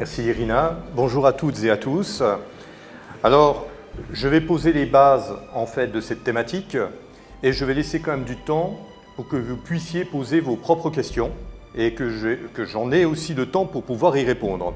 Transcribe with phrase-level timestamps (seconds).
[0.00, 0.78] Merci Irina.
[0.96, 2.22] Bonjour à toutes et à tous.
[3.22, 3.66] Alors,
[4.14, 6.78] je vais poser les bases en fait de cette thématique
[7.42, 8.78] et je vais laisser quand même du temps
[9.14, 11.32] pour que vous puissiez poser vos propres questions
[11.74, 12.08] et que
[12.64, 14.72] j'en ai aussi le temps pour pouvoir y répondre.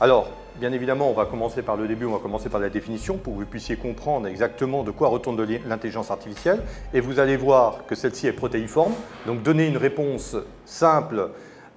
[0.00, 3.16] Alors, bien évidemment, on va commencer par le début, on va commencer par la définition
[3.16, 6.64] pour que vous puissiez comprendre exactement de quoi retourne l'intelligence artificielle.
[6.92, 8.94] Et vous allez voir que celle-ci est protéiforme.
[9.24, 10.34] Donc, donner une réponse
[10.64, 11.30] simple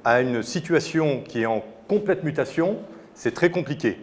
[0.04, 2.78] à une situation qui est en complète mutation,
[3.14, 3.98] c'est très compliqué.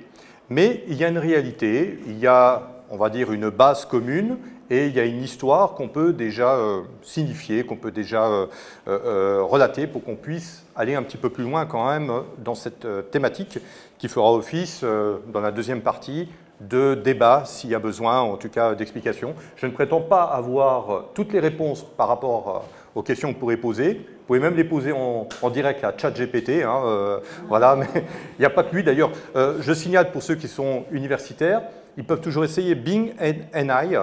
[0.51, 4.37] Mais il y a une réalité, il y a, on va dire, une base commune
[4.71, 8.47] et il y a une histoire qu'on peut déjà euh, signifier, qu'on peut déjà euh,
[8.89, 12.87] euh, relater pour qu'on puisse aller un petit peu plus loin quand même dans cette
[13.11, 13.59] thématique
[13.99, 14.85] qui fera office
[15.33, 16.29] dans la deuxième partie
[16.61, 19.35] de débat s'il y a besoin, en tout cas d'explications.
[19.57, 23.57] Je ne prétends pas avoir toutes les réponses par rapport aux questions que vous pourrez
[23.57, 24.05] poser.
[24.25, 26.63] Vous pouvez même les poser en, direct à ChatGPT.
[26.63, 29.11] Hein, voilà, mais il n'y a pas que lui d'ailleurs.
[29.35, 31.61] je signale pour ceux qui sont universitaires,
[31.99, 33.13] ils peuvent toujours essayer Bing
[33.55, 33.97] NI.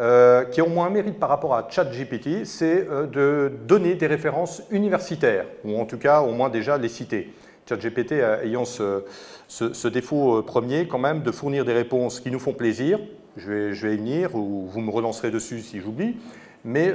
[0.00, 3.96] Euh, qui a au moins un mérite par rapport à ChatGPT, c'est euh, de donner
[3.96, 7.32] des références universitaires, ou en tout cas au moins déjà les citer.
[7.68, 8.12] ChatGPT
[8.44, 13.00] ayant ce, défaut euh, premier quand même de fournir des réponses qui nous font plaisir,
[13.36, 16.16] je vais, je vais y venir, ou vous me relancerez dessus si j'oublie,
[16.64, 16.94] mais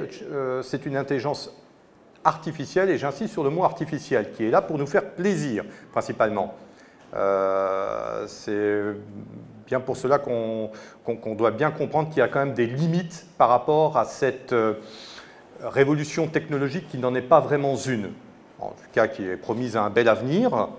[0.62, 1.54] c'est une intelligence
[2.24, 6.56] artificielle, et j'insiste sur le mot artificiel, qui est là pour nous faire plaisir principalement.
[8.28, 8.96] c'est
[9.66, 10.70] bien pour cela qu'on
[11.36, 14.76] doit bien comprendre qu'il y a quand même des limites par rapport à cette euh,
[15.62, 18.12] révolution technologique qui n'en est pas vraiment une,
[18.60, 20.70] en tout cas qui est promise à un bel avenir,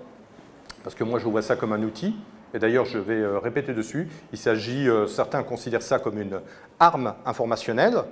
[0.83, 2.15] parce que moi je vois ça comme un outil,
[2.53, 6.39] et d'ailleurs je vais euh, répéter dessus, il s'agit, euh, certains considèrent ça comme une
[6.79, 8.03] arme informationnelle,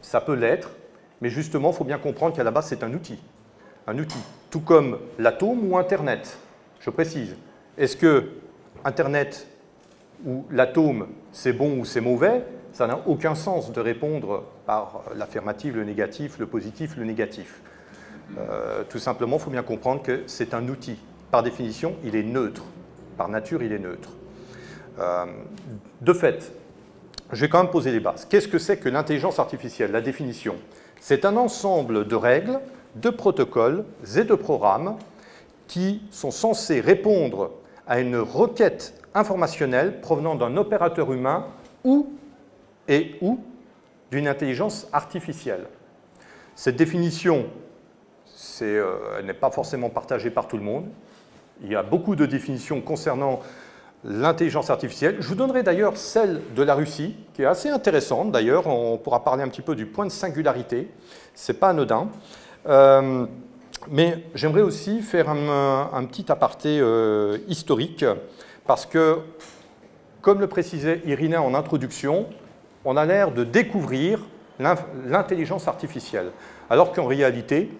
[0.00, 0.70] ça peut l'être,
[1.20, 3.18] mais justement il faut bien comprendre qu'à la base c'est un outil,
[3.86, 4.18] un outil,
[4.50, 6.38] tout comme l'atome ou Internet,
[6.80, 7.36] je précise.
[7.78, 8.30] Est-ce que
[8.84, 9.46] Internet
[10.24, 15.76] où l'atome c'est bon ou c'est mauvais, ça n'a aucun sens de répondre par l'affirmative,
[15.76, 17.60] le négatif, le positif, le négatif.
[18.38, 20.98] Euh, tout simplement, il faut bien comprendre que c'est un outil.
[21.30, 22.64] Par définition, il est neutre.
[23.16, 24.10] Par nature, il est neutre.
[24.98, 25.24] Euh,
[26.00, 26.52] de fait,
[27.32, 28.26] je vais quand même poser les bases.
[28.26, 29.90] Qu'est-ce que c'est que l'intelligence artificielle?
[29.92, 30.56] La définition.
[31.00, 32.60] C'est un ensemble de règles,
[32.96, 33.84] de protocoles
[34.16, 34.96] et de programmes
[35.66, 37.50] qui sont censés répondre
[37.86, 41.46] à une requête informationnelle provenant d'un opérateur humain
[41.84, 42.12] ou
[42.88, 43.40] et ou
[44.10, 45.66] d'une intelligence artificielle.
[46.54, 47.46] Cette définition,
[48.62, 50.86] euh, n'est pas forcément partagée par tout le monde.
[51.62, 53.40] Il y a beaucoup de définitions concernant
[54.06, 55.16] l'intelligence artificielle.
[55.20, 58.66] Je vous donnerai d'ailleurs celle de la Russie, qui est assez intéressante d'ailleurs.
[58.66, 60.88] On pourra parler un petit peu du point de singularité.
[61.34, 62.08] Ce n'est pas anodin.
[62.68, 63.26] Euh,
[63.90, 68.04] mais j'aimerais aussi faire un, petit aparté euh, historique
[68.66, 69.18] parce que,
[70.22, 72.26] comme le précisait Irina en introduction,
[72.84, 74.20] on a l'air de découvrir
[74.58, 76.30] l'intelligence artificielle,
[76.70, 77.70] alors qu'en réalité,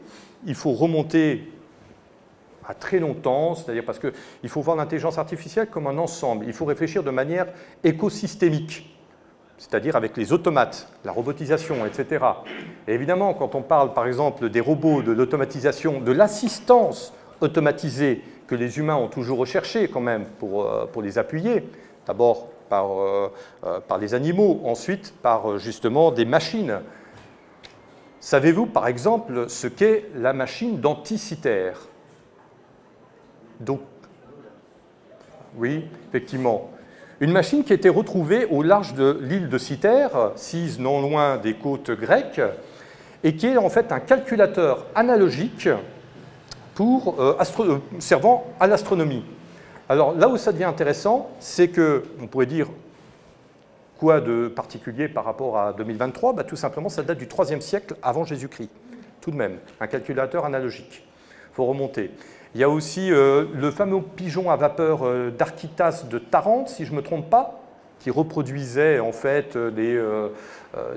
[0.46, 1.50] il faut remonter
[2.68, 6.64] à très longtemps, c'est-à-dire parce qu'il faut voir l'intelligence artificielle comme un ensemble, il faut
[6.64, 7.46] réfléchir de manière
[7.84, 8.96] écosystémique,
[9.58, 12.24] c'est-à-dire avec les automates, la robotisation, etc.
[12.88, 18.54] Et évidemment, quand on parle par exemple des robots, de l'automatisation, de l'assistance automatisée que
[18.54, 21.68] les humains ont toujours recherché quand même pour, euh, pour les appuyer.
[22.06, 23.32] D'abord par, euh,
[23.64, 26.80] euh, par les animaux, ensuite par justement des machines.
[28.20, 31.88] Savez-vous par exemple ce qu'est la machine denticitaire
[33.60, 33.80] Donc,
[35.56, 36.70] oui, effectivement.
[37.20, 41.38] Une machine qui a été retrouvée au large de l'île de Cythère, sise non loin
[41.38, 42.42] des côtes grecques,
[43.24, 45.68] et qui est en fait un calculateur analogique
[46.74, 49.24] pour, euh, euh, servant à l'astronomie.
[49.88, 52.68] Alors là où ça devient intéressant, c'est que, on pourrait dire,
[53.98, 57.94] quoi de particulier par rapport à 2023 bah, Tout simplement, ça date du 3 siècle
[58.02, 58.70] avant Jésus-Christ,
[59.22, 61.02] tout de même, un calculateur analogique.
[61.50, 62.10] Il faut remonter.
[62.56, 66.92] Il y a aussi euh, le fameux pigeon à vapeur d'Architas de Tarente, si je
[66.92, 67.60] ne me trompe pas,
[68.00, 70.00] qui reproduisait en fait les,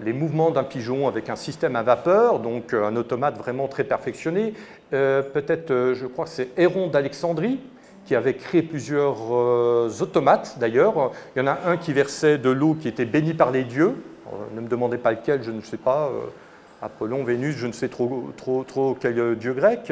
[0.03, 4.53] les mouvements d'un pigeon avec un système à vapeur, donc un automate vraiment très perfectionné.
[4.93, 7.59] Euh, peut-être, euh, je crois que c'est Héron d'Alexandrie,
[8.05, 11.11] qui avait créé plusieurs euh, automates d'ailleurs.
[11.35, 13.95] Il y en a un qui versait de l'eau qui était bénie par les dieux.
[14.55, 16.09] ne me demandez pas lequel, je ne sais pas.
[16.81, 18.29] Apollon, Vénus, je ne sais trop,
[18.99, 19.91] quel dieu grec.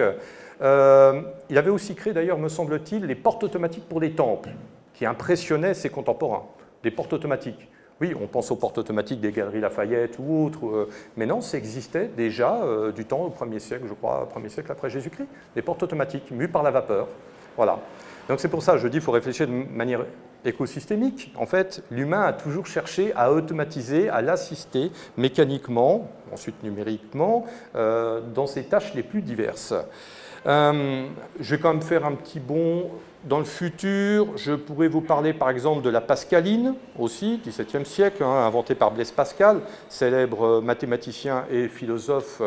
[0.61, 4.49] il avait aussi créé d'ailleurs, me semble-t-il, les portes automatiques pour les temples,
[4.93, 6.45] qui impressionnaient ses contemporains.
[6.83, 7.67] Des portes automatiques.
[7.99, 11.57] Oui, on pense aux portes automatiques des galeries Lafayette ou autres, euh, mais non, ça
[11.57, 15.63] existait déjà euh, du temps au 1er siècle, je crois, 1er siècle après Jésus-Christ, des
[15.63, 17.07] portes automatiques mues par la vapeur.
[17.55, 17.79] Voilà.
[18.29, 20.05] Donc c'est pour ça, je dis, qu'il faut réfléchir de manière
[20.47, 21.31] écosystémique.
[21.37, 27.45] En fait, l'humain a toujours cherché à automatiser, à l'assister mécaniquement, ensuite numériquement,
[27.75, 29.73] euh, dans ses tâches les plus diverses.
[30.45, 31.07] Euh,
[31.39, 32.89] je vais quand même faire un petit bond
[33.25, 34.37] dans le futur.
[34.37, 38.91] Je pourrais vous parler par exemple de la pascaline aussi, 17e siècle, hein, inventée par
[38.91, 39.59] Blaise Pascal,
[39.89, 42.41] célèbre mathématicien et philosophe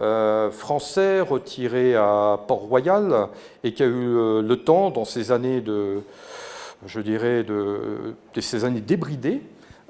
[0.00, 3.28] euh, français retiré à Port-Royal
[3.64, 6.02] et qui a eu le temps, dans ces années de,
[6.86, 9.42] je dirais, de, ces années débridées,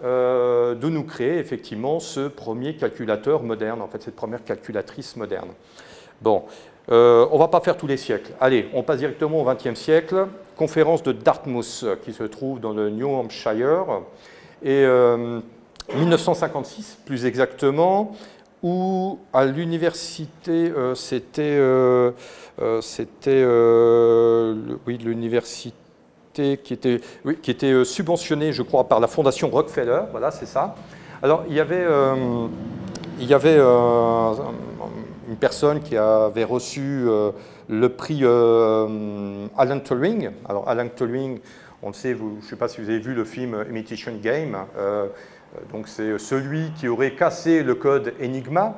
[0.02, 5.50] euh, de nous créer effectivement ce premier calculateur moderne, en fait cette première calculatrice moderne.
[6.22, 6.44] Bon,
[6.90, 8.32] euh, on ne va pas faire tous les siècles.
[8.40, 10.26] Allez, on passe directement au XXe siècle.
[10.56, 14.02] Conférence de Dartmouth qui se trouve dans le New Hampshire.
[14.62, 14.84] Et
[15.94, 18.12] 1956, plus exactement,
[18.62, 22.12] où à l'université, euh, c'était, euh,
[22.60, 23.44] euh, c'était
[24.86, 25.76] oui, l'université
[26.32, 27.00] qui était,
[27.46, 30.74] était subventionnée, je crois, par la fondation Rockefeller, voilà, c'est ça.
[31.22, 31.86] Alors, il y avait,
[33.18, 37.06] il y avait une personne qui avait reçu
[37.68, 40.30] le prix Alan Turing.
[40.48, 41.40] Alors, Alan Turing,
[41.82, 44.12] on le sait, vous, je ne sais pas si vous avez vu le film Imitation
[44.22, 45.06] Game, euh,
[45.72, 48.74] donc c'est celui qui aurait cassé le code Enigma,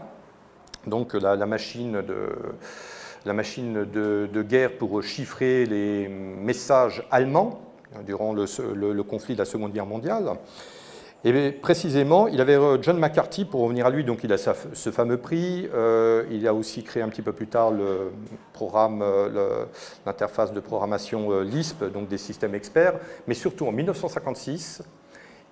[0.86, 2.28] donc la, machine, de,
[3.24, 7.60] la machine de, guerre pour chiffrer les messages allemands
[8.06, 10.32] durant le, conflit de la Seconde Guerre mondiale.
[11.24, 14.90] Et précisément, il avait euh, John McCarthy, pour revenir à lui, donc il a ce
[14.90, 15.68] fameux prix.
[15.72, 18.10] Euh, il a aussi créé un petit peu plus tard le
[18.52, 19.04] programme,
[20.04, 22.94] l'interface de programmation LISP, donc des systèmes experts.
[23.28, 24.82] Mais surtout en 1956,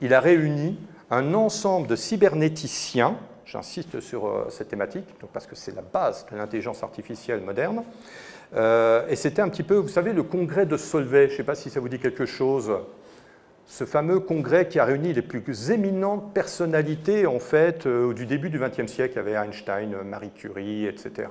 [0.00, 0.76] il a réuni
[1.10, 3.16] un ensemble de cybernéticiens,
[3.50, 7.82] j'insiste sur euh, cette thématique, parce que c'est la base de l'intelligence artificielle moderne,
[8.54, 11.44] euh, et c'était un petit peu, vous savez, le congrès de Solvay, je ne sais
[11.44, 12.72] pas si ça vous dit quelque chose,
[13.66, 18.50] ce fameux congrès qui a réuni les plus éminentes personnalités en fait euh, du début
[18.50, 19.12] du XXe siècle.
[19.14, 21.28] Il y avait Einstein, Marie Curie, etc.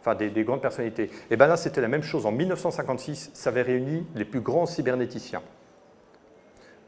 [0.00, 1.10] enfin des, des, grandes personnalités.
[1.30, 2.24] Et bien là, c'était la même chose.
[2.24, 5.42] En 1956, ça avait réuni les plus grands cybernéticiens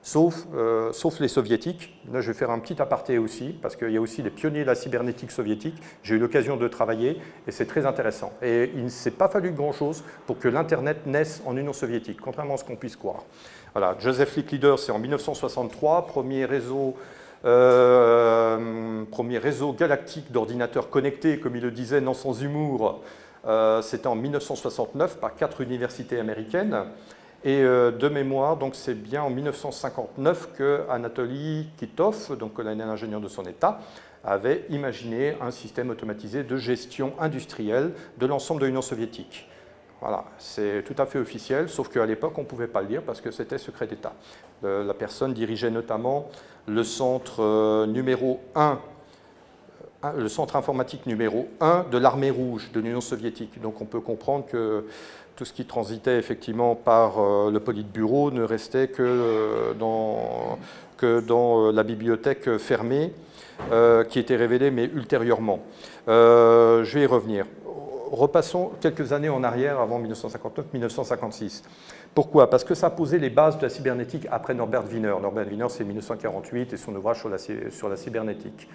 [0.02, 1.96] sauf, euh, sauf, les soviétiques.
[2.12, 4.62] Là, je vais faire un petit aparté aussi, parce qu'il y a aussi les pionniers
[4.62, 5.76] de la cybernétique soviétique.
[6.02, 8.32] J'ai eu l'occasion de travailler, et c'est très intéressant.
[8.42, 12.54] Et il ne s'est pas fallu grand-chose pour que l'Internet naisse en Union soviétique, contrairement
[12.54, 13.24] à ce qu'on puisse croire.
[13.74, 16.96] Voilà, Joseph Licklider, c'est en 1963, premier réseau,
[17.44, 23.02] euh, premier réseau galactique d'ordinateurs connectés, comme il le disait, non sans humour.
[23.46, 26.84] Euh, c'était en 1969 par quatre universités américaines.
[27.44, 33.20] Et euh, de mémoire, donc c'est bien en 1959 que Anatoly Kitov, donc colonel ingénieur
[33.20, 33.80] de son État,
[34.24, 39.48] avait imaginé un système automatisé de gestion industrielle de l'ensemble de l'Union soviétique.
[40.00, 43.02] Voilà, c'est tout à fait officiel, sauf qu'à l'époque, on ne pouvait pas le dire
[43.02, 44.12] parce que c'était secret d'État.
[44.62, 46.28] la personne dirigeait notamment
[46.66, 48.78] le centre euh, numéro 1
[50.04, 53.60] euh, le centre informatique numéro 1 de l'armée rouge de l'Union soviétique.
[53.60, 54.86] Donc on peut comprendre que
[55.42, 60.56] tout ce qui transitait effectivement par euh, le Politburo ne restait que euh, dans,
[61.02, 63.12] euh, la bibliothèque fermée,
[64.08, 65.58] qui était révélée, mais ultérieurement.
[66.06, 67.44] je vais y revenir.
[68.12, 71.64] Repassons quelques années en arrière, avant 1959-1956.
[72.14, 72.48] Pourquoi?
[72.48, 75.14] Parce que ça posé les bases de la cybernétique après Norbert Wiener.
[75.20, 78.68] Norbert Wiener, c'est 1948 et son ouvrage sur la, sur la cybernétique.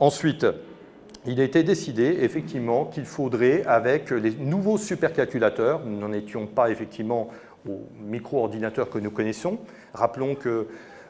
[0.00, 0.46] Ensuite,
[1.26, 6.70] il a été décidé effectivement qu'il faudrait, avec les nouveaux supercalculateurs, nous n'en étions pas
[6.70, 7.28] effectivement
[7.68, 9.58] aux micro-ordinateurs que nous connaissons,
[9.94, 10.66] rappelons que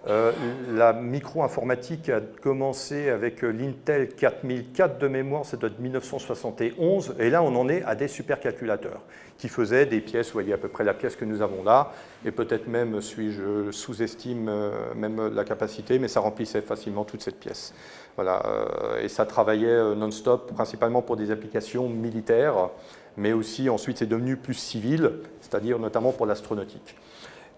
[0.08, 0.32] euh,
[0.74, 7.54] la micro-informatique a commencé avec l'Intel 4004 de mémoire, c'est de 1971, et là on
[7.54, 9.00] en est à des supercalculateurs
[9.38, 11.92] qui faisaient des pièces, vous voyez à peu près la pièce que nous avons là,
[12.24, 17.38] et peut-être même, suis-je sous-estime euh, même la capacité, mais ça remplissait facilement toute cette
[17.38, 17.72] pièce.
[18.16, 22.68] Voilà, euh, et ça travaillait euh, non-stop, principalement pour des applications militaires,
[23.16, 26.96] mais aussi ensuite c'est devenu plus civil, c'est-à-dire notamment pour l'astronautique.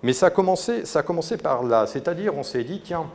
[0.03, 3.07] Mais ça a, commencé, ça a commencé par là, c'est-à-dire on s'est dit, tiens,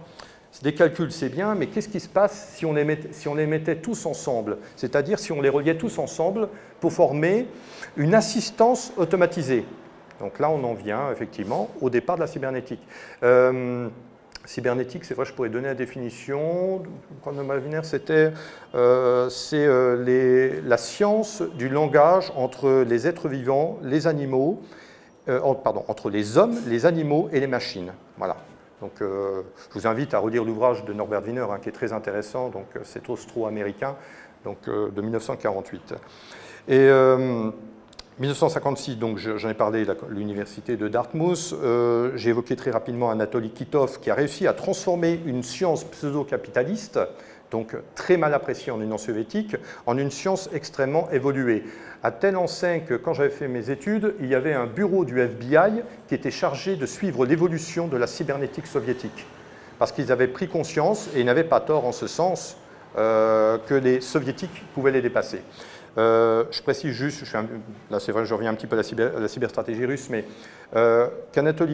[0.61, 3.35] des calculs c'est bien, mais qu'est-ce qui se passe si on, les mettait, si on
[3.35, 4.57] les mettait tous ensemble?
[4.75, 6.49] C'est-à-dire si on les reliait tous ensemble
[6.81, 7.47] pour former
[7.95, 9.65] une assistance automatisée.
[10.19, 12.85] Donc là on en vient effectivement au départ de la cybernétique.
[13.23, 13.87] Euh,
[14.49, 16.81] cybernétique, c'est vrai, je pourrais donner la définition.
[17.83, 18.31] c'était
[18.73, 24.59] euh, c'est euh, la science du langage entre les êtres vivants, les animaux,
[25.27, 27.93] euh, pardon, entre les hommes, les animaux et les machines.
[28.17, 28.37] Voilà.
[28.81, 32.47] Donc, je vous invite à relire l'ouvrage de Norbert Wiener, hein, qui est très intéressant.
[32.47, 33.97] Donc, c'est austro-américain,
[34.45, 35.95] donc de 1948.
[36.69, 36.89] Et
[38.19, 41.53] 1956, donc j'en ai parlé, l'université de Dartmouth.
[41.53, 46.99] Euh, j'ai évoqué très rapidement Anatoly Kitov qui a réussi à transformer une science pseudo-capitaliste,
[47.49, 51.63] donc très mal appréciée en Union soviétique, en une science extrêmement évoluée.
[52.03, 55.21] À telle enseigne que quand j'avais fait mes études, il y avait un bureau du
[55.21, 59.25] FBI qui était chargé de suivre l'évolution de la cybernétique soviétique.
[59.77, 62.57] Parce qu'ils avaient pris conscience, et ils n'avaient pas tort en ce sens,
[62.97, 65.41] euh, que les soviétiques pouvaient les dépasser.
[65.97, 67.23] Euh, je précise juste,
[67.89, 70.25] là c'est vrai, je reviens un petit peu à la, cyberstratégie russe, mais
[70.75, 71.07] euh,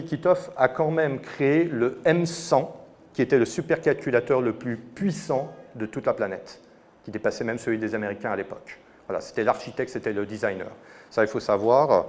[0.06, 2.68] Kitov a quand même créé le M100,
[3.12, 6.60] qui était le supercalculateur le plus puissant de toute la planète,
[7.04, 8.78] qui dépassait même celui des Américains à l'époque.
[9.06, 10.66] Voilà, c'était l'architecte, c'était le designer.
[11.10, 12.06] Ça, il faut savoir.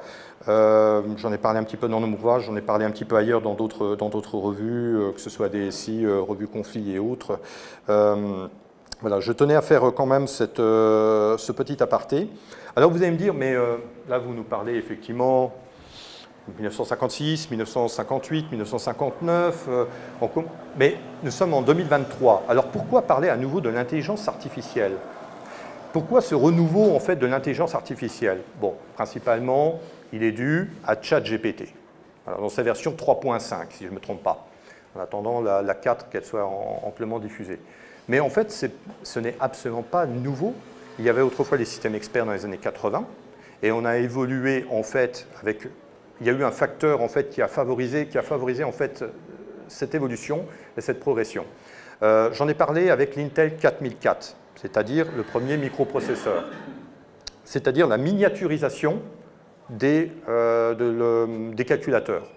[0.48, 3.06] Euh, j'en ai parlé un petit peu dans nos ouvrages, j'en ai parlé un petit
[3.06, 7.40] peu ailleurs dans d'autres revues, que ce soit DSI, Revue Conflit et autres.
[9.02, 10.26] Voilà, je tenais à faire quand même
[10.60, 12.30] euh, ce petit aparté.
[12.76, 13.78] Alors vous allez me dire, mais euh,
[14.10, 15.54] là vous nous parlez effectivement
[16.48, 19.70] 1956, 1958, 1959,
[20.78, 22.46] mais nous sommes en 2023.
[22.50, 24.94] Alors pourquoi parler à nouveau de l'intelligence artificielle?
[25.94, 28.42] Pourquoi ce renouveau en fait de l'intelligence artificielle?
[28.60, 29.80] Bon, principalement,
[30.12, 31.74] il est dû à ChatGPT,
[32.26, 34.48] dans sa version 3.5, si je ne me trompe pas,
[34.96, 36.46] en attendant la, 4 qu'elle soit
[36.84, 37.60] amplement diffusée.
[38.08, 38.52] Mais en fait,
[39.04, 40.54] ce n'est absolument pas nouveau.
[41.00, 43.06] Il y avait autrefois les systèmes experts dans les années 80,
[43.64, 45.68] et on a évolué en fait avec.
[46.20, 48.72] Il y a eu un facteur en fait qui a favorisé, qui a favorisé en
[48.72, 49.04] fait
[49.68, 50.46] cette évolution
[50.76, 51.46] et cette progression.
[52.02, 56.46] Euh, j'en ai parlé avec l'Intel 4004, c'est-à-dire le premier microprocesseur,
[57.44, 59.02] c'est-à-dire la miniaturisation
[59.70, 62.32] des, euh, des calculateurs.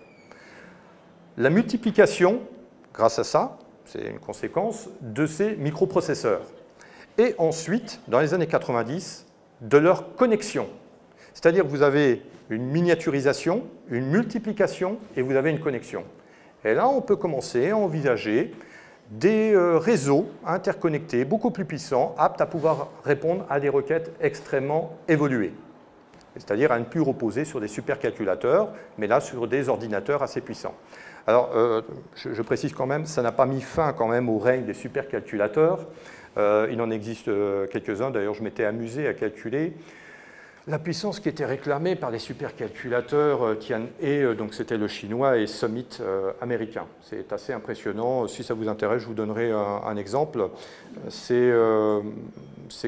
[1.39, 2.41] La multiplication,
[2.93, 3.59] grâce à ça,
[3.91, 6.43] c'est une conséquence de ces microprocesseurs.
[7.19, 9.27] Et ensuite, dans les années 90,
[9.61, 10.69] de leur connexion.
[11.35, 16.05] C'est-à-dire que vous avez une miniaturisation, une multiplication et vous avez une connexion.
[16.65, 18.55] Et là, on peut commencer à envisager
[19.11, 24.97] des euh, réseaux interconnectés beaucoup plus puissants, aptes à pouvoir répondre à des requêtes extrêmement
[25.09, 25.53] évoluées.
[26.41, 30.75] C'est-à-dire à ne plus reposer sur des supercalculateurs, mais là sur des ordinateurs assez puissants.
[31.27, 31.83] Alors, euh,
[32.17, 35.87] je, précise quand même, ça n'a pas mis fin quand même au règne des supercalculateurs.
[36.39, 39.75] Euh, il en existe euh, quelques-uns, d'ailleurs je m'étais amusé à calculer
[40.71, 45.47] la puissance qui était réclamée par les supercalculateurs Tian et donc c'était le chinois et
[45.47, 45.99] Summit
[46.41, 46.87] américain.
[47.03, 48.29] C'est assez impressionnant.
[48.29, 50.49] Si ça vous intéresse, je vous donnerai un, exemple.
[51.09, 51.51] C'est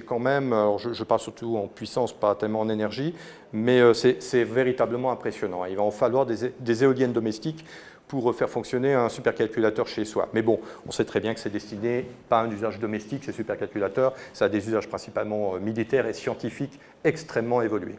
[0.07, 3.15] quand même, je, parle surtout en puissance, pas tellement en énergie,
[3.53, 5.65] mais c'est véritablement impressionnant.
[5.65, 7.65] Il va en falloir des éoliennes domestiques
[8.13, 10.29] pour faire fonctionner un supercalculateur chez soi.
[10.35, 13.33] Mais bon, on sait très bien que c'est destiné pas à un usage domestique, ces
[13.33, 17.99] supercalculateurs, ça a des usages principalement euh, militaires et scientifiques extrêmement évolués.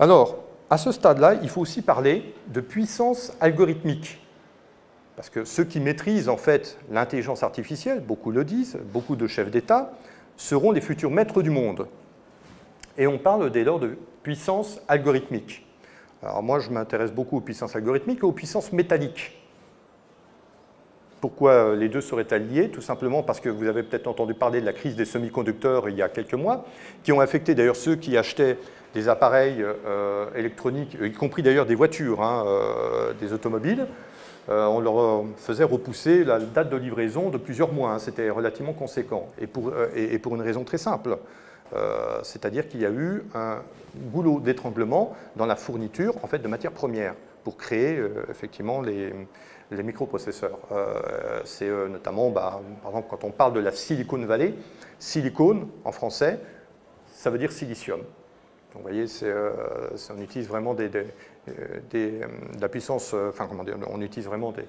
[0.00, 4.20] Alors, à ce stade-là, il faut aussi parler de puissance algorithmique.
[5.14, 9.52] Parce que ceux qui maîtrisent en fait l'intelligence artificielle, beaucoup le disent, beaucoup de chefs
[9.52, 9.92] d'État,
[10.36, 11.86] seront les futurs maîtres du monde.
[12.98, 15.65] Et on parle dès lors de puissance algorithmique.
[16.22, 19.36] Alors moi, je m'intéresse beaucoup aux puissances algorithmiques et aux puissances métalliques.
[21.20, 24.60] Pourquoi euh, les deux seraient-elles liées Tout simplement parce que vous avez peut-être entendu parler
[24.60, 26.64] de la crise des semi-conducteurs il y a quelques mois,
[27.02, 28.58] qui ont affecté d'ailleurs ceux qui achetaient
[28.94, 33.86] des appareils euh, électroniques, y compris d'ailleurs des voitures, hein, euh, des automobiles.
[34.48, 37.92] on leur faisait repousser la date de livraison de plusieurs mois.
[37.92, 37.98] Hein.
[37.98, 39.28] C'était relativement conséquent.
[39.40, 39.72] Et pour,
[40.34, 41.18] une raison très simple.
[41.74, 43.62] Euh, c'est-à-dire qu'il y a eu un
[44.12, 49.12] goulot d'étranglement dans la fourniture en fait, de matières premières pour créer euh, effectivement les,
[49.70, 50.58] microprocesseurs.
[50.72, 54.54] Euh, c'est notamment, bah, par exemple, quand on parle de la Silicon Valley,
[54.98, 56.38] silicone en français,
[57.12, 58.00] ça veut dire silicium.
[58.00, 58.06] Donc,
[58.74, 59.06] vous voyez,
[60.10, 62.20] on utilise vraiment des, de
[62.60, 64.64] la puissance, enfin, comment dire, on utilise vraiment des,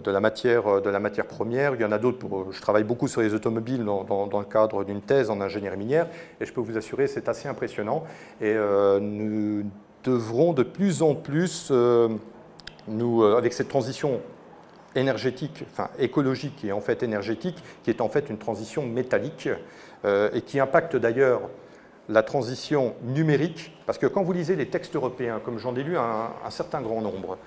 [0.00, 1.74] de la matière, euh, de la matière première.
[1.74, 2.18] Il y en a d'autres.
[2.18, 6.06] Pour, je travaille beaucoup sur les automobiles dans, le cadre d'une thèse en ingénierie minière,
[6.40, 8.04] et je peux vous assurer, c'est assez impressionnant.
[8.40, 9.64] Et euh, nous
[10.04, 12.08] devrons de plus en plus, euh,
[12.88, 14.20] nous, avec cette transition
[14.94, 19.48] énergétique, enfin écologique et en fait énergétique, qui est en fait une transition métallique
[20.04, 21.42] et qui impacte d'ailleurs
[22.10, 25.96] la transition numérique, parce que quand vous lisez les textes européens, comme j'en ai lu
[25.96, 27.38] un certain grand nombre,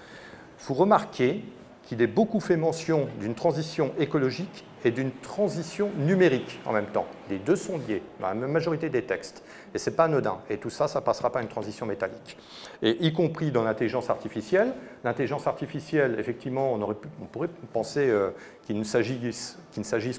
[0.65, 1.43] vous remarquez
[1.85, 7.07] qu'il ait beaucoup fait mention d'une transition écologique et d'une transition numérique en même temps.
[7.29, 9.43] Les deux sont liés dans la majorité des textes.
[9.73, 10.37] Et ce n'est pas anodin.
[10.49, 12.37] Et tout ça, ça ne passera pas une transition métallique.
[12.83, 14.73] Et y compris dans l'intelligence artificielle.
[15.03, 18.29] L'intelligence artificielle, effectivement, on, pourrait penser euh,
[18.65, 19.57] qu'il ne s'agisse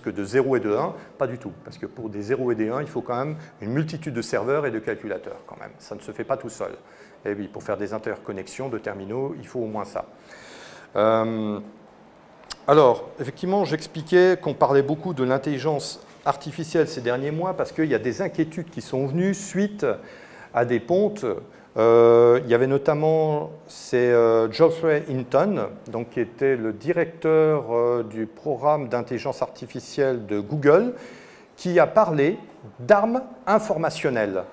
[0.03, 0.95] que de 0 et de 1.
[1.17, 1.53] Pas du tout.
[1.65, 4.23] Parce que pour des 0 et des 1, il faut quand même une multitude de
[4.23, 5.73] serveurs et de calculateurs quand même.
[5.79, 6.73] Ça ne se fait pas tout seul.
[7.25, 10.07] Et oui, pour faire des interconnexions de terminaux, il faut au moins ça.
[10.97, 11.61] Euh,
[12.67, 17.95] alors, effectivement, j'expliquais qu'on parlait beaucoup de l'intelligence artificielle ces derniers mois parce qu'il y
[17.95, 19.87] a des inquiétudes qui sont venues suite
[20.55, 21.25] à des pontes.
[21.77, 28.27] Euh, il y avait notamment c'est euh, Geoffrey Hinton, donc, qui était le directeur du
[28.27, 30.95] programme d'intelligence artificielle de Google,
[31.57, 32.39] qui a parlé
[32.81, 34.45] d'armes informationnelles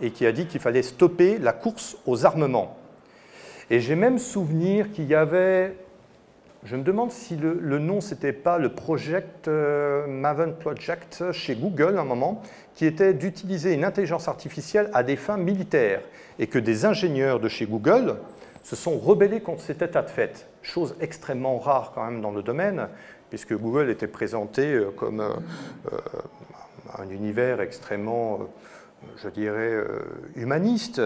[0.00, 2.76] et qui a dit qu'il fallait stopper la course aux armements.
[3.72, 5.74] Et j'ai même souvenir qu'il y avait
[6.64, 11.56] je me demande si le, nom, ce n'était pas le Project euh, Maven Project chez
[11.56, 12.40] Google, à un moment,
[12.76, 16.02] qui était d'utiliser une intelligence artificielle à des fins militaires,
[16.38, 18.14] et que des ingénieurs de chez Google
[18.62, 22.42] se sont rebellés contre cet état de fait, chose extrêmement rare quand même dans le
[22.42, 22.86] domaine,
[23.30, 25.98] puisque Google était présenté euh, comme euh,
[26.96, 28.38] un univers extrêmement
[29.16, 29.74] je dirais,
[30.36, 31.00] humaniste,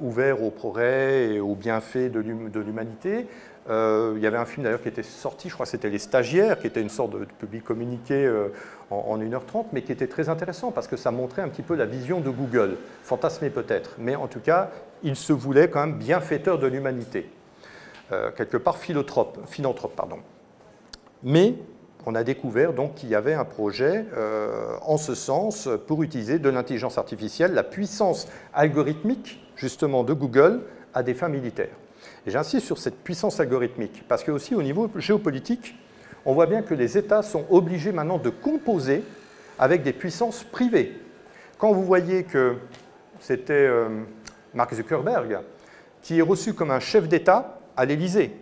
[0.00, 3.26] ouvert au progrès et aux bienfaits de l'humanité,
[3.70, 5.98] euh, il y avait un film d'ailleurs qui était sorti, je crois que c'était Les
[5.98, 8.48] Stagiaires, qui était une sorte de, public communiqué euh,
[8.90, 11.84] en, 1h30, mais qui était très intéressant parce que ça montrait un petit peu la
[11.84, 14.70] vision de Google, fantasmé peut-être, mais en tout cas,
[15.02, 17.30] il se voulait quand même bienfaiteur de l'humanité,
[18.12, 19.38] euh, quelque part philanthrope.
[19.94, 20.20] Pardon.
[21.22, 21.54] Mais
[22.06, 24.06] on a découvert donc qu'il y avait un projet
[24.82, 30.62] en ce sens pour utiliser de l'intelligence artificielle, la puissance algorithmique justement de Google
[30.94, 31.76] à des fins militaires.
[32.26, 35.74] J'insiste sur cette puissance algorithmique, parce que aussi au niveau géopolitique,
[36.24, 39.02] on voit bien que les États sont obligés maintenant de composer
[39.58, 41.00] avec des puissances privées.
[41.58, 42.56] Quand vous voyez que
[43.20, 43.88] c'était euh,
[44.54, 45.38] Mark Zuckerberg
[46.02, 48.32] qui est reçu comme un chef d'État à l'Élysée,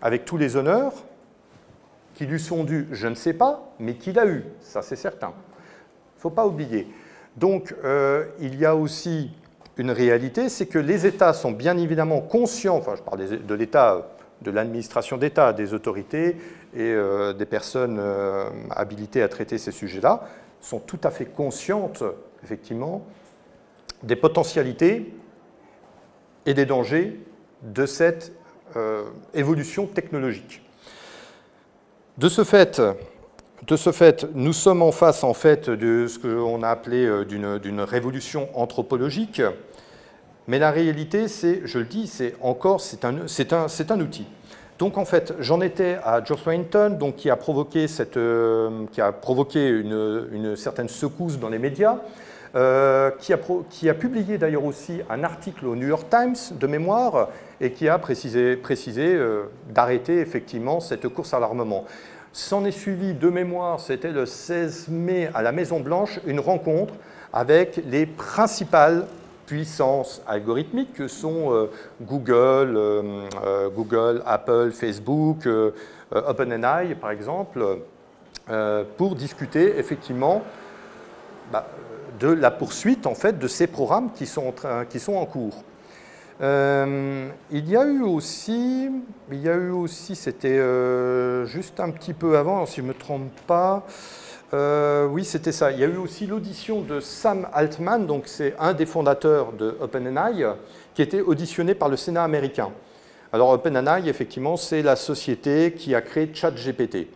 [0.00, 0.92] avec tous les honneurs
[2.20, 5.28] qui lui sont dus, je ne sais pas, mais qu'il a eu, ça c'est certain.
[5.28, 6.86] Il ne faut pas oublier.
[7.38, 9.30] Donc euh, il y a aussi
[9.78, 14.10] une réalité, c'est que les États sont bien évidemment conscients, enfin je parle de l'État,
[14.42, 16.36] de l'administration d'État, des autorités
[16.74, 20.28] et euh, des personnes euh, habilitées à traiter ces sujets-là,
[20.60, 22.04] sont tout à fait conscientes,
[22.44, 23.02] effectivement,
[24.02, 25.14] des potentialités
[26.44, 27.18] et des dangers
[27.62, 28.34] de cette
[29.34, 30.62] évolution technologique.
[32.20, 37.24] De ce fait, nous sommes en face en fait de ce qu'on a appelé euh,
[37.24, 39.40] d'une révolution anthropologique,
[40.46, 44.26] mais la réalité, c'est, je le dis, c'est encore, c'est un, outil.
[44.78, 49.00] Donc en fait, j'en étais à George Washington, donc qui a provoqué, cette, euh, qui
[49.00, 51.96] a provoqué une, une, certaine secousse dans les médias,
[52.54, 57.28] euh, qui, a publié d'ailleurs aussi un article au New York Times de mémoire
[57.60, 59.18] et qui a précisé, précisé
[59.68, 61.84] d'arrêter effectivement cette course à l'armement.
[62.32, 66.94] S'en est suivi de mémoire, c'était le 16 mai à la Maison-Blanche, une rencontre
[67.32, 69.06] avec les principales
[69.46, 73.02] puissances algorithmiques que sont euh, Google, euh,
[73.44, 75.48] euh, Google, Apple, Facebook,
[76.12, 77.78] OpenAI par exemple,
[78.96, 80.42] pour discuter effectivement
[81.52, 81.66] bah,
[82.20, 84.54] de la poursuite en fait de ces programmes qui sont
[84.88, 85.64] qui sont en cours.
[86.40, 88.88] Euh, il y a eu aussi,
[89.30, 92.88] il y a eu aussi, c'était euh, juste un petit peu avant, si je ne
[92.88, 93.86] me trompe pas,
[94.54, 95.70] euh, oui, c'était ça.
[95.70, 99.76] Il y a eu aussi l'audition de Sam Altman, donc c'est un des fondateurs de
[99.80, 100.46] OpenAI,
[100.94, 102.70] qui était auditionné par le Sénat américain.
[103.34, 107.06] Alors OpenAI, effectivement, c'est la société qui a créé ChatGPT.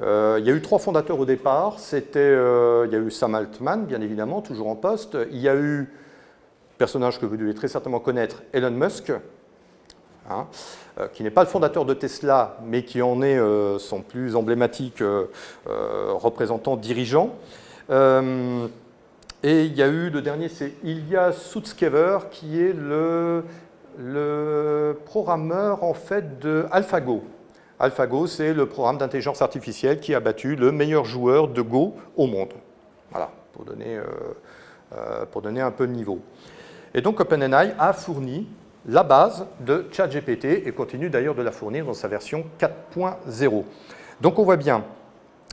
[0.00, 1.78] Euh, il y a eu trois fondateurs au départ.
[1.78, 5.16] C'était, il y a eu Sam Altman, bien évidemment, toujours en poste.
[5.30, 5.88] Il y a eu
[6.78, 9.12] personnage que vous devez très certainement connaître, Elon Musk,
[10.28, 10.46] hein,
[10.98, 14.36] euh, qui n'est pas le fondateur de Tesla, mais qui en est euh, son plus
[14.36, 15.26] emblématique euh,
[15.66, 17.34] représentant dirigeant.
[17.90, 23.44] et il y a eu, le dernier, c'est Ilya Sutskever, qui est le,
[23.98, 27.22] le programmeur en fait de AlphaGo.
[27.78, 32.26] AlphaGo, c'est le programme d'intelligence artificielle qui a battu le meilleur joueur de Go au
[32.26, 32.52] monde.
[33.10, 33.98] Voilà, pour donner,
[35.32, 36.20] pour donner un peu de niveau.
[36.94, 38.48] Et donc OpenAI a fourni
[38.86, 43.64] la base de ChatGPT et continue d'ailleurs de la fournir dans sa version 4.0.
[44.20, 44.84] Donc on voit bien,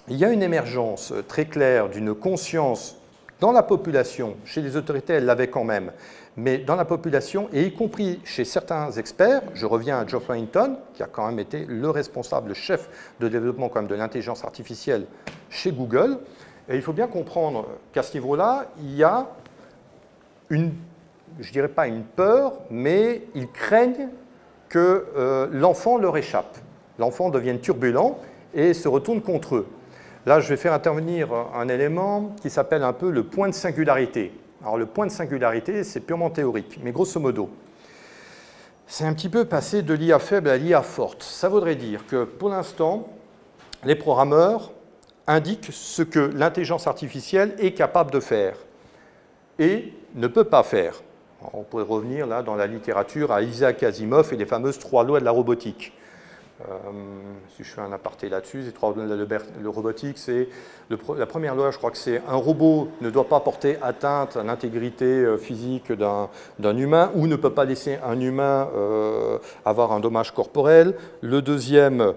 [0.07, 2.97] il y a une émergence très claire d'une conscience
[3.41, 5.91] Dans la population, chez les autorités, elle l'avait quand même,
[6.38, 10.78] mais dans la population, et y compris chez certains experts, je reviens à Geoffrey Hinton,
[10.94, 12.89] qui a quand même été le responsable, le chef
[13.20, 15.06] de développement quand même de l'intelligence artificielle
[15.50, 16.20] chez Google,
[16.70, 19.28] et il faut bien comprendre qu'à ce niveau-là, il y a
[20.50, 20.74] une,
[21.39, 24.10] je dirais pas une peur, mais ils craignent
[24.70, 26.58] que euh, l'enfant leur échappe.
[26.98, 28.17] L'enfant devienne turbulent
[28.54, 29.67] et se retourne contre eux.
[30.26, 34.32] Là, je vais faire intervenir un élément qui s'appelle un peu le point de singularité.
[34.63, 37.50] Alors, le point de singularité, c'est purement théorique, mais grosso modo,
[38.86, 41.24] c'est un petit peu passer de l'IA faible à l'IA forte.
[41.24, 43.08] Ça voudrait dire que, pour l'instant,
[43.84, 44.71] les programmeurs
[45.28, 48.58] indiquent ce que l'intelligence artificielle est capable de faire
[49.58, 51.02] et ne peut pas faire.
[51.54, 55.19] On pourrait revenir là dans la littérature à Isaac Asimov et les fameuses trois lois
[55.19, 55.93] de la robotique.
[56.69, 56.91] Euh,
[57.56, 60.50] si je fais un aparté là-dessus, le, robotique, c'est
[60.89, 64.43] la première loi, je crois que c'est un robot ne doit pas porter atteinte à
[64.43, 70.00] l'intégrité euh, physique d'un humain ou ne peut pas laisser un humain euh, avoir un
[70.00, 70.95] dommage corporel.
[71.21, 72.13] Le deuxième,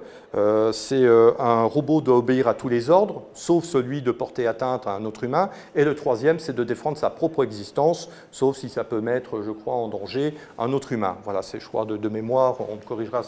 [0.72, 1.07] c'est
[1.38, 5.04] un robot doit obéir à tous les ordres, sauf celui de porter atteinte à un
[5.04, 5.48] autre humain.
[5.76, 9.52] Et le troisième, c'est de défendre sa propre existence, sauf si ça peut mettre, je
[9.52, 11.18] crois, en danger un autre humain.
[11.22, 13.22] Voilà, c'est, crois, de, de mémoire, on corrigera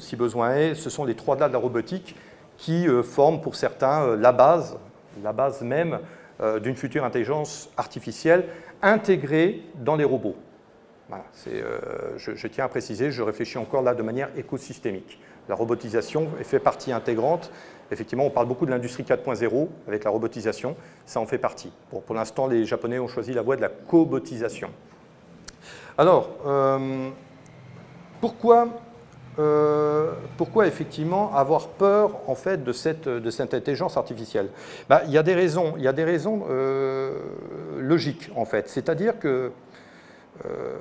[0.00, 2.16] si besoin est, ce sont les trois dates de la robotique
[2.56, 4.78] qui euh, forment pour certains euh, la base,
[5.22, 6.00] la base même
[6.40, 8.46] euh, d'une future intelligence artificielle
[8.82, 10.36] intégrée dans les robots.
[11.36, 15.18] je, tiens à préciser, je réfléchis encore là de manière écosystémique.
[15.48, 17.50] La robotisation fait partie intégrante.
[17.90, 21.72] Effectivement, on parle beaucoup de l'industrie 4.0 avec la robotisation, ça en fait partie.
[21.90, 24.70] pour l'instant, les Japonais ont choisi la voie de la cobotisation.
[25.96, 26.30] Alors,
[28.20, 28.68] pourquoi
[29.38, 34.48] euh, pourquoi effectivement avoir peur en fait de cette, de cette intelligence artificielle?
[34.88, 37.18] Bah, Il y a des raisons, il y a des raisons euh,
[37.78, 38.68] logiques en fait.
[38.68, 39.52] C'est-à-dire que,
[40.46, 40.76] euh,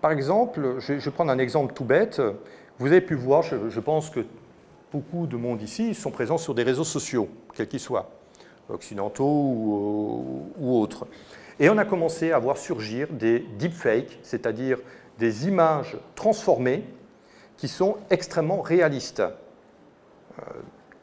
[0.00, 2.20] par exemple, je, vais prendre un exemple tout bête.
[2.78, 4.20] Vous avez pu voir, je, pense que
[4.90, 8.10] beaucoup de monde ici sont présents sur des réseaux sociaux, quels qu'ils soient,
[8.68, 9.24] occidentaux
[10.58, 11.06] ou autres.
[11.60, 14.78] Et on a commencé à voir surgir des deepfakes, c'est-à-dire
[15.18, 16.84] des images transformées
[17.60, 20.42] qui sont extrêmement réalistes, euh,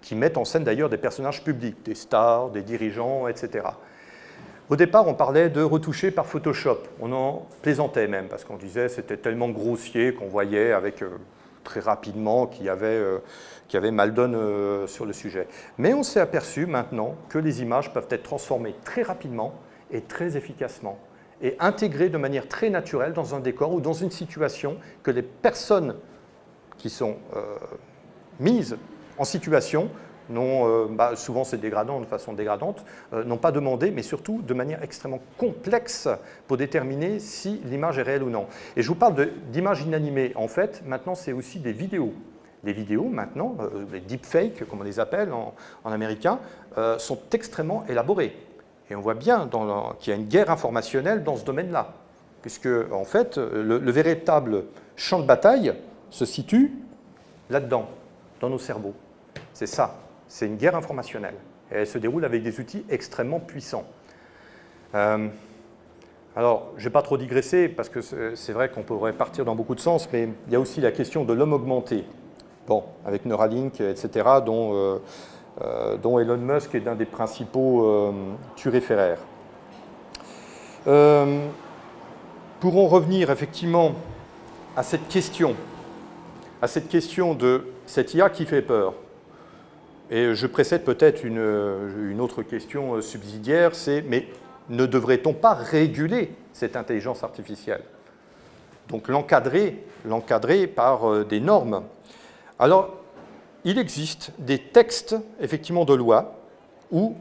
[0.02, 3.67] qui mettent en scène d'ailleurs des personnages publics, des stars, des dirigeants, etc.
[4.67, 6.80] Au départ, on parlait de retoucher par Photoshop.
[7.00, 11.10] On en plaisantait même, parce qu'on disait c'était tellement grossier qu'on voyait avec euh,
[11.63, 13.20] très rapidement qu'il y avait, euh,
[13.76, 15.48] avait mal donne sur le sujet.
[15.78, 19.54] Mais on s'est aperçu maintenant que les images peuvent être transformées très rapidement
[19.91, 20.98] et très efficacement
[21.43, 25.22] et intégrées de manière très naturelle dans un décor ou dans une situation que les
[25.22, 25.93] personnes
[26.78, 27.42] qui sont euh,
[28.40, 28.78] mises
[29.18, 29.90] en situation
[30.30, 34.42] non, euh, bah, souvent c'est dégradant de façon dégradante, euh, n'ont pas demandé, mais surtout
[34.42, 36.10] de manière extrêmement complexe
[36.48, 38.48] pour déterminer si l'image est réelle ou non.
[38.76, 40.34] Et je vous parle d'images inanimées.
[40.36, 42.13] En fait, maintenant, c'est aussi des vidéos.
[42.63, 43.56] Les vidéos, maintenant,
[43.94, 45.54] les deepfakes, comme on les appelle en,
[45.86, 46.40] américain,
[46.98, 48.36] sont extrêmement élaborées.
[48.90, 49.48] Et on voit bien
[50.00, 51.94] qu'il y a une guerre informationnelle dans ce domaine-là,
[52.42, 55.74] puisque, en fait, le véritable champ de bataille,
[56.10, 56.74] se situe
[57.50, 57.88] là-dedans,
[58.39, 58.93] dans nos cerveaux.
[59.54, 61.36] C'est ça, c'est une guerre informationnelle.
[61.72, 63.86] Et elle se déroule avec des outils extrêmement puissants.
[64.96, 65.28] Euh,
[66.36, 68.02] alors, je ne vais pas trop digresser, parce que
[68.36, 70.91] c'est vrai qu'on pourrait partir dans beaucoup de sens, mais il y a aussi la
[70.91, 72.06] question de l'homme augmenté.
[72.67, 74.98] Bon, avec Neuralink, etc., dont, euh,
[75.62, 78.13] euh, dont Elon Musk est l'un des principaux
[78.56, 79.20] turéféraires.
[82.60, 83.93] pourrons revenir effectivement
[84.76, 85.56] à cette question
[86.62, 88.93] à cette question de cette IA qui fait peur.
[90.10, 94.28] Et je précède peut-être une, autre question subsidiaire, c'est mais
[94.70, 97.84] ne devrait-on pas réguler cette intelligence artificielle?
[98.89, 101.84] Donc l'encadrer, l'encadrer par euh, des normes.
[102.58, 102.96] Alors,
[103.65, 106.39] il existe des textes, effectivement, de loi
[106.89, 107.15] où,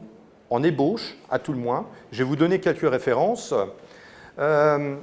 [0.49, 3.53] en ébauche, à tout le moins, je vais vous donner quelques références.
[4.39, 4.95] Euh,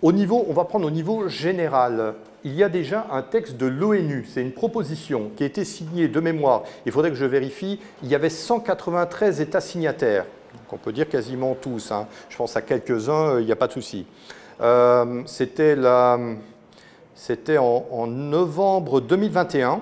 [0.00, 3.66] au niveau, on va prendre au niveau général il y a déjà un texte de
[3.66, 7.80] l'ONU, c'est une proposition qui a été signée de mémoire, il faudrait que je vérifie,
[8.02, 12.06] il y avait 193 États signataires, donc on peut dire quasiment tous, hein.
[12.28, 14.06] je pense à quelques-uns, il n'y a pas de souci.
[14.60, 15.78] Euh, C'était
[17.58, 19.80] en, en, novembre 2021,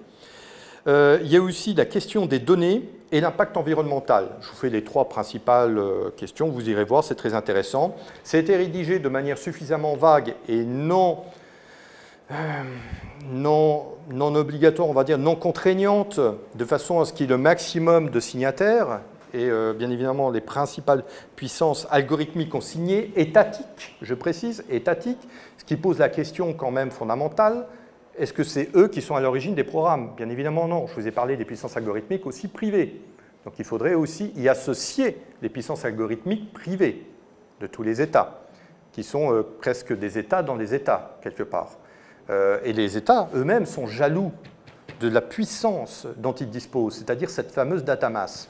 [0.86, 4.28] Euh, il y a aussi la question des données et l'impact environnemental.
[4.40, 7.96] Je vous fais les trois principales euh, questions, vous irez voir, c'est très intéressant.
[8.22, 11.18] Ça été rédigé de manière suffisamment vague et non,
[13.32, 16.20] non, non obligatoire, on va dire non contraignante,
[16.54, 19.00] de façon à ce qu'il y ait le maximum de signataires.
[19.34, 25.76] Et bien évidemment, les principales puissances algorithmiques ont signé, étatiques, je précise, étatiques, ce qui
[25.76, 27.66] pose la question quand même fondamentale,
[28.18, 30.12] est-ce que c'est eux qui sont à l'origine des programmes?
[30.16, 30.86] Bien évidemment non.
[30.86, 33.02] Je vous ai parlé des puissances algorithmiques aussi privées.
[33.44, 37.06] Donc il faudrait aussi y associer les puissances algorithmiques privées
[37.60, 38.40] de tous les États,
[38.92, 41.76] qui sont euh, presque des États dans les États, quelque part.
[42.30, 44.32] Euh, et les États eux-mêmes sont jaloux
[45.00, 48.48] de la puissance dont ils disposent, c'est-à-dire cette fameuse data mass.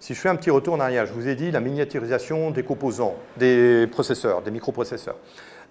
[0.00, 2.62] Si je fais un petit retour en arrière, je vous ai dit la miniaturisation des
[2.62, 5.16] composants, des processeurs, des microprocesseurs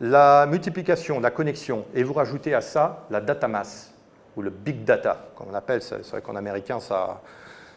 [0.01, 3.93] la multiplication, la connexion, et vous rajoutez à ça la data mass,
[4.37, 7.21] ou le big data, comme on appelle, c'est vrai qu'en américain, ça,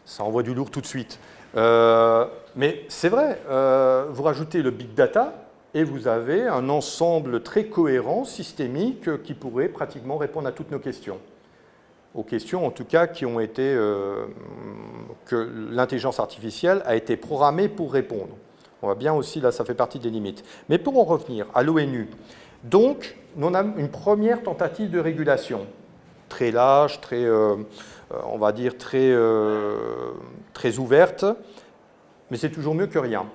[0.05, 1.19] ça envoie du lourd tout de suite.
[1.57, 5.35] Euh, mais c'est vrai, euh, vous rajoutez le big data,
[5.75, 10.79] et vous avez un ensemble très cohérent, systémique, qui pourrait pratiquement répondre à toutes nos
[10.79, 11.19] questions.
[12.15, 14.27] Aux questions, en tout cas, qui ont été, euh,
[15.25, 18.37] que l'intelligence artificielle a été programmée pour répondre.
[18.83, 20.45] On voit bien aussi, là, ça fait partie des limites.
[20.69, 22.11] Mais pour en revenir à l'ONU,
[22.65, 25.67] donc, on a une première tentative de régulation,
[26.29, 27.57] très large, très, euh,
[28.13, 29.17] euh, on va dire, très,
[30.53, 31.25] très ouverte,
[32.31, 33.27] mais c'est toujours mieux que rien.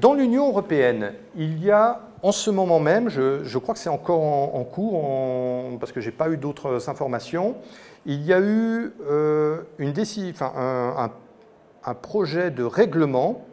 [0.00, 4.22] Dans l'Union européenne, il y a en ce moment même, je, crois que c'est encore
[4.22, 7.54] en, cours, parce que je n'ai pas eu d'autres informations,
[8.06, 8.94] il y a eu
[9.78, 9.92] une
[10.40, 11.10] un,
[11.84, 13.44] un, projet de règlement.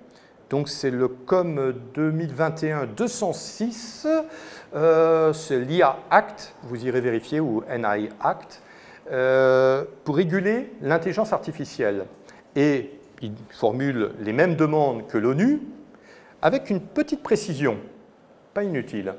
[0.49, 4.07] Donc c'est le COM 2021-206,
[4.73, 8.61] euh, c'est l'IA Act, vous irez vérifier, ou NI Act,
[9.11, 12.05] euh, pour réguler l'intelligence artificielle.
[12.55, 15.59] Et il formule les mêmes demandes que l'ONU,
[16.41, 17.77] avec une petite précision,
[18.53, 19.15] pas inutile.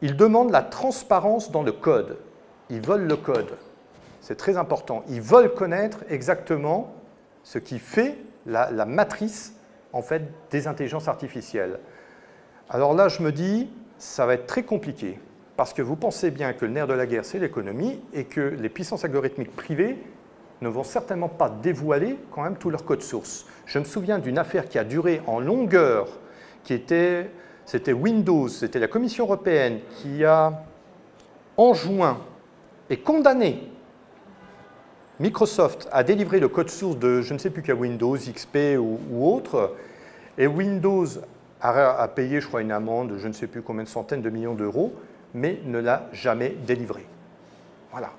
[0.00, 2.18] Il demande la transparence dans le code.
[2.70, 3.56] Ils veulent le code.
[4.20, 5.04] C'est très important.
[5.08, 6.92] Ils veulent connaître exactement
[7.42, 9.54] ce qui fait la, la matrice
[9.92, 11.78] en fait des intelligences artificielles.
[12.70, 15.18] Alors là, je me dis, ça va être très compliqué,
[15.56, 18.40] parce que vous pensez bien que le nerf de la guerre, c'est l'économie, et que
[18.40, 19.98] les puissances algorithmiques privées
[20.60, 23.46] ne vont certainement pas dévoiler quand même tout leur code source.
[23.66, 26.08] Je me souviens d'une affaire qui a duré en longueur,
[26.64, 27.30] qui était,
[27.72, 30.62] c'était Windows, c'était la Commission européenne qui a
[31.56, 32.20] enjoint
[32.90, 33.62] et condamné
[35.18, 39.26] Microsoft a délivré le code source de je ne sais plus quel Windows, XP ou,
[39.26, 39.74] autre,
[40.36, 41.06] et Windows
[41.62, 44.28] a, payé, je crois, une amende de je ne sais plus combien de centaines de
[44.28, 44.92] millions d'euros,
[45.32, 47.06] mais ne l'a jamais délivré.
[47.90, 48.10] Voilà.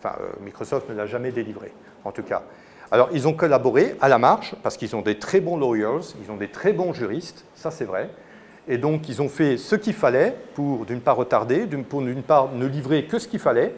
[0.00, 1.72] Enfin, euh, Microsoft ne l'a jamais délivré,
[2.04, 2.42] en tout cas.
[2.90, 6.32] Alors, ils ont collaboré à la marche, parce qu'ils ont des très bons lawyers, ils
[6.32, 8.10] ont des très bons juristes, ça c'est vrai.
[8.68, 12.52] Et donc, ils ont fait ce qu'il fallait pour, d'une part, retarder, pour, d'une part,
[12.52, 13.74] ne livrer que ce qu'il fallait,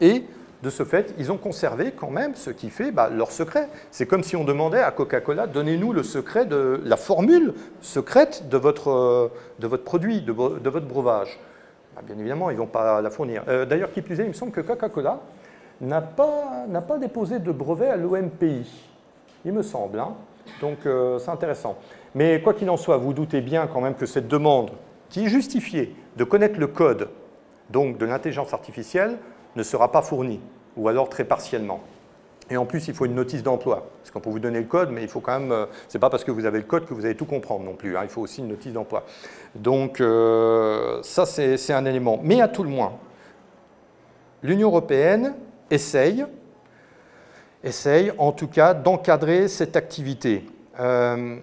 [0.00, 0.24] et
[0.62, 3.68] de ce fait, ils ont conservé quand même ce qui fait bah, leur secret.
[3.90, 8.56] C'est comme si on demandait à Coca-Cola, donnez-nous le secret de la formule secrète de
[8.56, 11.38] votre, euh, produit, de, votre breuvage.
[11.94, 13.44] Bah, bien évidemment, ils ne vont pas la fournir.
[13.48, 15.20] Euh, d'ailleurs, qui plus est, il me semble que Coca-Cola
[15.80, 18.66] n'a pas, pas déposé de brevet à l'OMPI.
[19.44, 20.00] Il me semble.
[20.00, 20.14] Hein.
[20.60, 21.78] Donc, euh, c'est intéressant.
[22.14, 24.70] Mais quoi qu'il en soit, vous doutez bien quand même que cette demande,
[25.08, 27.08] qui est justifiée de connaître le code
[27.70, 29.18] donc de l'intelligence artificielle,
[29.56, 30.40] ne sera pas fourni,
[30.76, 31.80] ou alors très partiellement.
[32.50, 33.88] Et en plus, il faut une notice d'emploi.
[34.00, 35.52] Parce qu'on peut vous donner le code, mais il faut quand même.
[35.52, 37.74] Euh, c'est pas parce que vous avez le code que vous allez tout comprendre non
[37.74, 37.96] plus.
[37.96, 38.00] Hein.
[38.04, 39.04] il faut aussi une notice d'emploi.
[39.54, 42.18] Donc, euh, ça, c'est un élément.
[42.22, 42.92] Mais à tout le moins,
[44.42, 45.34] l'Union européenne
[45.70, 46.24] essaye,
[47.62, 50.46] essaye en tout cas d'encadrer cette activité.
[50.80, 51.36] Euh,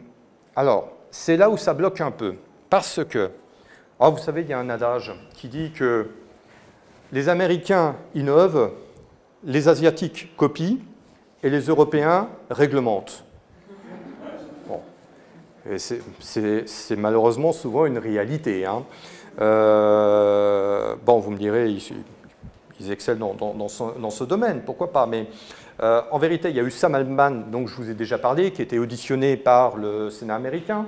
[0.55, 2.35] alors, c'est là où ça bloque un peu.
[2.69, 3.31] Parce que,
[3.99, 6.07] oh, vous savez, il y a un adage qui dit que
[7.11, 8.71] les Américains innovent,
[9.43, 10.77] les Asiatiques copient
[11.43, 13.23] et les Européens réglementent.
[16.19, 18.65] C'est malheureusement souvent une réalité.
[18.65, 18.83] Hein.
[19.41, 21.81] Euh, bon, vous me direz, il,
[22.79, 25.09] ils excellent dans, ce, domaine, pourquoi pas.
[25.81, 28.51] Euh, en vérité, il y a eu Sam Altman, dont je vous ai déjà parlé,
[28.51, 30.85] qui était auditionné par le Sénat américain.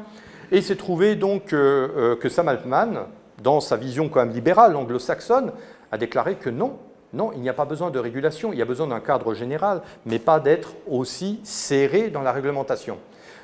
[0.52, 3.00] Et il s'est trouvé donc euh, que Sam Altman,
[3.43, 5.52] dans sa vision quand même libérale anglo-saxonne,
[5.91, 6.78] a déclaré que non,
[7.13, 9.82] non, il n'y a pas besoin de régulation, il y a besoin d'un cadre général,
[10.06, 12.97] mais pas d'être aussi serré dans la réglementation.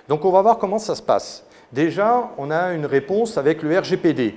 [0.10, 1.45] Donc on va voir comment ça se passe.
[1.71, 4.36] Déjà, on a une réponse avec le RGPD.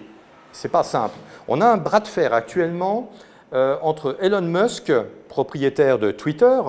[0.52, 1.16] Ce n'est pas simple.
[1.48, 3.10] On a un bras de fer actuellement
[3.52, 4.92] euh, entre Elon Musk,
[5.28, 6.60] propriétaire de Twitter,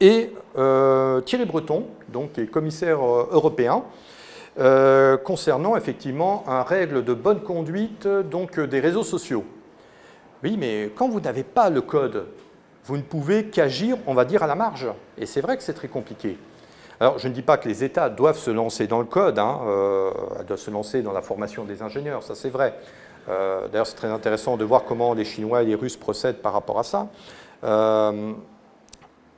[0.00, 3.84] et euh, Thierry Breton, donc qui est commissaire euh, européen,
[5.24, 9.44] concernant effectivement un règle de bonne conduite donc, des réseaux sociaux.
[10.42, 12.26] Oui, mais quand vous n'avez pas le code,
[12.84, 14.88] vous ne pouvez qu'agir, on va dire, à la marge.
[15.16, 16.36] Et c'est vrai que c'est très compliqué.
[16.98, 19.60] Alors, je ne dis pas que les États doivent se lancer dans le code, hein,
[20.48, 22.74] doivent se lancer dans la formation des ingénieurs, ça c'est vrai.
[23.28, 26.52] Euh, d'ailleurs, c'est très intéressant de voir comment les Chinois et les Russes procèdent par
[26.52, 27.08] rapport à ça.
[27.64, 28.32] Euh,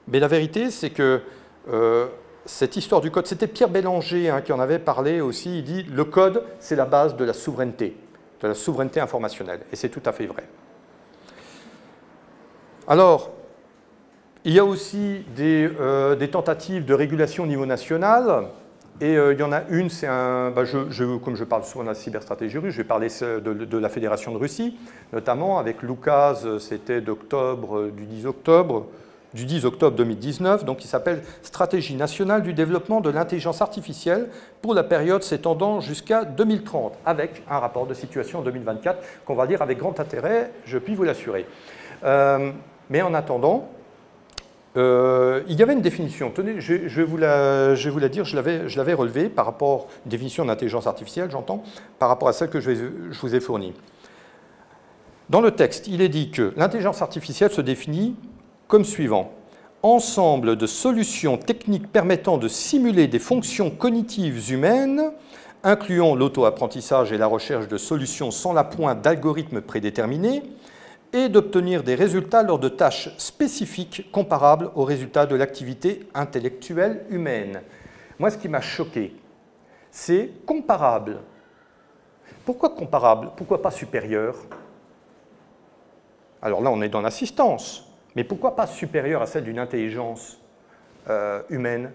[0.08, 1.20] mais la vérité, c'est que
[1.68, 2.06] euh,
[2.44, 5.58] cette histoire du code, c'était Pierre Bélanger hein, qui en avait parlé aussi.
[5.58, 7.96] Il dit le code, c'est la base de la souveraineté,
[8.40, 9.60] de la souveraineté informationnelle.
[9.72, 10.48] Et c'est tout à fait vrai.
[12.88, 13.30] Alors,
[14.44, 15.70] il y a aussi des,
[16.18, 18.48] des tentatives de régulation au niveau national.
[19.00, 20.50] Et euh, il y en a une, c'est un.
[20.50, 23.88] Bah, je, comme je parle souvent de la cyberstratégie russe, je vais parler de, la
[23.88, 24.76] Fédération de Russie,
[25.12, 28.88] notamment avec Lucas, c'était d'octobre, euh, du 10 octobre,
[29.34, 34.28] du 10 octobre 2019, donc il s'appelle Stratégie nationale du développement de l'intelligence artificielle
[34.62, 39.46] pour la période s'étendant jusqu'à 2030, avec un rapport de situation en 2024 qu'on va
[39.46, 41.46] lire avec grand intérêt, je puis vous l'assurer.
[42.04, 42.50] Euh,
[42.88, 43.68] mais en attendant,
[44.76, 47.74] euh, il y avait une définition, tenez, je, vais, vous la,
[48.08, 51.64] dire, je l'avais relevée par rapport, définition d'intelligence artificielle, j'entends,
[51.98, 52.70] par rapport à celle que je,
[53.20, 53.72] vous ai fournie.
[55.28, 58.14] Dans le texte, il est dit que l'intelligence artificielle se définit
[58.70, 59.32] comme suivant.
[59.82, 65.10] Ensemble de solutions techniques permettant de simuler des fonctions cognitives humaines,
[65.64, 70.42] incluant l'auto-apprentissage et la recherche de solutions sans la pointe d'algorithmes prédéterminés,
[71.12, 77.62] et d'obtenir des résultats lors de tâches spécifiques comparables aux résultats de l'activité intellectuelle humaine.
[78.20, 79.16] Moi, ce qui m'a choqué,
[79.90, 81.18] c'est comparable.
[82.44, 83.30] Pourquoi comparable?
[83.36, 84.36] Pourquoi pas supérieur?
[86.40, 90.40] Alors là, on est dans l'assistance, mais pourquoi pas supérieur à celle d'une intelligence
[91.08, 91.90] euh, humaine?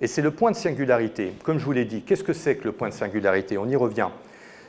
[0.00, 1.34] Et c'est le point de singularité.
[1.44, 3.58] Comme je vous l'ai dit, qu'est-ce que c'est que le point de singularité?
[3.58, 4.08] On y revient.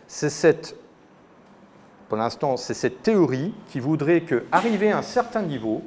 [0.07, 0.75] C'est cette
[2.11, 5.81] pour l'instant, c'est cette théorie qui voudrait qu'arrivé à un certain niveau,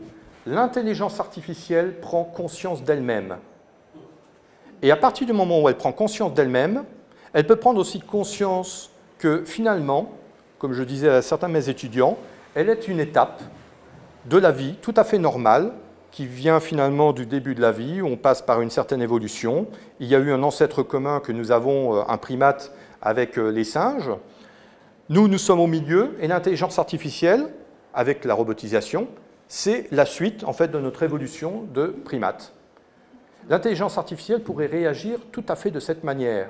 [0.46, 3.36] l'intelligence artificielle prend conscience d'elle-même.
[4.80, 6.84] Et à partir du moment où elle prend conscience d'elle-même,
[7.34, 10.12] elle peut prendre aussi conscience que finalement,
[10.58, 12.16] comme je disais à certains de mes étudiants,
[12.54, 13.42] elle est une étape
[14.26, 15.72] de la vie tout à fait normale
[16.10, 19.66] qui vient finalement du début de la vie, on passe par une certaine évolution.
[19.98, 23.50] Il y a eu un ancêtre commun que nous avons, euh, un primate, avec euh,
[23.50, 24.10] les singes.
[25.08, 27.48] Nous, nous sommes au milieu, et l'intelligence artificielle,
[27.92, 29.08] avec la robotisation,
[29.48, 32.52] c'est la suite en fait de notre évolution de primates.
[33.48, 36.48] L'intelligence artificielle pourrait réagir tout à fait de cette manière.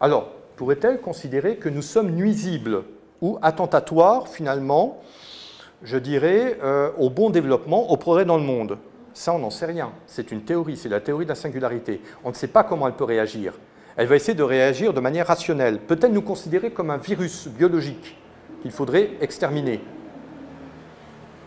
[0.00, 2.84] Alors, pourrait-elle considérer que nous sommes nuisibles
[3.20, 5.00] ou attentatoires finalement,
[5.82, 8.78] je dirais, euh, au bon développement, au progrès dans le monde
[9.14, 9.92] Ça, on n'en sait rien.
[10.06, 12.00] C'est une théorie, c'est la théorie de la singularité.
[12.24, 13.54] On ne sait pas comment elle peut réagir
[13.96, 15.78] elle va essayer de réagir de manière rationnelle.
[15.78, 18.16] Peut-elle nous considérer comme un virus biologique
[18.60, 19.80] qu'il faudrait exterminer?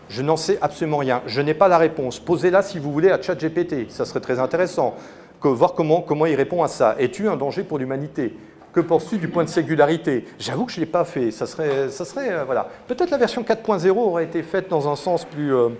[0.08, 1.22] Je n'en sais absolument rien.
[1.26, 2.18] Je n'ai pas la réponse.
[2.18, 3.88] Posez-la si vous voulez à ChatGPT.
[3.88, 4.96] Ça serait très intéressant.
[5.40, 6.96] Que, voir comment, comment il répond à ça.
[6.98, 8.34] Es-tu un danger pour l'humanité?
[8.72, 11.32] Que penses-tu du point de singularité J'avoue que je ne l'ai pas fait.
[11.32, 12.68] Ça serait, ça serait euh, voilà.
[12.86, 15.70] Peut-être la version 4.0 aurait été faite dans un sens plus, euh,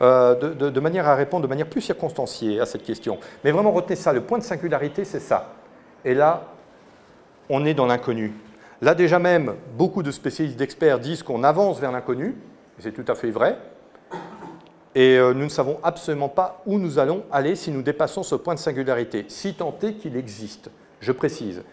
[0.00, 3.18] euh, de, manière à répondre de manière plus circonstanciée à cette question.
[3.44, 4.14] Mais vraiment retenez ça.
[4.14, 5.52] Le point de singularité, c'est ça.
[6.06, 6.44] Et là,
[7.50, 8.32] on est dans l'inconnu.
[8.80, 12.36] Là déjà même, beaucoup de spécialistes d'experts disent qu'on avance vers l'inconnu,
[12.78, 13.58] c'est tout à fait vrai,
[14.94, 18.54] et nous ne savons absolument pas où nous allons aller si nous dépassons ce point
[18.54, 21.64] de singularité, si tant est qu'il existe, je précise.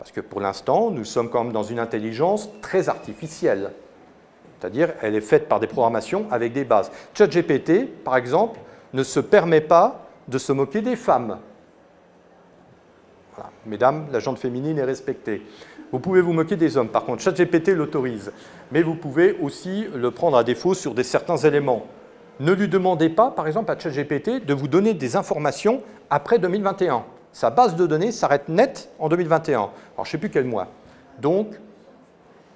[0.00, 3.72] Parce que pour l'instant, nous sommes quand même dans une intelligence très artificielle.
[4.58, 6.90] C'est-à-dire, elle est faite par des programmations avec des bases.
[7.12, 8.58] ChatGPT, par exemple,
[8.94, 11.36] ne se permet pas de se moquer des femmes.
[13.66, 15.42] Mesdames, la jante féminine est respectée.
[15.92, 18.32] Vous pouvez vous moquer des hommes, par contre, ChatGPT l'autorise.
[18.72, 21.84] Mais vous pouvez aussi le prendre à défaut sur des certains éléments.
[22.38, 27.04] Ne lui demandez pas, par exemple, à ChatGPT de vous donner des informations après 2021.
[27.32, 29.58] Sa base de données s'arrête net en 2021.
[29.58, 30.66] Alors, je ne sais plus quel mois.
[31.20, 31.48] Donc,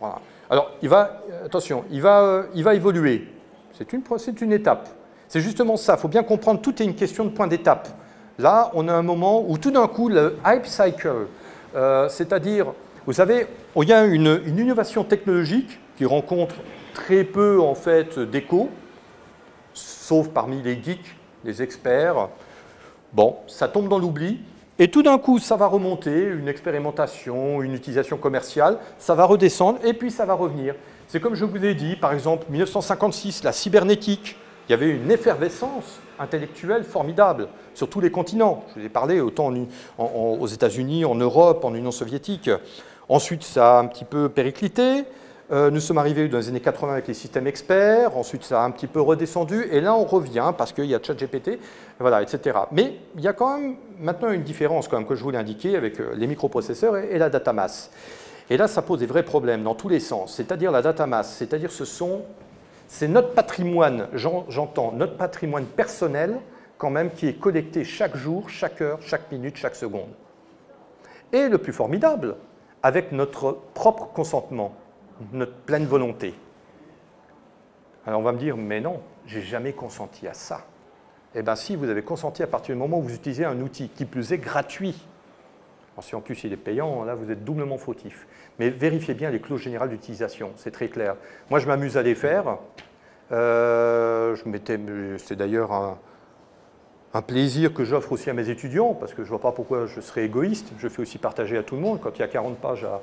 [0.01, 0.21] voilà.
[0.51, 3.29] Alors, il va, attention, il va, il va évoluer.
[3.77, 4.03] C'est une,
[4.41, 4.89] une étape.
[5.29, 7.89] C'est justement ça, il faut bien comprendre, tout est une question de point d'étape.
[8.39, 11.27] Là, on a un moment où tout d'un coup, le hype cycle,
[11.75, 12.67] euh, c'est-à-dire,
[13.07, 13.47] vous savez,
[13.77, 16.57] il y a une, une, innovation technologique qui rencontre
[16.93, 18.71] très peu en fait d'écho,
[19.73, 22.29] sauf parmi les geeks, les experts.
[23.13, 24.41] Bon, ça tombe dans l'oubli,
[24.79, 29.79] et tout d'un coup, ça va remonter, une expérimentation, une utilisation commerciale, ça va redescendre,
[29.85, 30.75] et puis ça va revenir.
[31.07, 34.37] C'est comme je vous ai dit, par exemple, 1956, la cybernétique,
[34.69, 38.65] il y avait une effervescence intellectuelle formidable sur tous les continents.
[38.75, 39.53] Je vous ai parlé autant
[39.99, 42.51] aux États-Unis, en Europe, en Union soviétique.
[43.09, 45.05] Ensuite, ça a un petit peu périclité.
[45.53, 48.65] Euh, nous sommes arrivés dans les années 80 avec les systèmes experts, ensuite ça a
[48.65, 51.59] un petit peu redescendu, et là on revient parce qu'il y a ChatGPT,
[51.99, 52.61] voilà, etc.
[52.73, 55.77] Mais il y a quand même maintenant une différence quand même, que je voulais indiquer
[55.77, 57.91] avec euh, les microprocesseurs et, la data mass.
[58.49, 61.35] Et là, ça pose des vrais problèmes dans tous les sens, c'est-à-dire la data mass,
[61.37, 62.23] c'est-à-dire ce sont,
[62.89, 66.39] c'est notre patrimoine, j'entends, notre patrimoine personnel
[66.79, 70.09] quand même qui est collecté chaque jour, chaque heure, chaque minute, chaque seconde.
[71.33, 72.37] Et le plus formidable,
[72.83, 74.75] avec notre propre consentement
[75.33, 76.35] notre pleine volonté.
[78.07, 80.67] Alors on va me dire, mais non, j'ai jamais consenti à ça.
[81.35, 83.89] Eh bien si, vous avez consenti à partir du moment où vous utilisez un outil
[83.89, 85.07] qui plus est gratuit.
[86.01, 88.27] si en plus il est payant, là vous êtes doublement fautif.
[88.59, 91.17] Mais vérifiez bien les clauses générales d'utilisation, c'est très clair.
[91.51, 92.59] Moi je m'amuse à les faire.
[93.33, 94.37] Euh,
[95.17, 95.99] c'est d'ailleurs un,
[97.15, 99.87] un, plaisir que j'offre aussi à mes étudiants, parce que je ne vois pas pourquoi
[99.87, 100.73] je serais égoïste.
[100.79, 102.01] Je fais aussi partager à tout le monde.
[102.01, 103.01] Quand il y a 40 pages à,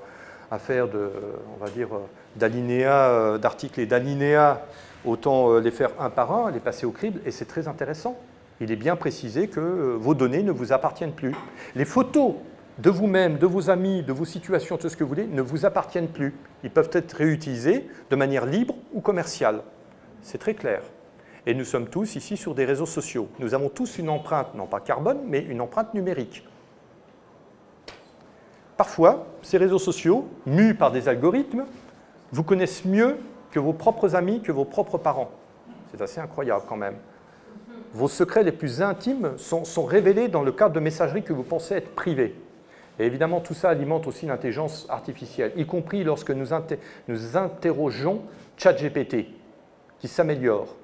[0.51, 1.09] à faire de,
[1.55, 1.87] on va dire,
[2.35, 4.61] d'alinéas, euh, d'articles et d'alinéas,
[5.05, 8.17] autant euh, les faire un par un, les passer au crible, et c'est très intéressant.
[8.59, 11.33] Il est bien précisé que euh, vos données ne vous appartiennent plus.
[11.73, 12.35] Les photos
[12.79, 15.65] de vous-même, de vos amis, de vos situations, tout ce que vous voulez, ne vous
[15.65, 16.35] appartiennent plus.
[16.63, 19.61] Ils peuvent être réutilisés de manière libre ou commerciale.
[20.21, 20.81] C'est très clair.
[21.45, 23.29] Et nous sommes tous ici sur des réseaux sociaux.
[23.39, 26.45] Nous avons tous une empreinte, non pas carbone, mais une empreinte numérique.
[28.81, 31.65] Parfois, ces réseaux sociaux, mus par des algorithmes,
[32.31, 33.17] vous connaissent mieux
[33.51, 35.29] que vos propres amis, que vos propres parents.
[35.91, 36.95] C'est assez incroyable quand même.
[37.93, 41.75] Vos secrets les plus intimes sont, révélés dans le cadre de messagerie que vous pensez
[41.75, 42.33] être privée.
[42.97, 46.47] Et évidemment, tout ça alimente aussi l'intelligence artificielle, y compris lorsque nous,
[47.07, 48.23] nous interrogeons
[48.57, 49.27] ChatGPT,
[49.99, 50.75] qui s'améliore.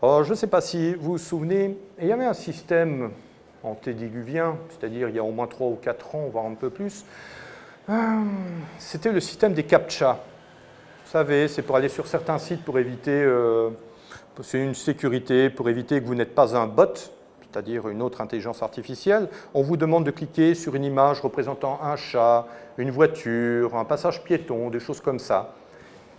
[0.00, 3.10] je ne sais pas si vous vous souvenez, il y avait un système
[3.62, 7.04] antédiluvien, c'est-à-dire il y a au moins 3 ou 4 ans, voire un peu plus,
[7.88, 7.94] euh,
[8.78, 10.12] c'était le système des CAPTCHA.
[11.04, 13.70] Vous savez, c'est pour aller sur certains sites pour éviter, euh,
[14.42, 16.94] c'est une sécurité, pour éviter que vous n'êtes pas un bot,
[17.50, 19.28] c'est-à-dire une autre intelligence artificielle.
[19.54, 22.46] On vous demande de cliquer sur une image représentant un chat,
[22.78, 25.54] une voiture, un passage piéton, des choses comme ça.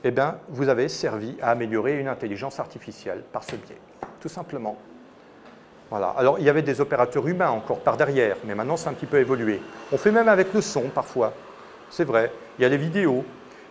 [0.04, 3.78] Eh bien, vous avez servi à améliorer une intelligence artificielle par ce biais,
[4.20, 4.78] tout simplement.
[5.92, 9.06] Alors, il y avait des opérateurs humains encore par derrière, mais maintenant, c'est un petit
[9.06, 9.60] peu évolué.
[9.92, 11.34] On fait même avec le son, parfois.
[11.90, 12.32] C'est vrai.
[12.58, 13.26] Il y a les vidéos.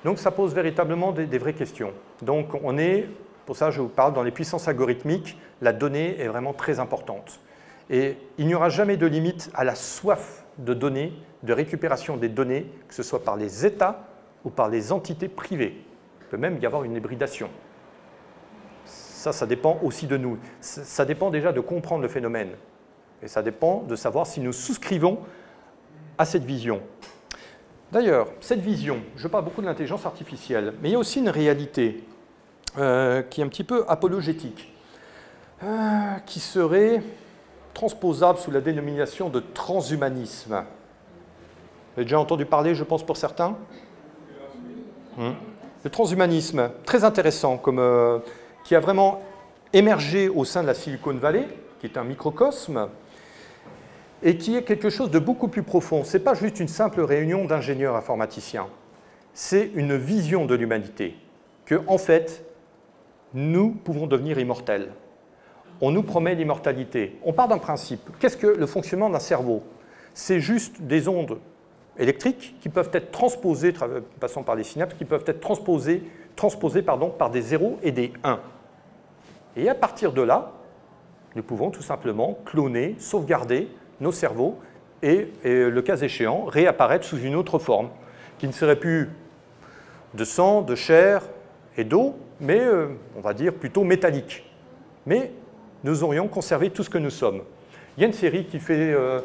[0.05, 1.93] Donc, ça pose véritablement des, vraies questions.
[2.21, 3.09] Donc, on est,
[3.47, 7.41] pour ça, je vous parle, dans les puissances algorithmiques, la donnée est vraiment très importante.
[7.89, 12.29] Et il n'y aura jamais de limite à la soif de données, de récupération des
[12.29, 14.05] données, que ce soit par les États
[14.45, 15.83] ou par les entités privées.
[16.21, 17.49] Il peut même y avoir une hybridation.
[19.21, 20.39] Ça, ça dépend aussi de nous.
[20.63, 22.53] Ça dépend déjà de comprendre le phénomène.
[23.23, 25.19] Et ça dépend de savoir si nous souscrivons
[26.17, 26.81] à cette vision.
[27.93, 31.29] D'ailleurs, cette vision, je parle beaucoup de l'intelligence artificielle, mais il y a aussi une
[31.29, 32.03] réalité
[32.79, 34.73] euh, qui est un petit peu apologétique,
[35.65, 37.03] euh, qui serait
[37.75, 40.55] transposable sous la dénomination de transhumanisme.
[40.55, 43.55] Vous avez déjà entendu parler, je pense, pour certains?
[45.19, 45.33] Hmm?
[45.85, 48.19] Le transhumanisme, très intéressant comme, euh,
[48.65, 49.23] qui a vraiment
[49.73, 51.47] émergé au sein de la Silicon Valley,
[51.79, 52.89] qui est un microcosme,
[54.23, 56.05] et qui est quelque chose de beaucoup plus profond.
[56.05, 58.67] Ce n'est pas juste une simple réunion d'ingénieurs informaticiens,
[59.33, 61.15] c'est une vision de l'humanité,
[61.65, 62.45] que en fait,
[63.33, 64.91] nous pouvons devenir immortels.
[65.81, 67.17] On nous promet l'immortalité.
[67.25, 68.11] On part d'un principe.
[68.19, 69.63] Qu'est-ce que le fonctionnement d'un cerveau?
[70.13, 71.39] C'est juste des ondes
[71.97, 73.73] électriques qui peuvent être transposées,
[74.19, 76.03] passant par les synapses, qui peuvent être transposées
[76.41, 78.41] transposés pardon, par des 0 et des 1.
[79.59, 80.53] Et à partir de là,
[81.37, 83.69] nous pouvons tout simplement cloner, sauvegarder
[84.01, 84.59] nos cerveaux
[85.03, 87.91] et, le cas échéant, réapparaître sous une autre forme,
[88.39, 89.11] qui ne serait plus
[90.15, 91.21] de sang, de chair
[91.77, 92.87] et d'eau, mais euh,
[93.19, 94.51] on va dire plutôt métallique.
[95.05, 95.33] Mais
[95.85, 97.43] nous aurions conservé tout ce que nous sommes.
[97.99, 99.21] Il y a une série qui fait euh,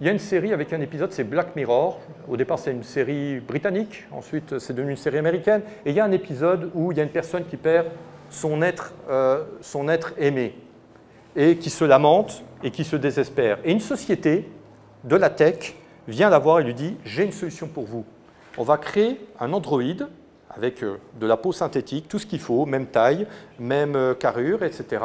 [0.00, 2.00] il y a une série avec un épisode, c'est Black Mirror.
[2.28, 5.62] Au départ, c'est une série britannique, ensuite, c'est devenu une série américaine.
[5.84, 7.86] Et il y a un épisode où il y a une personne qui perd
[8.30, 8.92] son être,
[9.60, 10.54] son être aimé
[11.34, 13.58] et qui se lamente et qui se désespère.
[13.64, 14.48] Et une société
[15.04, 15.74] de la tech
[16.06, 18.04] vient la voir et lui dit J'ai une solution pour vous.
[18.56, 19.82] On va créer un Android
[20.50, 23.26] avec euh, de la peau synthétique, tout ce qu'il faut, même taille,
[23.58, 25.02] même euh, carrure, etc.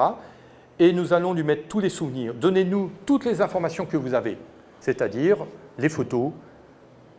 [0.80, 2.34] Et nous allons lui mettre tous les souvenirs.
[2.34, 4.38] Donnez-nous toutes les informations que vous avez,
[4.84, 5.38] c'est-à-dire
[5.78, 6.32] les photos,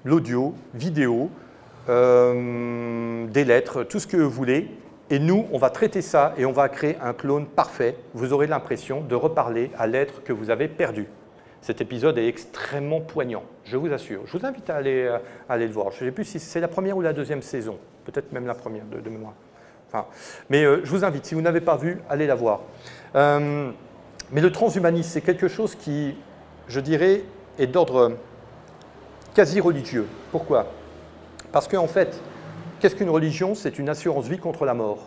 [0.04, 1.30] l'audio, vidéo,
[1.88, 4.70] euh, des lettres, tout ce que vous voulez.
[5.10, 7.96] Et nous, on va traiter ça et on va créer un clone parfait.
[8.14, 11.06] Vous aurez l'impression de reparler à l'être que vous avez perdu.
[11.60, 14.22] Cet épisode est extrêmement poignant, je vous assure.
[14.26, 15.10] Je vous invite à aller,
[15.48, 15.90] aller le voir.
[15.90, 18.54] Je ne sais plus si c'est la première ou la deuxième saison peut-être même la
[18.54, 19.34] première de, mémoire.
[19.88, 20.06] Enfin,
[20.50, 22.60] mais euh, je vous invite, si vous n'avez pas vu, allez la voir.
[23.14, 23.70] Euh,
[24.32, 26.16] mais le transhumanisme, c'est quelque chose qui,
[26.68, 27.22] je dirais,
[27.58, 28.12] est d'ordre
[29.34, 30.06] quasi religieux.
[30.30, 30.66] Pourquoi?
[31.52, 32.20] Parce qu'en fait,
[32.80, 33.54] qu'est-ce qu'une religion?
[33.54, 34.98] C'est une assurance vie contre la mort.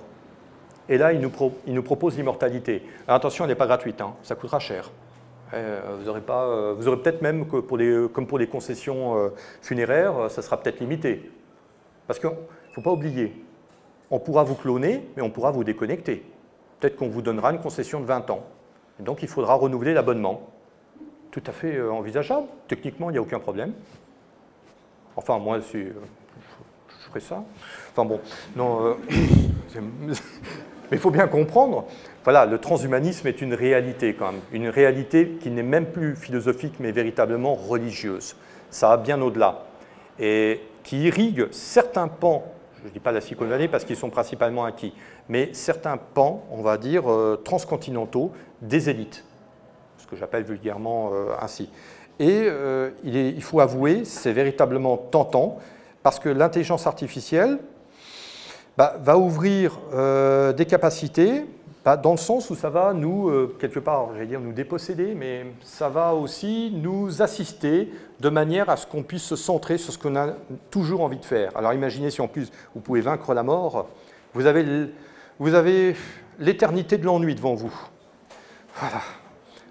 [0.89, 2.83] Et là, il nous, propose l'immortalité.
[3.07, 4.13] attention, elle n'est pas gratuite, hein.
[4.23, 4.89] ça coûtera cher.
[5.53, 9.31] Euh, vous aurez, pas, vous aurez peut-être même, que pour les, comme pour les concessions
[9.61, 11.29] funéraires, ça sera peut-être limité.
[12.05, 12.33] Parce que ne
[12.73, 13.33] faut pas oublier,
[14.09, 16.23] on pourra vous cloner, mais on pourra vous déconnecter.
[16.79, 18.43] Peut-être qu'on vous donnera une concession de 20 ans.
[18.99, 20.47] donc il faudra renouveler l'abonnement.
[21.37, 22.47] Tout à fait euh, envisageable.
[22.67, 23.71] Techniquement, il n'y a aucun problème.
[25.15, 25.91] Enfin, moi, euh,
[26.89, 27.43] je ferai ça.
[27.91, 28.19] Enfin bon,
[28.55, 28.87] non.
[28.87, 28.93] Euh,
[30.09, 30.13] mais
[30.93, 31.85] il faut bien comprendre,
[32.23, 34.41] voilà, le transhumanisme est une réalité quand même.
[34.51, 38.35] Une réalité qui n'est même plus philosophique, mais véritablement religieuse.
[38.71, 39.65] Ça va bien au-delà.
[40.17, 44.63] Et qui irrigue certains pans je ne dis pas la Silicon parce qu'ils sont principalement
[44.63, 44.93] acquis,
[45.29, 47.05] mais certains pans, on va dire,
[47.43, 48.31] transcontinentaux
[48.61, 49.25] des élites,
[50.07, 51.69] ce que j'appelle vulgairement euh, ainsi.
[52.19, 55.59] Et euh, il, faut avouer, c'est véritablement tentant,
[56.01, 57.59] parce que l'intelligence artificielle
[58.77, 59.77] bah, va ouvrir
[60.55, 61.43] des capacités
[61.95, 65.45] dans le sens où ça va nous, euh, quelque part, j'allais dire nous déposséder, mais
[65.61, 69.97] ça va aussi nous assister de manière à ce qu'on puisse se centrer sur ce
[69.97, 70.33] qu'on a
[70.69, 71.55] toujours envie de faire.
[71.55, 73.87] Alors imaginez si en plus vous pouvez vaincre la mort,
[74.33, 75.95] vous avez
[76.39, 77.73] l'éternité de l'ennui devant vous.
[78.79, 79.01] Voilà.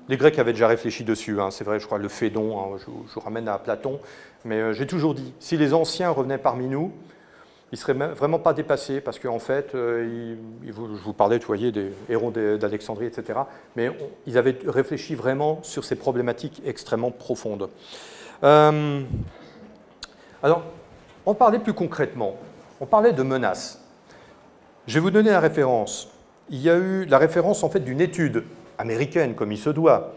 [0.09, 2.86] Les Grecs avaient déjà réfléchi dessus, hein, c'est vrai, je crois, le Phédon, hein, je,
[2.86, 3.98] vous ramène à Platon,
[4.44, 6.92] mais euh, j'ai toujours dit, si les anciens revenaient parmi nous,
[7.72, 11.72] il ne serait vraiment pas dépassé parce qu'en fait, euh, je vous parlais, vous voyez,
[11.72, 13.40] des héros d'Alexandrie, etc.
[13.74, 13.90] Mais
[14.26, 17.68] ils avaient réfléchi vraiment sur ces problématiques extrêmement profondes.
[18.44, 19.02] Euh,
[20.44, 20.62] alors,
[21.26, 22.36] on parlait plus concrètement.
[22.80, 23.82] On parlait de menaces.
[24.86, 26.09] Je vais vous donner la référence.
[26.50, 28.44] Il y a eu la référence en fait d'une étude
[28.78, 30.14] américaine, comme il se doit,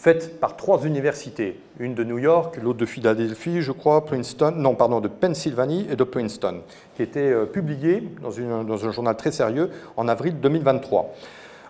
[0.00, 4.74] faite par trois universités, une de New York, l'autre de Philadelphie, je crois, Princeton, non,
[4.74, 6.62] pardon, de Pennsylvanie et de Princeton,
[6.96, 11.14] qui était euh, publiée dans, un journal très sérieux en avril 2023.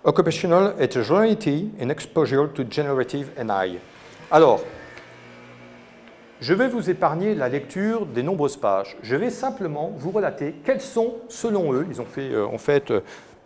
[0.05, 3.78] Occupational Heterogeneity in Exposure to Generative AI.
[4.30, 4.61] Alors,
[6.41, 8.97] je vais vous épargner la lecture des nombreuses pages.
[9.03, 12.93] Je vais simplement vous relater quels sont, selon eux, ils ont fait euh, en fait
[12.93, 13.01] euh,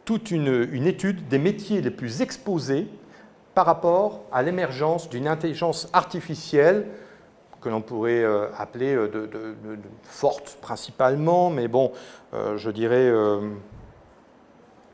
[0.05, 2.87] toute une, étude des métiers les plus exposés
[3.55, 6.87] par rapport à l'émergence d'une intelligence artificielle
[7.61, 11.93] que l'on pourrait euh, appeler euh, de, forte principalement, mais bon,
[12.35, 13.11] euh, je dirais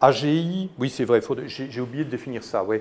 [0.01, 2.79] AGI, oui c'est vrai, j'ai oublié de définir ça, oui.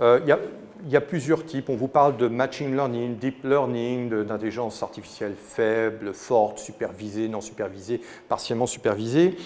[0.00, 5.34] Il y, a plusieurs types, on vous parle de machine learning, deep learning, d'intelligence artificielle
[5.34, 9.36] faible, forte, supervisée, non supervisée, partiellement supervisée.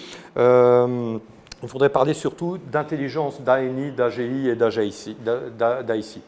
[1.61, 6.21] Il faudrait parler surtout d'intelligence d'ANI, d'AGI et d'AIC.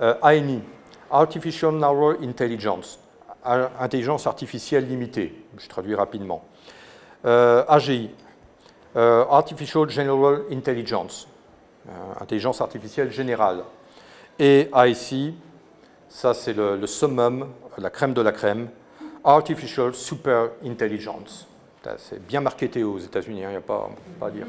[0.00, 0.60] Euh, ANI,
[1.10, 2.98] Artificial Narrow Intelligence,
[3.44, 6.44] intelligence artificielle limitée, je traduis rapidement.
[7.24, 8.10] Euh, AGI,
[8.96, 11.28] euh, Artificial General Intelligence,
[12.20, 13.62] intelligence artificielle générale.
[14.38, 15.34] Et AIC,
[16.08, 17.48] ça c'est le summum,
[17.78, 18.68] la crème de la crème,
[19.22, 21.46] Artificial Super Intelligence.
[21.98, 23.88] C'est bien marketé aux États-Unis, il hein, n'y a pas,
[24.22, 24.46] à dire.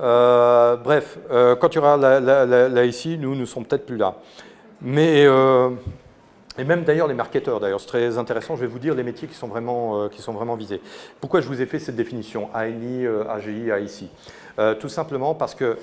[0.00, 4.16] Euh, bref, euh, quand il y aura ici, nous ne sommes peut-être plus là.
[4.80, 5.70] Mais, euh,
[6.56, 9.28] et même d'ailleurs les marketeurs, d'ailleurs, c'est très intéressant, je vais vous dire les métiers
[9.28, 10.80] qui sont vraiment, qui sont vraiment visés.
[11.20, 15.76] Pourquoi je vous ai fait cette définition, ANI, AGI, AIC Tout simplement parce que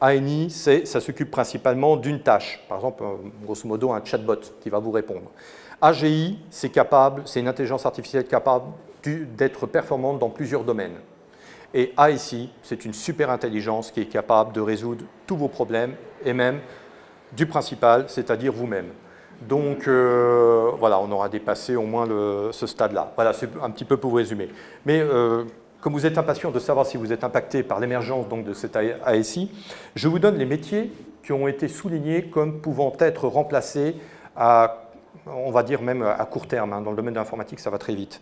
[0.00, 3.04] ANI, ça s'occupe principalement d'une tâche, par exemple,
[3.44, 5.30] grosso modo, un chatbot qui va vous répondre.
[5.82, 8.66] AGI, c'est capable, c'est une intelligence artificielle capable
[9.02, 10.96] d'être performante dans plusieurs domaines.
[11.72, 15.94] Et AIC, c'est une super intelligence qui est capable de résoudre tous vos problèmes
[16.24, 16.60] et même
[17.36, 18.88] du principal, c'est-à-dire vous-même.
[19.42, 22.06] Donc euh, voilà, on aura dépassé au moins
[22.52, 23.12] ce stade-là.
[23.14, 24.48] Voilà, c'est un petit peu pour vous résumer.
[24.84, 25.44] Mais euh,
[25.80, 29.50] comme vous êtes impatient de savoir si vous êtes impacté par l'émergence de cette ASI,
[29.94, 30.92] je vous donne les métiers
[31.22, 33.96] qui ont été soulignés comme pouvant être remplacés
[34.36, 34.88] à,
[35.26, 36.72] on va dire même à court terme.
[36.72, 36.82] Hein.
[36.82, 38.20] Dans le domaine de l'informatique, ça va très vite.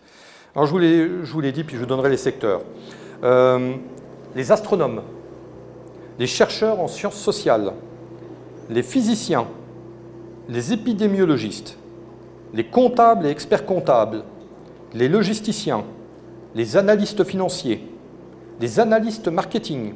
[0.55, 2.61] Alors je vous l'ai dit, puis je vous donnerai les secteurs.
[3.23, 3.75] Euh,
[4.35, 5.01] les astronomes,
[6.17, 7.73] les chercheurs en sciences sociales,
[8.69, 9.47] les physiciens,
[10.47, 11.77] les épidémiologistes,
[12.53, 14.23] les comptables et experts comptables,
[14.93, 15.83] les logisticiens,
[16.55, 17.87] les analystes financiers,
[18.59, 19.93] les analystes marketing,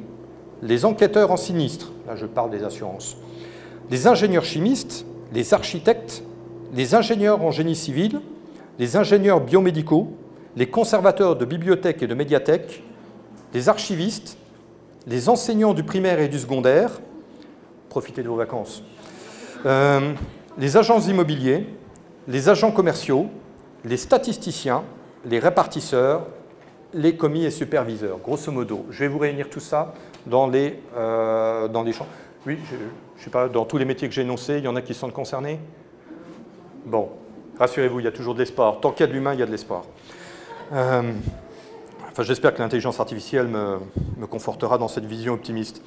[0.62, 3.16] les enquêteurs en sinistre, là je parle des assurances,
[3.90, 6.22] les ingénieurs chimistes, les architectes,
[6.74, 8.20] les ingénieurs en génie civil,
[8.78, 10.12] les ingénieurs biomédicaux,
[10.56, 12.82] les conservateurs de bibliothèques et de médiathèques,
[13.52, 14.38] les archivistes,
[15.06, 16.90] les enseignants du primaire et du secondaire,
[17.88, 18.82] profitez de vos vacances,
[19.66, 20.12] euh,
[20.58, 21.66] les agents immobiliers,
[22.28, 23.28] les agents commerciaux,
[23.84, 24.82] les statisticiens,
[25.24, 26.26] les répartisseurs,
[26.92, 28.86] les commis et superviseurs, grosso modo.
[28.90, 29.94] Je vais vous réunir tout ça
[30.26, 32.06] dans les, euh, dans les champs.
[32.46, 34.76] Oui, je ne sais pas, dans tous les métiers que j'ai énoncés, il y en
[34.76, 35.58] a qui sont concernés?
[36.84, 37.08] Bon,
[37.58, 38.80] rassurez-vous, il y a toujours de l'espoir.
[38.80, 39.84] Tant qu'il y a de l'humain, il y a de l'espoir.
[40.74, 41.12] Euh,
[42.10, 45.82] enfin, j'espère que l'intelligence artificielle me, confortera dans cette vision optimiste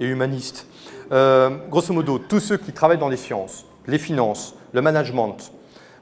[0.00, 0.66] et humaniste.
[1.12, 5.52] Euh, grosso modo, tous ceux qui travaillent dans les sciences, les finances, le management,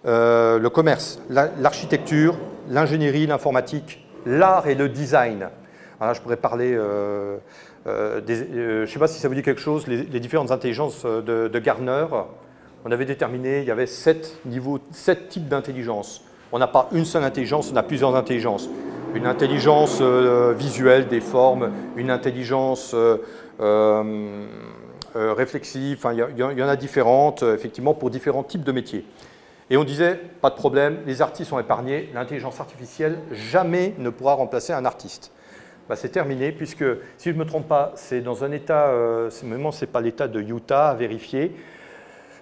[0.06, 5.48] euh, le commerce, l'architecture, l'ingénierie, l'informatique, l'art et le design.
[6.00, 9.88] Alors je pourrais parler, des, je ne sais pas si ça vous dit quelque chose,
[9.88, 12.06] les, différentes intelligences de, de Gartner.
[12.84, 16.22] On avait déterminé, il y avait sept niveaux, sept types d'intelligence.
[16.50, 18.68] On n'a pas une seule intelligence, on a plusieurs intelligences.
[19.14, 23.18] Une intelligence euh, visuelle des formes, une intelligence euh,
[23.60, 24.44] euh,
[25.14, 29.04] réflexive, il y, en a différentes, effectivement, pour différents types de métiers.
[29.70, 34.34] Et on disait, pas de problème, les artistes sont épargnés, l'intelligence artificielle jamais ne pourra
[34.34, 35.32] remplacer un artiste.
[35.88, 36.84] Bah, c'est terminé, puisque,
[37.18, 38.90] si je ne me trompe pas, c'est dans un état,
[39.30, 41.54] ce n'est pas l'état de Utah à vérifier,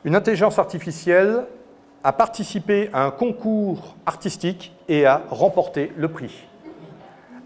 [0.05, 1.45] une intelligence artificielle
[2.05, 6.47] a participé à un concours artistique et a remporté le prix.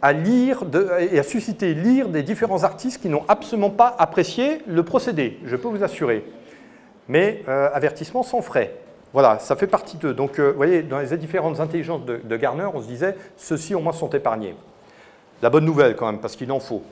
[0.03, 0.65] À lire
[0.99, 5.57] et à susciter lire des différents artistes qui n'ont absolument pas apprécié le procédé, je
[5.57, 6.25] peux vous assurer.
[7.09, 8.75] Mais euh, avertissement sans frais.
[9.13, 10.15] Voilà, ça fait partie d'eux.
[10.15, 13.75] Donc, euh, vous voyez, dans les différentes intelligences de, de Garner, on se disait, ceux-ci
[13.75, 14.55] au moins sont épargnés.
[15.43, 16.83] La bonne nouvelle quand même, parce qu'il en faut.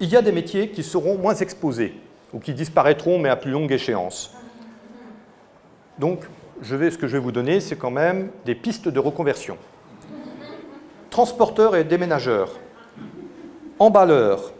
[0.00, 1.92] Il y a des métiers qui seront moins exposés,
[2.32, 4.32] ou qui disparaîtront, mais à plus longue échéance.
[5.98, 6.20] Donc,
[6.62, 9.56] je vais, ce que je vais vous donner, c'est quand même des pistes de reconversion.
[11.10, 12.58] Transporteurs et déménageurs,
[13.78, 14.52] emballeurs,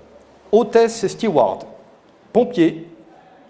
[0.53, 1.67] hôtesses et stewards,
[2.33, 2.89] pompiers,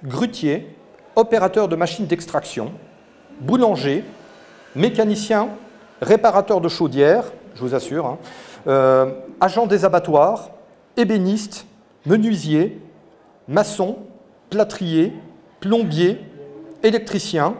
[0.04, 0.74] grutiers,
[1.16, 2.72] opérateurs de machines d'extraction,
[3.40, 4.04] boulangers,
[4.74, 5.48] mécaniciens,
[6.00, 7.24] réparateurs de chaudières,
[7.54, 8.18] je vous assure, hein,
[8.66, 10.50] euh, agents des abattoirs,
[10.96, 11.66] ébénistes,
[12.06, 12.80] menuisiers,
[13.46, 13.98] maçons,
[14.50, 15.12] plâtriers,
[15.60, 16.20] plombiers,
[16.82, 17.54] électriciens,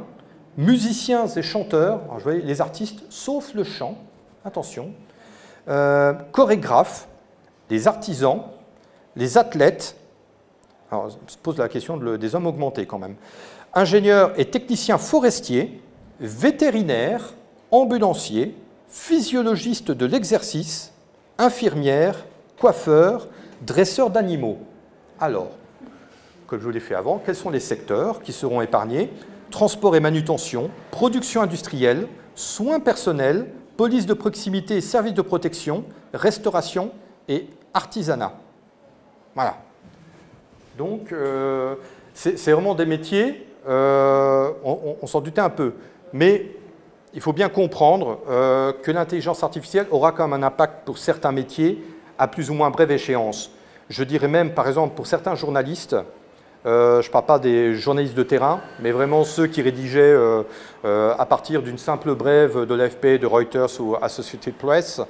[0.59, 3.97] musiciens et chanteurs, les artistes, sauf le chant,
[4.45, 4.91] attention,
[5.69, 7.09] euh, chorégraphes,
[7.71, 8.43] les artisans,
[9.17, 9.97] les athlètes,
[10.91, 13.15] alors se pose la question des hommes augmentés quand même,
[13.73, 15.81] ingénieurs et techniciens forestiers,
[16.19, 17.35] vétérinaires,
[17.71, 18.57] ambulanciers,
[18.89, 20.93] physiologistes de l'exercice,
[21.39, 22.25] infirmières,
[22.59, 23.29] coiffeurs,
[23.63, 24.59] dresseurs d'animaux.
[25.21, 25.51] Alors,
[26.49, 29.13] comme je vous l'ai fait avant, quels sont les secteurs qui seront épargnés
[29.51, 33.46] transport et manutention, production industrielle, soins personnels,
[33.76, 36.90] police de proximité et services de protection, restauration
[37.28, 38.32] et artisanat.
[39.34, 39.57] Voilà.
[40.76, 41.74] Donc, euh,
[42.14, 45.74] c'est vraiment des métiers, euh, on, s'en doutait un peu,
[46.12, 46.46] mais
[47.14, 51.32] il faut bien comprendre euh, que l'intelligence artificielle aura quand même un impact pour certains
[51.32, 51.82] métiers
[52.18, 53.51] à plus ou moins brève échéance.
[53.88, 55.96] Je dirais même, par exemple, pour certains journalistes,
[56.67, 60.43] euh, je ne parle pas des journalistes de terrain, mais vraiment ceux qui rédigeaient euh,
[60.85, 65.01] euh, à partir d'une simple brève de l'AFP, de Reuters ou Associated Press.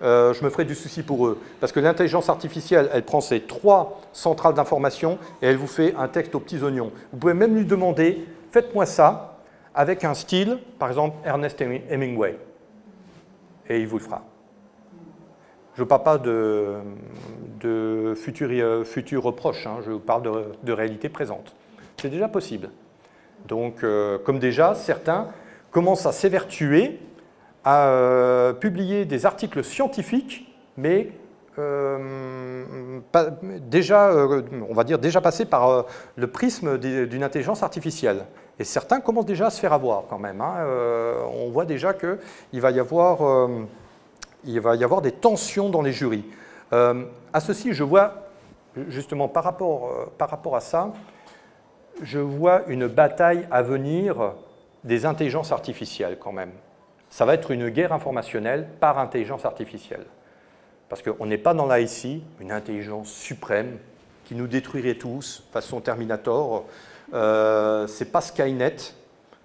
[0.00, 1.38] je me ferai du souci pour eux.
[1.60, 6.08] Parce que l'intelligence artificielle, elle prend ces trois centrales d'information et elle vous fait un
[6.08, 6.92] texte aux petits oignons.
[7.12, 9.40] Vous pouvez même lui demander, faites-moi ça
[9.74, 12.38] avec un style, par exemple Ernest Hemingway.
[13.68, 14.22] Et il vous le fera.
[15.74, 16.82] Je ne parle pas de,
[18.14, 20.22] futurs euh, futur reproches, hein, je parle
[20.62, 21.54] de, réalité présente.
[22.00, 22.68] C'est déjà possible.
[23.48, 25.28] Donc, euh, comme déjà, certains
[25.70, 27.00] commencent à s'évertuer
[27.64, 31.12] à euh, publier des articles scientifiques, mais
[33.68, 34.10] déjà,
[34.68, 38.24] on va dire, déjà passés par le prisme d'une intelligence artificielle.
[38.58, 40.40] Et certains commencent déjà à se faire avoir quand même.
[40.40, 40.66] Hein.
[41.34, 43.48] on voit déjà qu'il va y avoir
[44.44, 46.24] il va y avoir des tensions dans les jurys.
[46.72, 48.28] Euh, à ceci, je vois,
[48.88, 50.92] justement, par rapport, euh, par rapport à ça,
[52.00, 54.32] je vois une bataille à venir
[54.84, 56.52] des intelligences artificielles quand même.
[57.10, 60.06] Ça va être une guerre informationnelle par intelligence artificielle.
[60.88, 63.78] Parce qu'on n'est pas dans la une intelligence suprême
[64.24, 66.64] qui nous détruirait tous, façon Terminator.
[67.12, 68.76] Euh, c'est pas Skynet.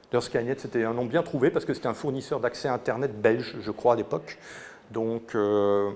[0.10, 3.58] D'ailleurs, Skynet, c'était un nom bien trouvé parce que c'était un fournisseur d'accès Internet belge,
[3.60, 4.38] je crois, à l'époque.
[4.92, 5.92] Donc, euh,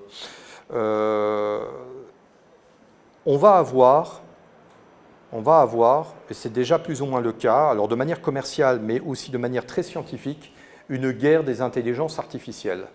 [0.74, 1.66] euh,
[3.26, 4.22] on va avoir,
[5.32, 8.80] on va avoir, et c'est déjà plus ou moins le cas, alors de manière commerciale,
[8.82, 10.54] mais aussi de manière très scientifique,
[10.90, 12.88] une guerre des intelligences artificielles.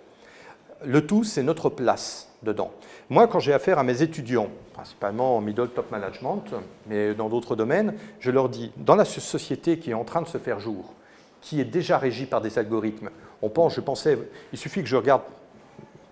[0.84, 2.70] Le tout, c'est notre place dedans.
[3.08, 6.44] Moi, quand j'ai affaire à mes étudiants, principalement en middle top management,
[6.86, 10.26] mais dans d'autres domaines, je leur dis, dans la société qui est en train de
[10.26, 10.92] se faire jour,
[11.40, 14.18] qui est déjà régie par des algorithmes, on pense, je pensais,
[14.52, 15.22] il suffit que je regarde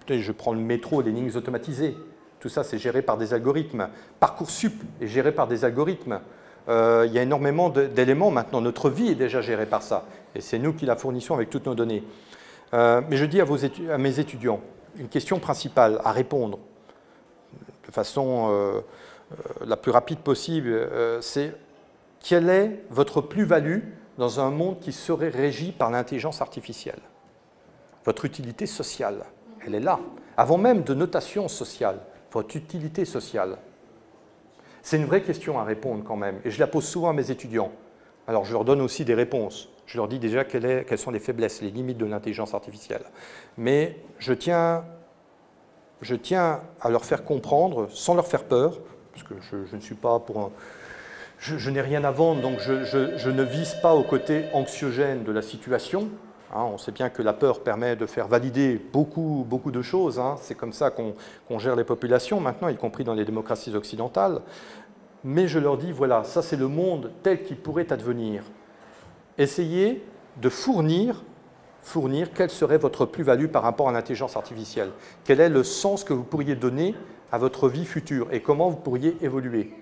[0.08, 1.96] je prends le métro, les lignes automatisées.
[2.40, 3.88] Tout ça, c'est géré par des algorithmes.
[4.20, 6.20] Parcoursup est géré par des algorithmes.
[6.68, 8.60] Euh, il y a énormément d'éléments maintenant.
[8.60, 10.04] Notre vie est déjà gérée par ça.
[10.34, 12.04] Et c'est nous qui la fournissons avec toutes nos données.
[12.74, 14.60] Euh, mais je dis à, mes étudiants,
[14.96, 16.58] une question principale à répondre
[17.86, 18.80] de façon euh,
[19.64, 20.88] la plus rapide possible,
[21.20, 21.54] c'est
[22.20, 23.80] quelle est votre plus-value
[24.18, 27.00] dans un monde qui serait régi par l'intelligence artificielle?
[28.04, 29.24] Votre utilité sociale
[29.66, 30.00] elle est là,
[30.36, 31.98] avant même de notation sociale,
[32.32, 33.58] votre utilité sociale.
[34.82, 37.30] C'est une vraie question à répondre quand même, et je la pose souvent à mes
[37.30, 37.72] étudiants.
[38.26, 39.68] Alors je leur donne aussi des réponses.
[39.86, 43.02] Je leur dis déjà quelles, sont les faiblesses, les limites de l'intelligence artificielle.
[43.58, 44.84] Mais je tiens,
[46.00, 48.80] je tiens à leur faire comprendre, sans leur faire peur,
[49.12, 50.50] parce que je, ne suis pas pour un...
[51.38, 55.32] Je, n'ai rien à vendre, donc je, je ne vise pas au côté anxiogène de
[55.32, 56.08] la situation,
[56.52, 60.18] Hein, on sait bien que la peur permet de faire valider beaucoup, de choses.
[60.18, 60.36] Hein.
[60.40, 64.40] C'est comme ça qu'on gère les populations maintenant, y compris dans les démocraties occidentales.
[65.24, 68.42] Mais je leur dis, voilà, ça c'est le monde tel qu'il pourrait advenir.
[69.38, 70.04] Essayez
[70.40, 71.24] de fournir,
[71.82, 74.90] fournir quelle serait votre plus-value par rapport à l'intelligence artificielle.
[75.24, 76.94] Quel est le sens que vous pourriez donner
[77.32, 79.72] à votre vie future et comment vous pourriez évoluer?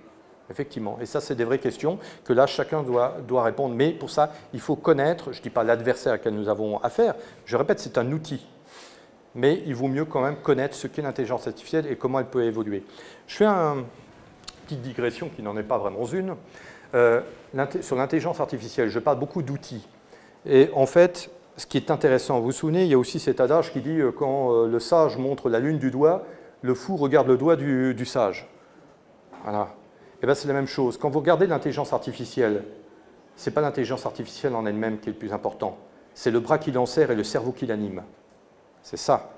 [0.52, 0.98] Effectivement.
[1.00, 3.74] Et ça, c'est des vraies questions que là, chacun doit, doit répondre.
[3.74, 7.14] Mais pour ça, il faut connaître, je ne dis pas l'adversaire auquel nous avons affaire,
[7.46, 8.46] je répète, c'est un outil.
[9.34, 12.44] Mais il vaut mieux quand même connaître ce qu'est l'intelligence artificielle et comment elle peut
[12.44, 12.84] évoluer.
[13.26, 13.84] Je fais une
[14.66, 16.36] petite digression qui n'en est pas vraiment une.
[16.94, 17.22] Euh,
[17.80, 19.88] sur l'intelligence artificielle, je parle beaucoup d'outils.
[20.44, 23.40] Et en fait, ce qui est intéressant, vous vous souvenez, il y a aussi cet
[23.40, 26.24] adage qui dit euh, quand euh, le sage montre la lune du doigt,
[26.60, 28.50] le fou regarde le doigt du sage.
[29.44, 29.74] Voilà.
[30.22, 30.98] Eh bien, c'est la même chose.
[30.98, 32.64] Quand vous regardez l'intelligence artificielle,
[33.36, 35.78] ce n'est pas l'intelligence artificielle en elle-même qui est le plus important.
[36.14, 38.02] C'est le bras qui l'enserre et le cerveau qui l'anime.
[38.82, 39.32] C'est ça.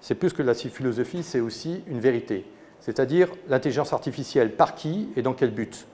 [0.00, 2.44] C'est plus que la philosophie, c'est aussi une vérité.
[2.80, 5.86] C'est-à-dire l'intelligence artificielle, par qui et dans quel but?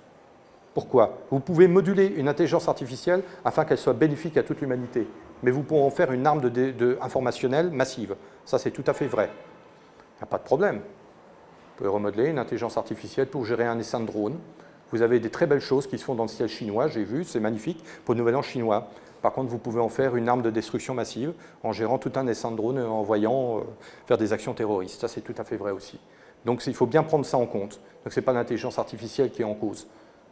[0.75, 1.19] Pourquoi?
[1.31, 5.07] Vous pouvez moduler une intelligence artificielle afin qu'elle soit bénéfique à toute l'humanité,
[5.43, 8.17] mais vous pouvez en faire une arme de, informationnelle massive.
[8.45, 9.31] Ça, c'est tout à fait vrai.
[10.17, 10.81] Il n'y a pas de problème.
[11.79, 14.37] Vous pouvez remodeler une intelligence artificielle pour gérer un essaim de drone.
[14.91, 17.23] Vous avez des très belles choses qui se font dans le ciel chinois, j'ai vu,
[17.23, 18.89] c'est magnifique, pour le Nouvel An chinois.
[19.23, 22.27] Par contre, vous pouvez en faire une arme de destruction massive en gérant tout un
[22.27, 23.61] essaim de drone et en voyant euh,
[24.07, 25.01] faire des actions terroristes.
[25.01, 26.01] Ça, c'est tout à fait vrai aussi.
[26.45, 27.81] Donc, il faut bien prendre ça en compte.
[28.03, 29.87] Donc, ce n'est pas l'intelligence artificielle qui est en cause.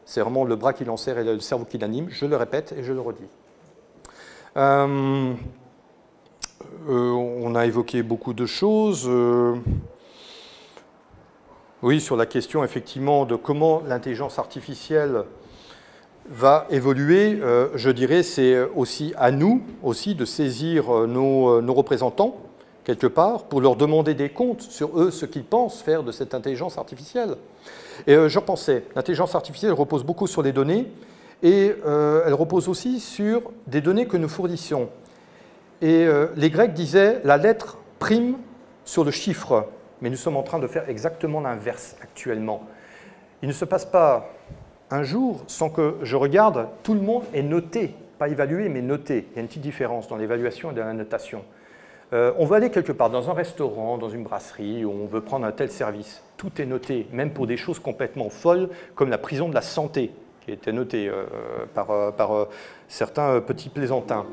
[0.04, 2.08] C'est vraiment le bras qui l'enserre et le cerveau qui l'anime.
[2.10, 3.28] Je le répète et je le redis.
[4.56, 5.32] Euh,
[6.88, 9.08] euh, on a évoqué beaucoup de choses.
[11.86, 15.22] Oui, sur la question effectivement de comment l'intelligence artificielle
[16.28, 21.74] va évoluer, euh, je dirais c'est aussi à nous aussi de saisir euh, euh, nos,
[21.74, 22.38] représentants
[22.82, 26.34] quelque part pour leur demander des comptes sur eux, ce qu'ils pensent faire de cette
[26.34, 27.36] intelligence artificielle.
[28.08, 30.88] Et je pensais, l'intelligence artificielle repose beaucoup sur les données
[31.44, 34.88] et elle repose aussi sur des données que nous fournissons.
[35.82, 36.06] Et
[36.36, 38.36] les Grecs disaient la lettre prime
[38.84, 39.66] sur le chiffre.
[40.00, 42.62] Mais nous sommes en train de faire exactement l'inverse actuellement.
[43.42, 44.30] Il ne se passe pas
[44.90, 49.26] un jour sans que je regarde, tout le monde est noté, pas évalué, mais noté.
[49.32, 51.42] Il y a une petite différence dans l'évaluation et dans la notation.
[52.12, 55.20] Euh, on veut aller quelque part, dans un restaurant, dans une brasserie, où on veut
[55.20, 56.22] prendre un tel service.
[56.36, 60.12] Tout est noté, même pour des choses complètement folles, comme la prison de la santé,
[60.44, 61.24] qui était notée euh,
[61.74, 62.46] par, euh, par
[62.86, 64.24] certains petits plaisantins.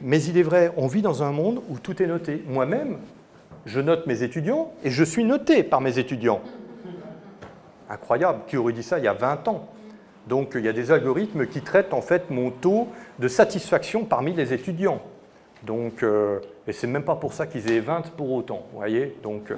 [0.00, 2.42] mais il est vrai, on vit dans un monde où tout est noté.
[2.48, 2.98] Moi-même,
[3.66, 6.40] je note mes étudiants et je suis noté par mes étudiants.
[7.88, 9.68] Incroyable, qui aurait dit ça il y a 20 ans?
[10.28, 12.88] Donc il y a des algorithmes qui traitent en fait mon taux
[13.18, 15.02] de satisfaction parmi les étudiants.
[15.64, 19.16] Donc, euh, et c'est même pas pour ça qu'ils aient 20 pour autant, vous voyez?
[19.22, 19.52] Donc,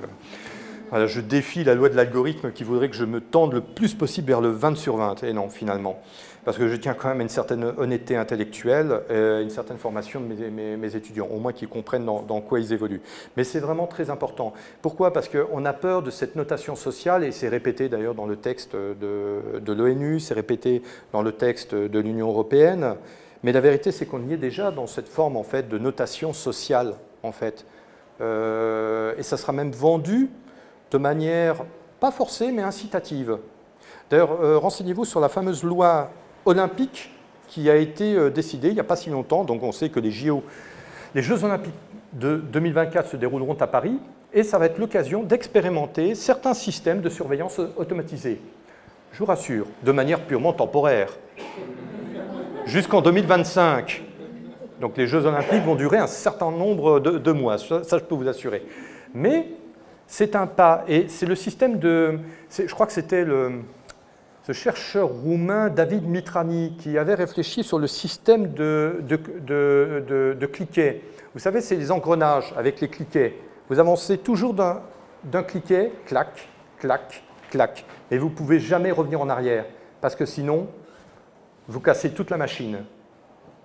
[0.91, 3.95] voilà, je défie la loi de l'algorithme qui voudrait que je me tende le plus
[3.95, 5.23] possible vers le 20 sur 20.
[5.23, 5.99] Et non, finalement
[6.45, 10.27] parce que je tiens quand même à une certaine honnêteté intellectuelle, une certaine formation de
[10.27, 13.01] mes, étudiants, au moins qu'ils comprennent dans, quoi ils évoluent.
[13.37, 14.53] Mais c'est vraiment très important.
[14.83, 15.13] Pourquoi?
[15.13, 18.77] Parce qu'on a peur de cette notation sociale, et c'est répété d'ailleurs dans le texte
[18.77, 20.83] de, de l'ONU, c'est répété
[21.13, 22.97] dans le texte de l'Union européenne,
[23.43, 26.33] mais la vérité c'est qu'on y est déjà dans cette forme en fait de notation
[26.33, 27.67] sociale, en fait.
[28.21, 30.31] Euh, et ça sera même vendu
[30.91, 31.65] de manière
[32.01, 33.39] pas forcée, mais incitative.
[34.11, 36.11] D'ailleurs, euh, renseignez-vous sur la fameuse loi
[36.45, 37.11] olympique
[37.49, 39.45] qui a été euh, décidé il n'y a pas si longtemps.
[39.45, 40.43] Donc on sait que les JO,
[41.15, 41.75] les Jeux olympiques
[42.13, 43.99] de 2024 se dérouleront à Paris
[44.33, 48.41] et ça va être l'occasion d'expérimenter certains systèmes de surveillance automatisés.
[49.13, 51.17] Je vous rassure, de manière purement temporaire.
[52.67, 54.03] Jusqu'en 2025.
[54.81, 58.27] Donc les Jeux olympiques vont durer un certain nombre de, mois, ça, je peux vous
[58.27, 58.67] assurer.
[59.15, 59.47] Mais
[60.09, 62.19] c'est un pas, et c'est le système de...
[62.51, 63.61] Je crois que c'était le,
[64.47, 71.01] ce chercheur roumain David Mitrani qui avait réfléchi sur le système de, de, cliquet.
[71.33, 73.35] Vous savez, c'est les engrenages avec les cliquets.
[73.71, 77.87] Vous avancez toujours d'un cliquet, clac, clac, clac.
[78.11, 79.65] Et vous ne pouvez jamais revenir en arrière,
[80.03, 80.69] parce que sinon,
[81.67, 82.85] vous cassez toute la machine.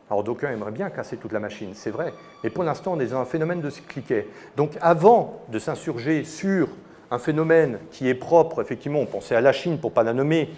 [0.09, 2.13] Alors d'aucuns aimeraient bien casser toute la machine, c'est vrai.
[2.41, 4.27] Mais pour l'instant, on est dans un phénomène de cliquet.
[4.55, 6.69] Donc avant de s'insurger sur
[7.11, 10.13] un phénomène qui est propre, effectivement, on pensait à la Chine pour ne pas la
[10.13, 10.49] nommer,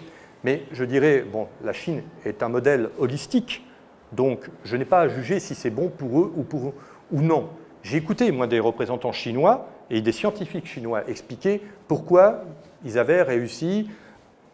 [0.44, 3.64] mais je dirais, bon, la Chine est un modèle holistique,
[4.12, 6.74] donc je n'ai pas à juger si c'est bon pour eux ou, pour,
[7.10, 7.48] ou non.
[7.82, 12.44] J'ai écouté, moi, des représentants chinois et des scientifiques chinois expliquer pourquoi
[12.84, 13.90] ils avaient réussi,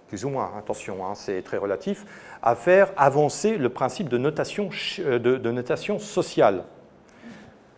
[0.08, 2.04] plus ou moins, attention, hein, c'est très relatif,
[2.42, 4.70] à faire avancer le principe de notation,
[5.00, 6.64] euh, de, notation sociale.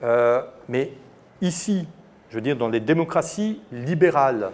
[0.02, 0.92] Euh, mais
[1.40, 1.86] ici,
[2.30, 4.50] je veux dire, dans les démocraties libérales,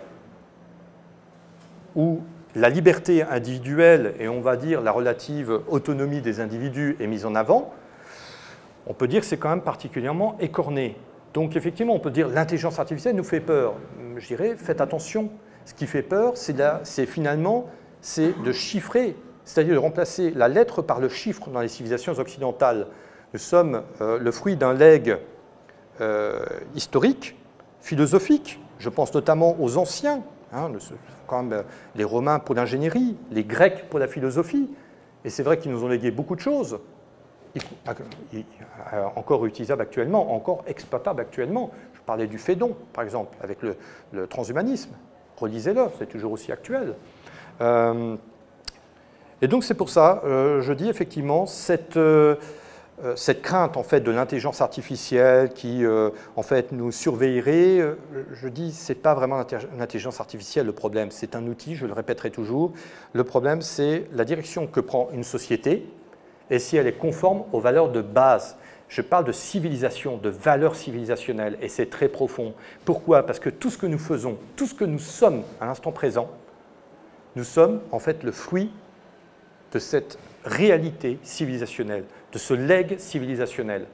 [1.95, 2.21] où
[2.57, 7.35] la liberté individuelle et on va dire la relative autonomie des individus est mise en
[7.35, 7.71] avant,
[8.87, 10.97] on peut dire que c'est quand même particulièrement écorné.
[11.35, 13.75] Donc effectivement, on peut dire l'intelligence artificielle nous fait peur.
[14.17, 15.31] Je dirais, faites attention.
[15.67, 17.69] Ce qui fait peur, c'est finalement
[18.01, 22.87] c'est de chiffrer, c'est-à-dire de remplacer la lettre par le chiffre dans les civilisations occidentales.
[23.35, 25.19] Nous sommes euh, le fruit d'un legs
[26.01, 26.43] euh,
[26.75, 27.37] historique,
[27.81, 28.61] philosophique.
[28.79, 30.71] Je pense notamment aux anciens, hein,
[31.33, 31.65] même
[31.95, 34.71] les Romains pour l'ingénierie, les Grecs pour la philosophie.
[35.25, 36.79] Et c'est vrai qu'ils nous ont légué beaucoup de choses,
[37.89, 41.71] euh, encore utilisables actuellement, encore exploitables actuellement.
[41.95, 44.91] Je parlais du Fédon, par exemple, avec le, transhumanisme.
[45.39, 46.95] Relisez-le, c'est toujours aussi actuel.
[47.61, 48.17] Euh,
[49.43, 51.99] et donc c'est pour ça, euh, je dis effectivement, cette,
[53.15, 57.95] cette crainte en fait de l'intelligence artificielle qui euh, en fait nous surveillerait, euh,
[58.33, 59.45] je dis c'est pas vraiment
[59.79, 62.73] l'intelligence artificielle le problème, c'est un outil, je le répéterai toujours.
[63.13, 65.87] Le problème c'est la direction que prend une société
[66.49, 68.57] et si elle est conforme aux valeurs de base.
[68.89, 72.55] Je parle de civilisation, de valeurs civilisationnelles et c'est très profond.
[72.85, 73.25] Pourquoi?
[73.25, 76.31] Parce que tout ce que nous faisons, tout ce que nous sommes à l'instant présent,
[77.35, 78.71] nous sommes en fait le fruit
[79.73, 82.05] de cette réalité civilisationnelle,
[82.37, 83.87] de ce legs civilisationnel.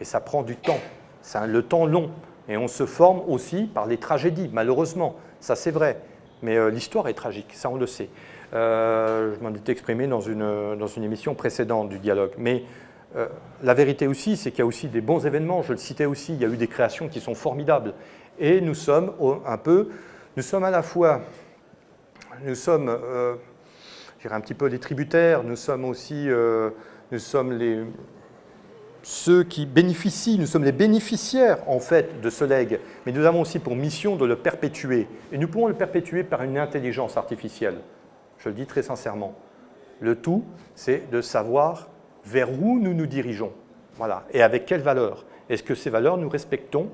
[0.00, 0.78] Et ça prend du temps,
[1.20, 2.10] c'est le temps long.
[2.48, 5.16] Et on se forme aussi par les tragédies, malheureusement.
[5.40, 6.00] Ça, c'est vrai.
[6.42, 8.08] Mais euh, l'histoire est tragique, ça, on le sait.
[8.54, 12.34] Euh, je m'en étais exprimé dans une, dans une émission précédente du dialogue.
[12.38, 12.62] Mais
[13.16, 13.26] euh,
[13.64, 15.62] la vérité aussi, c'est qu'il y a aussi des bons événements.
[15.62, 17.94] Je le citais aussi, il y a eu des créations qui sont formidables.
[18.38, 19.12] Et nous sommes
[19.44, 19.88] un peu,
[20.36, 21.22] nous sommes à la fois,
[22.44, 22.96] nous sommes
[24.32, 26.70] un petit peu les tributaires, nous sommes aussi euh,
[27.12, 27.84] nous sommes les,
[29.02, 33.42] ceux qui bénéficient, nous sommes les bénéficiaires en fait de ce legs, mais nous avons
[33.42, 35.06] aussi pour mission de le perpétuer.
[35.30, 37.78] Et nous pouvons le perpétuer par une intelligence artificielle.
[38.38, 39.34] Je le dis très sincèrement.
[40.00, 40.44] Le tout,
[40.74, 41.88] c'est de savoir
[42.24, 43.52] vers où nous nous dirigeons.
[43.94, 44.24] Voilà.
[44.32, 46.90] Et avec quelles valeurs Est-ce que ces valeurs, nous respectons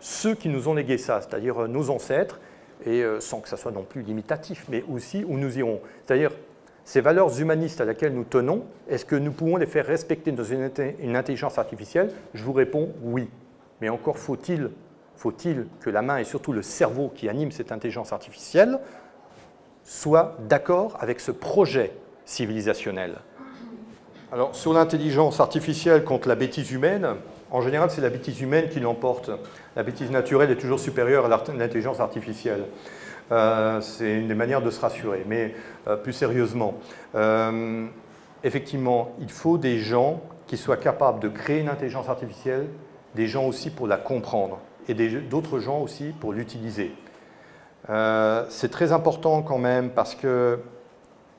[0.00, 2.38] ceux qui nous ont légué ça, c'est-à-dire nos ancêtres,
[2.84, 5.80] et euh, sans que ça soit non plus limitatif, mais aussi où nous irons.
[6.04, 6.32] C'est-à-dire,
[6.84, 10.44] ces valeurs humanistes à laquelle nous tenons, est-ce que nous pouvons les faire respecter dans
[10.44, 10.70] une,
[11.16, 12.10] intelligence artificielle?
[12.34, 13.28] Je vous réponds oui.
[13.80, 14.70] Mais encore faut-il
[15.16, 15.32] faut
[15.80, 18.78] que la main et surtout le cerveau qui anime cette intelligence artificielle
[19.82, 21.92] soient d'accord avec ce projet
[22.26, 23.14] civilisationnel?
[24.32, 27.06] Alors, sur l'intelligence artificielle contre la bêtise humaine,
[27.50, 29.30] en général, c'est la bêtise humaine qui l'emporte.
[29.76, 32.64] La bêtise naturelle est toujours supérieure à l'intelligence artificielle.
[33.32, 35.24] Euh, c'est une des manières de se rassurer.
[35.26, 35.54] Mais
[35.86, 36.74] euh, plus sérieusement,
[37.14, 37.86] euh,
[38.42, 42.66] effectivement, il faut des gens qui soient capables de créer une intelligence artificielle,
[43.14, 44.58] des gens aussi pour la comprendre
[44.88, 46.92] et d'autres gens aussi pour l'utiliser.
[48.48, 50.58] C'est très important quand même parce que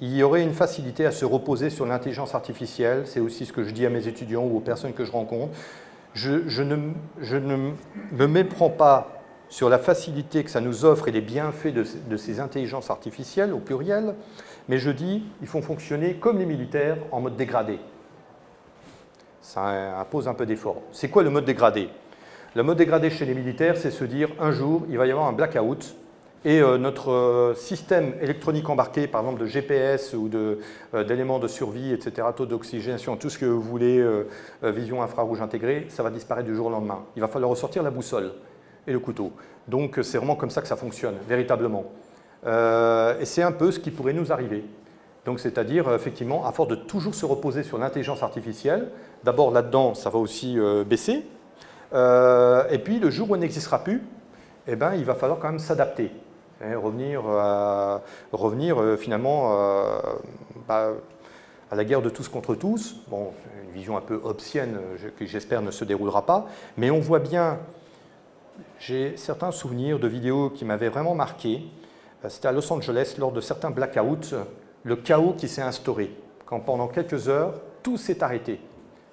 [0.01, 3.03] il y aurait une facilité à se reposer sur l'intelligence artificielle.
[3.05, 5.53] C'est aussi ce que je dis à mes étudiants ou aux personnes que je rencontre.
[6.13, 6.75] Je, ne,
[8.11, 9.14] me méprends pas
[9.49, 13.53] sur la facilité que ça nous offre et les bienfaits de, de ces intelligences artificielles
[13.53, 14.15] au pluriel,
[14.67, 17.79] mais je dis ils font fonctionner comme les militaires en mode dégradé.
[19.41, 20.81] Ça impose un peu d'effort.
[20.91, 21.89] C'est quoi le mode dégradé?
[22.55, 25.27] Le mode dégradé chez les militaires, c'est se dire un jour, il va y avoir
[25.27, 25.95] un blackout,
[26.45, 31.47] et euh, notre euh, système électronique embarqué, par exemple de GPS ou euh, d'éléments de,
[31.47, 34.05] survie, etc., taux d'oxygénation, tout ce que vous voulez,
[34.63, 37.03] vision infrarouge intégrée, ça va disparaître du jour au lendemain.
[37.15, 38.31] Il va falloir ressortir la boussole
[38.87, 39.31] et le couteau.
[39.67, 41.85] Donc c'est vraiment comme ça que ça fonctionne, véritablement.
[42.45, 44.63] et c'est un peu ce qui pourrait nous arriver.
[45.25, 48.89] Donc c'est-à-dire, effectivement, à force de toujours se reposer sur l'intelligence artificielle,
[49.23, 51.25] d'abord là-dedans, ça va aussi baisser.
[51.93, 54.03] et puis le jour où elle n'existera plus,
[54.67, 56.11] eh ben, il va falloir quand même s'adapter.
[56.61, 57.21] Hein, revenir,
[58.31, 59.99] revenir euh, finalement euh,
[60.67, 60.91] bah,
[61.69, 62.95] à la guerre de tous contre tous.
[63.07, 63.33] Bon,
[63.65, 64.77] une vision un peu obscienne
[65.17, 67.59] qui j'espère ne se déroulera pas, mais on voit bien,
[68.79, 71.61] j'ai certains souvenirs de vidéos qui m'avaient vraiment marqué.
[72.23, 74.35] Euh, c'était à Los Angeles lors de certains blackouts,
[74.83, 76.11] le chaos qui s'est instauré,
[76.45, 77.53] quand pendant quelques heures,
[77.83, 78.59] tout s'est arrêté.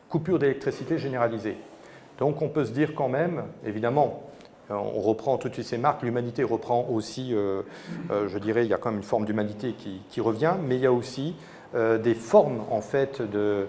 [0.09, 1.57] Coupure d'électricité généralisée.
[2.19, 4.25] Donc on peut se dire quand même, évidemment,
[4.71, 7.63] euh, on reprend toutes ces marques, l'humanité reprend aussi, euh,
[8.11, 10.87] je dirais, il y a quand même une forme d'humanité qui, revient, mais il y
[10.87, 11.35] a aussi
[11.75, 13.67] des formes en fait de,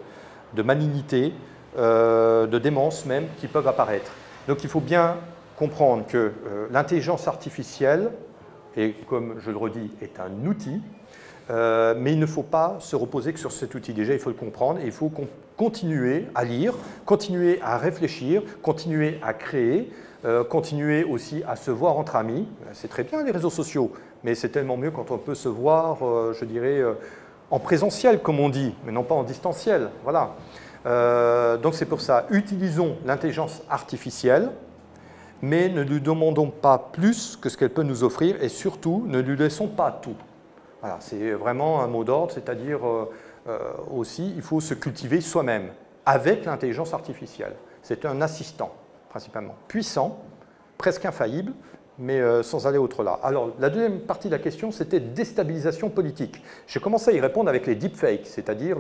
[0.56, 1.32] de malignité,
[1.78, 4.12] de démence même, qui peuvent apparaître.
[4.50, 5.16] Donc il faut bien
[5.68, 6.32] comprendre que
[6.72, 8.12] l'intelligence artificielle,
[8.76, 10.82] et comme je le redis, est un outil,
[11.50, 13.94] mais il ne faut pas se reposer que sur cet outil.
[13.94, 15.12] Déjà, il faut le comprendre et il faut
[15.56, 16.74] continuer à lire,
[17.06, 19.90] continuer à réfléchir, continuer à créer,
[20.26, 22.48] euh, continuer aussi à se voir entre amis.
[22.72, 23.92] C'est très bien les réseaux sociaux,
[24.24, 26.94] mais c'est tellement mieux quand on peut se voir, euh, je dirais, euh,
[27.52, 29.90] en présentiel, comme on dit, mais non pas en distanciel.
[30.04, 30.36] Voilà.
[31.62, 34.50] donc c'est pour ça, utilisons l'intelligence artificielle,
[35.44, 39.20] mais ne lui demandons pas plus que ce qu'elle peut nous offrir, et surtout, ne
[39.20, 40.16] lui laissons pas tout.
[40.80, 42.80] Voilà, c'est vraiment un mot d'ordre, c'est-à-dire
[43.94, 45.68] aussi, il faut se cultiver soi-même
[46.06, 47.56] avec l'intelligence artificielle.
[47.82, 48.72] C'est un assistant
[49.10, 49.56] principalement.
[49.68, 50.24] Puissant,
[50.78, 51.52] presque infaillible,
[52.00, 53.20] mais euh, sans aller au-delà.
[53.24, 56.42] Alors, la deuxième partie de la question, c'était déstabilisation politique.
[56.68, 58.78] J'ai commencé à y répondre avec les deepfakes, c'est-à-dire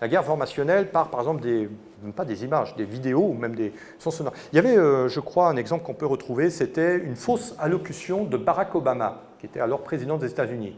[0.00, 1.68] la guerre formationnelle par, par exemple, des,
[2.14, 4.34] pas des images, des vidéos ou même des sons sonores.
[4.52, 8.24] Il y avait, euh, je crois, un exemple qu'on peut retrouver, c'était une fausse allocution
[8.24, 10.76] de Barack Obama, qui était alors président des États-Unis.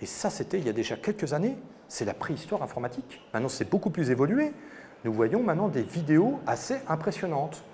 [0.00, 1.56] Et ça, c'était il y a déjà quelques années.
[1.88, 3.20] C'est la préhistoire informatique.
[3.32, 4.52] Maintenant, c'est beaucoup plus évolué.
[5.04, 7.64] Nous voyons maintenant des vidéos assez impressionnantes.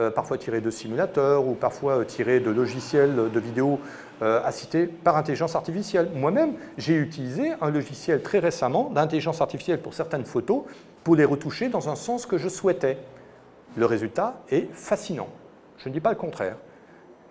[0.00, 3.78] Euh, parfois tirés de simulateurs ou parfois euh, tirés de logiciels de vidéo
[4.22, 6.08] euh, assistés par intelligence artificielle.
[6.14, 10.62] Moi-même, j'ai utilisé un logiciel très récemment d'intelligence artificielle pour certaines photos
[11.04, 12.96] pour les retoucher dans un sens que je souhaitais.
[13.76, 15.28] Le résultat est fascinant.
[15.76, 16.56] Je ne dis pas le contraire.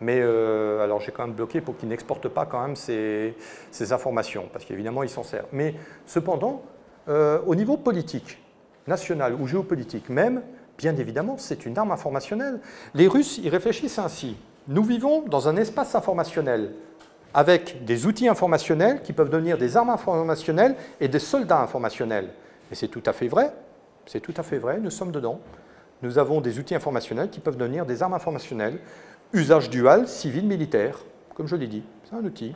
[0.01, 3.35] Mais alors j'ai quand même bloqué pour qu'il n'exporte pas quand même ces,
[3.69, 5.43] ces informations, parce qu'évidemment il s'en sert.
[5.51, 6.61] Mais cependant,
[7.07, 8.41] au niveau politique,
[8.87, 10.41] national ou géopolitique même,
[10.79, 12.61] Bien évidemment, c'est une arme informationnelle.
[12.93, 14.37] Les Russes y réfléchissent ainsi.
[14.69, 16.71] Nous vivons dans un espace informationnel
[17.33, 22.29] avec des outils informationnels qui peuvent devenir des armes informationnelles et des soldats informationnels.
[22.71, 23.51] Et c'est tout à fait vrai.
[24.05, 25.41] C'est tout à fait vrai, nous sommes dedans.
[26.01, 28.79] Nous avons des outils informationnels qui peuvent devenir des armes informationnelles,
[29.33, 30.97] usage dual, civil, militaire,
[31.35, 31.83] comme je l'ai dit.
[32.09, 32.55] C'est un outil.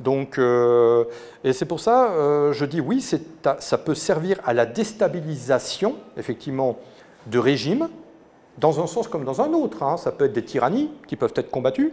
[0.00, 1.04] Donc, euh,
[1.44, 6.80] et c'est pour ça, euh, je dis oui, ça peut servir à la déstabilisation, effectivement,
[7.26, 7.88] de régime,
[8.58, 9.82] dans un sens comme dans un autre.
[9.82, 9.96] Hein.
[9.96, 11.92] Ça peut être des tyrannies qui peuvent être combattues,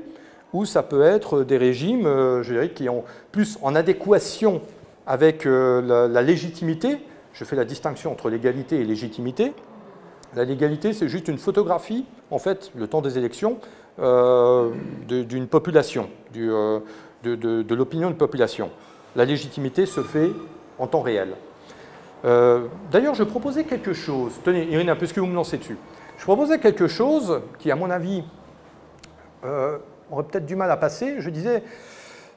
[0.53, 4.61] ou ça peut être des régimes, euh, je dirais, qui ont plus en adéquation
[5.05, 6.97] avec euh, la, légitimité.
[7.33, 9.53] Je fais la distinction entre légalité et légitimité.
[10.35, 13.57] La légalité, c'est juste une photographie, en fait, le temps des élections,
[13.99, 14.71] euh,
[15.07, 16.81] d'une population, de,
[17.23, 18.69] de l'opinion d'une population.
[19.15, 20.31] La légitimité se fait
[20.77, 21.29] en temps réel.
[22.25, 24.33] Euh, d'ailleurs, je proposais quelque chose.
[24.43, 25.77] Tenez, Irina, puisque vous me lancez dessus.
[26.17, 28.23] Je proposais quelque chose qui, à mon avis,
[29.45, 29.77] euh,
[30.11, 31.15] aurait peut-être du mal à passer.
[31.19, 31.63] Je disais,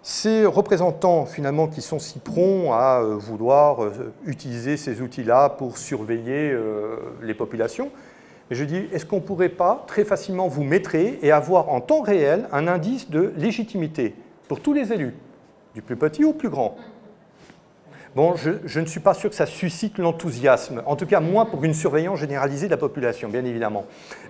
[0.02, 3.78] ces représentants, finalement, qui sont si prompts à euh, vouloir
[4.26, 6.54] utiliser ces outils-là pour surveiller
[7.22, 7.90] les populations,
[8.50, 12.02] je dis, est-ce qu'on ne pourrait pas très facilement vous mettre et avoir en temps
[12.02, 14.14] réel un indice de légitimité
[14.48, 15.14] pour tous les élus,
[15.74, 16.76] du plus petit au plus grand?
[18.16, 21.62] Bon, je, ne suis pas sûr que ça suscite l'enthousiasme, en tout cas moins pour
[21.62, 23.84] une surveillance généralisée de la population, bien évidemment.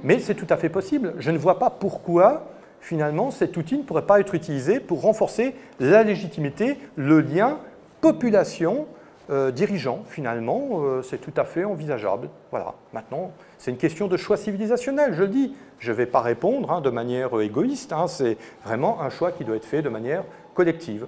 [0.04, 1.14] Mais c'est tout à fait possible.
[1.18, 2.48] Je ne vois pas pourquoi,
[2.80, 7.58] finalement, cet outil ne pourrait pas être utilisé pour renforcer la légitimité, le lien
[8.02, 8.86] population
[9.30, 12.28] euh, dirigeant, finalement, euh, c'est tout à fait envisageable.
[12.50, 12.74] Voilà.
[12.92, 15.54] Maintenant, c'est une question de choix civilisationnel, je le dis.
[15.78, 18.08] Je ne vais pas répondre hein, de manière égoïste, hein.
[18.08, 21.06] c'est vraiment un choix qui doit être fait de manière collective.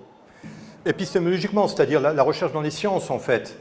[0.85, 3.57] Épistémologiquement, c'est-à-dire la, recherche dans les sciences, en fait.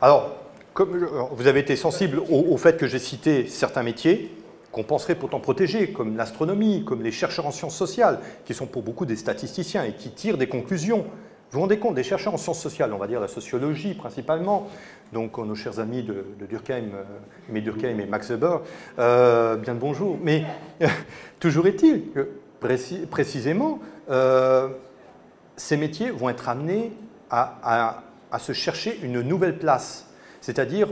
[0.00, 0.30] Alors,
[0.78, 0.84] euh,
[1.32, 4.34] vous avez été sensible au, fait que j'ai cité certains métiers
[4.72, 8.82] qu'on penserait pourtant protéger, comme l'astronomie, comme les chercheurs en sciences sociales, qui sont pour
[8.82, 11.06] beaucoup des statisticiens et qui tirent des conclusions
[11.50, 14.68] vous vous rendez compte, des chercheurs en sciences sociales, on va dire la sociologie principalement,
[15.12, 18.60] donc nos chers amis de, Durkheim, euh, Durkheim et Max Weber,
[19.00, 20.16] euh, bien le bonjour.
[20.22, 20.44] Mais
[21.40, 22.28] toujours est-il que
[23.10, 23.80] précisément,
[24.10, 24.68] euh,
[25.60, 26.92] ces métiers vont être amenés
[27.30, 28.02] à,
[28.38, 30.06] se chercher une nouvelle place,
[30.40, 30.88] c'est-à-dire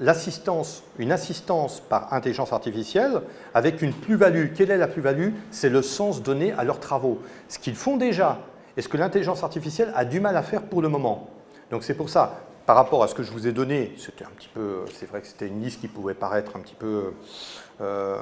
[0.00, 3.22] l'assistance, une assistance par intelligence artificielle
[3.54, 4.48] avec une plus-value.
[4.54, 5.30] Quelle est la plus-value?
[5.50, 7.20] C'est le sens donné à leurs travaux.
[7.48, 8.40] Ce qu'ils font déjà,
[8.76, 11.30] et ce que l'intelligence artificielle a du mal à faire pour le moment.
[11.70, 15.20] Donc c'est pour ça, par rapport à ce que je vous ai donné, c'est vrai
[15.20, 17.12] que c'était une liste qui pouvait paraître un petit peu
[17.80, 18.16] euh,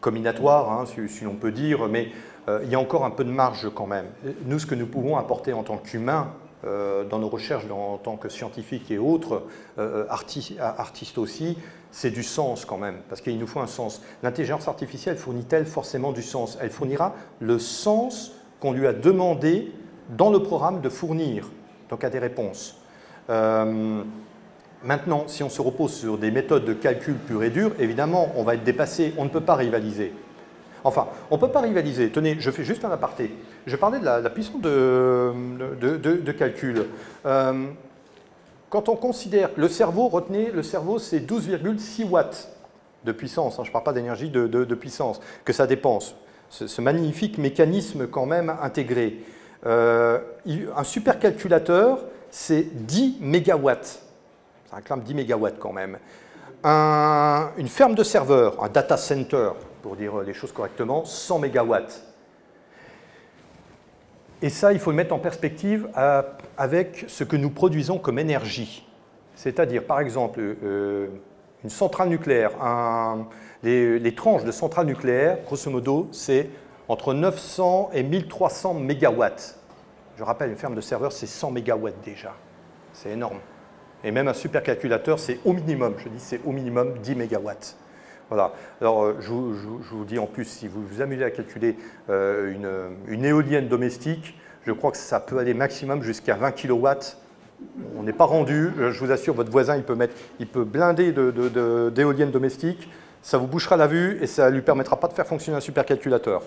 [0.00, 2.10] combinatoire, hein, si, l'on peut dire, mais
[2.48, 4.06] euh, il y a encore un peu de marge quand même.
[4.44, 6.32] Nous, ce que nous pouvons apporter en tant qu'humains,
[6.64, 9.42] euh, dans nos recherches en tant que scientifiques et autres,
[10.08, 11.58] artistes aussi,
[11.90, 14.02] c'est du sens quand même, parce qu'il nous faut un sens.
[14.22, 16.58] L'intelligence artificielle fournit-elle forcément du sens?
[16.60, 19.72] Elle fournira le sens qu'on lui a demandé
[20.10, 21.48] dans le programme de fournir,
[21.88, 22.78] donc à des réponses.
[23.30, 24.02] Euh,
[24.84, 28.44] maintenant, si on se repose sur des méthodes de calcul pures et dures, évidemment, on
[28.44, 30.12] va être dépassé, on ne peut pas rivaliser.
[30.86, 32.10] Enfin, on ne peut pas rivaliser.
[32.10, 33.34] Tenez, je fais juste un aparté.
[33.66, 36.86] Je parlais de la, puissance de, calcul.
[37.26, 37.66] Euh,
[38.70, 42.48] quand on considère le cerveau, retenez, le cerveau c'est 12,6 watts
[43.04, 46.14] de puissance, hein, je ne parle pas d'énergie de, puissance, que ça dépense.
[46.50, 49.18] ce, magnifique mécanisme quand même intégré.
[49.66, 50.20] Euh,
[50.76, 54.02] un supercalculateur, c'est 10 mégawatts.
[54.70, 55.98] Ça réclame 10 mégawatts quand même.
[56.64, 59.50] une ferme de serveurs, un data center,
[59.86, 62.02] pour dire les choses correctement, 100 mégawatts.
[64.42, 65.88] Et ça, il faut le mettre en perspective
[66.58, 68.84] avec ce que nous produisons comme énergie.
[69.36, 71.06] C'est-à-dire, par exemple, euh,
[71.62, 72.50] une centrale nucléaire,
[73.62, 76.50] les, les, tranches de centrales nucléaires, grosso modo, c'est
[76.88, 79.56] entre 900 et 1300 mégawatts.
[80.18, 82.34] Je rappelle, une ferme de serveurs, c'est 100 mégawatts déjà.
[82.92, 83.38] C'est énorme.
[84.02, 87.76] Et même un supercalculateur, c'est au minimum, je dis c'est au minimum 10 mégawatts.
[88.28, 88.52] Voilà.
[88.80, 91.76] Alors, euh, je vous, dis en plus, si vous vous amusez à calculer
[92.10, 96.88] euh, une, éolienne domestique, je crois que ça peut aller maximum jusqu'à 20 kW.
[97.96, 100.64] On n'est pas rendu, euh, je vous assure, votre voisin, il peut, mettre, il peut
[100.64, 102.88] blinder d'éoliennes domestiques
[103.22, 105.60] ça vous bouchera la vue et ça ne lui permettra pas de faire fonctionner un
[105.60, 106.42] supercalculateur.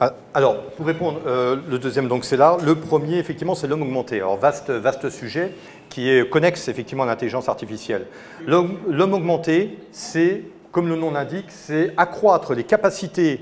[0.00, 2.56] Ah, alors, pour répondre, le deuxième, donc c'est là.
[2.64, 4.16] Le premier, effectivement, c'est l'homme augmenté.
[4.16, 5.52] Alors, vaste, vaste sujet
[5.90, 8.06] qui est connexe, effectivement, à l'intelligence artificielle.
[8.46, 10.40] L'homme augmenté, c'est,
[10.76, 13.40] comme le nom l'indique, c'est accroître les capacités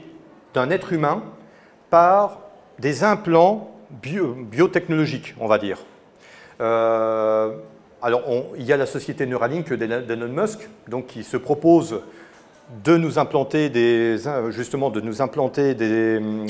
[0.55, 1.25] d'un être humain
[1.91, 2.43] par
[2.79, 5.81] des implants biotechnologiques, on va dire.
[6.61, 7.57] Euh,
[8.01, 8.23] alors,
[8.57, 10.69] il y a la société Neuralink d'Elon Musk,
[11.09, 12.03] qui se propose
[12.85, 14.17] de nous implanter des,
[16.19, 16.47] hum,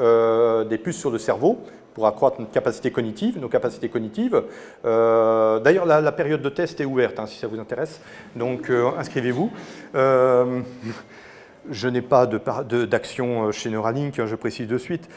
[0.00, 1.60] euh, des puces sur le cerveau
[2.00, 4.42] pour accroître notre capacité cognitive, nos capacités cognitives.
[4.86, 8.00] Euh, d'ailleurs, la, période de test est ouverte, hein, si ça vous intéresse.
[8.36, 9.50] Donc, euh, inscrivez-vous.
[9.94, 15.10] je n'ai pas d'action chez Neuralink, hein, je précise de suite.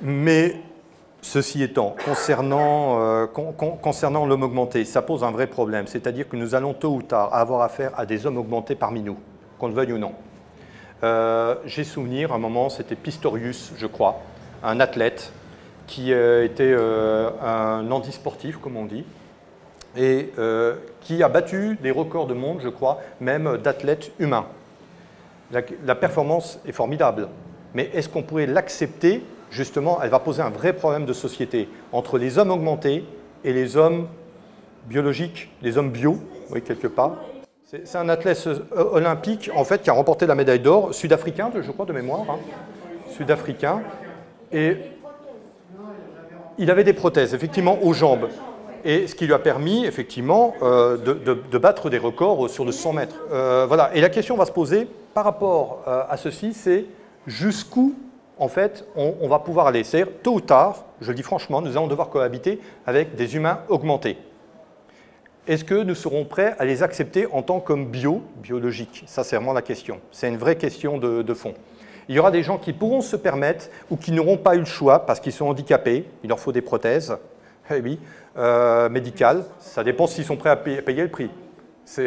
[0.00, 0.56] mais
[1.20, 6.72] Ceci étant, concernant, euh, l'homme augmenté, ça pose un vrai problème, c'est-à-dire que nous allons
[6.72, 9.18] tôt ou tard avoir affaire à des hommes augmentés parmi nous,
[9.58, 10.14] qu'on le veuille ou non.
[11.04, 14.20] Euh, j'ai souvenir, à un moment, c'était Pistorius, je crois,
[14.62, 15.32] un athlète
[15.92, 19.04] qui euh, était un handisportif, comme on dit,
[19.94, 20.30] et
[21.02, 24.46] qui a battu des records de monde, je crois, même d'athlètes humains.
[25.50, 27.28] la performance est formidable,
[27.74, 29.22] mais est-ce qu'on pourrait l'accepter?
[29.50, 33.04] Justement, elle va poser un vrai problème de société entre les hommes augmentés
[33.44, 34.08] et les hommes
[34.86, 36.16] biologiques, les hommes bio,
[36.50, 37.16] oui, quelque part.
[37.84, 38.60] C'est un athlète euh,
[38.92, 42.38] olympique, en fait, qui a remporté la médaille d'or, sud-africain, je crois, de mémoire, hein.
[43.10, 43.80] sud-africain.
[44.52, 44.76] Et
[46.58, 48.28] il avait des prothèses, effectivement, aux jambes.
[48.84, 52.92] Et ce qui lui a permis, effectivement, euh, de, battre des records sur le 100
[52.92, 53.20] mètres.
[53.32, 53.90] Euh, voilà.
[53.94, 56.86] Et la question va se poser par rapport à ceci, c'est
[57.26, 57.94] jusqu'où
[58.38, 59.84] en fait, on, va pouvoir aller?
[59.84, 63.60] C'est-à-dire, tôt ou tard, je le dis franchement, nous allons devoir cohabiter avec des humains
[63.68, 64.18] augmentés.
[65.46, 69.36] Est-ce que nous serons prêts à les accepter en tant que bio, biologiques Ça, c'est
[69.36, 70.00] vraiment la question.
[70.10, 71.54] C'est une vraie question de, fond.
[72.08, 74.64] Il y aura des gens qui pourront se permettre ou qui n'auront pas eu le
[74.64, 77.16] choix parce qu'ils sont handicapés, il leur faut des prothèses,
[77.70, 77.98] eh oui,
[78.36, 79.44] euh, médicales.
[79.60, 81.30] Ça dépend s'ils sont prêts à payer, le prix.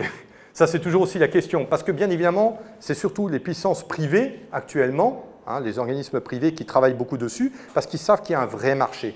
[0.53, 1.65] Ça, c'est toujours aussi la question.
[1.65, 6.65] Parce que, bien évidemment, c'est surtout les puissances privées actuellement, hein, les organismes privés qui
[6.65, 9.15] travaillent beaucoup dessus, parce qu'ils savent qu'il y a un vrai marché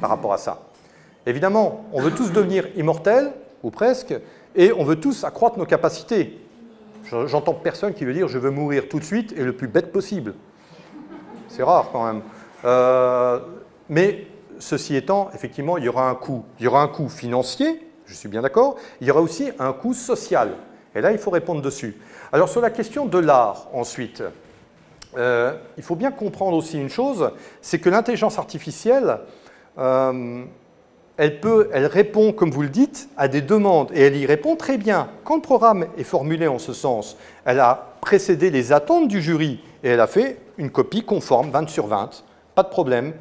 [0.00, 0.62] par rapport à ça.
[1.24, 3.32] Évidemment, on veut tous devenir immortels,
[3.62, 4.12] ou presque,
[4.56, 6.36] et on veut tous accroître nos capacités.
[7.26, 9.92] J'entends personne qui veut dire je veux mourir tout de suite et le plus bête
[9.92, 10.34] possible.
[11.48, 12.22] C'est rare quand même.
[12.64, 13.40] Euh,
[13.88, 14.26] mais
[14.58, 16.44] ceci étant, effectivement, il y aura un coût.
[16.58, 18.76] Il y aura un coût financier, je suis bien d'accord.
[19.00, 20.52] Il y aura aussi un coût social.
[20.94, 21.96] Et là, il faut répondre dessus.
[22.32, 24.22] Alors sur la question de l'art, ensuite,
[25.16, 29.18] euh, il faut bien comprendre aussi une chose, c'est que l'intelligence artificielle,
[29.78, 30.44] euh,
[31.18, 35.08] elle, répond, comme vous le dites, à des demandes, et elle y répond très bien.
[35.24, 39.60] Quand le programme est formulé en ce sens, elle a précédé les attentes du jury,
[39.84, 42.24] et elle a fait une copie conforme, 20 sur 20,
[42.54, 43.12] pas de problème.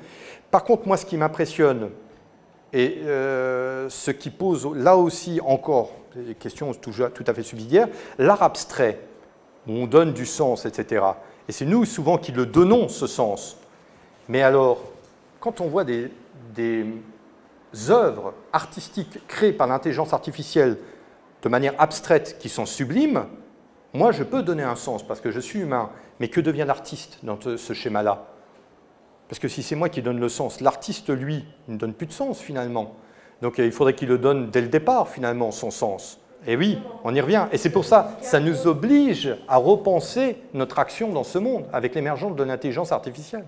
[0.52, 1.90] Par contre, moi, ce qui m'impressionne,
[2.74, 6.94] et euh, ce qui pose là aussi encore des questions tout,
[7.28, 9.00] à fait subsidiaires, l'art abstrait,
[9.68, 11.04] où on donne du sens, etc.
[11.48, 13.58] Et c'est nous souvent qui le donnons, ce sens.
[14.30, 14.82] Mais alors,
[15.42, 16.10] quand on voit des
[17.90, 20.78] œuvres artistiques créées par l'intelligence artificielle
[21.42, 23.26] de manière abstraite qui sont sublimes,
[23.94, 25.90] moi je peux donner un sens parce que je suis humain.
[26.20, 28.28] Mais que devient l'artiste dans ce schéma-là?
[29.28, 32.12] Parce que si c'est moi qui donne le sens, l'artiste, lui, ne donne plus de
[32.12, 32.94] sens finalement.
[33.42, 36.20] Donc il faudrait qu'il le donne dès le départ finalement, son sens.
[36.46, 37.48] Et oui, on y revient.
[37.52, 41.96] Et c'est pour ça, ça nous oblige à repenser notre action dans ce monde avec
[41.96, 43.46] l'émergence de l'intelligence artificielle.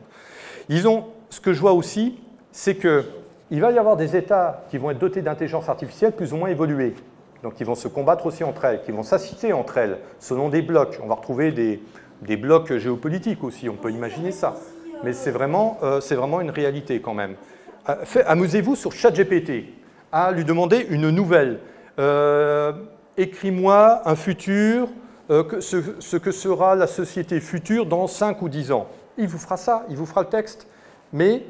[0.68, 2.20] Disons, ce que je vois aussi,
[2.52, 3.06] c'est que
[3.54, 6.50] il va y avoir des États qui vont être dotés d'intelligence artificielle plus ou moins
[6.50, 6.96] évoluée.
[7.44, 10.64] Donc ils vont se combattre aussi entre elles, qui vont s'assister entre elles, selon des
[10.64, 11.00] blocs.
[11.04, 14.56] On va retrouver des, blocs géopolitiques aussi, on peut imaginer ça.
[15.04, 16.02] Mais c'est vraiment, euh,
[16.42, 17.36] une réalité quand même.
[17.90, 19.66] Euh, amusez-vous sur ChatGPT
[20.12, 21.60] à lui demander une nouvelle.
[22.00, 22.74] Euh,
[23.18, 24.90] écris-moi un futur,
[25.30, 28.88] ce, ce, que sera la société future dans 5 ou 10 ans.
[29.20, 30.66] Il vous fera ça, il vous fera le texte.
[31.12, 31.44] Mais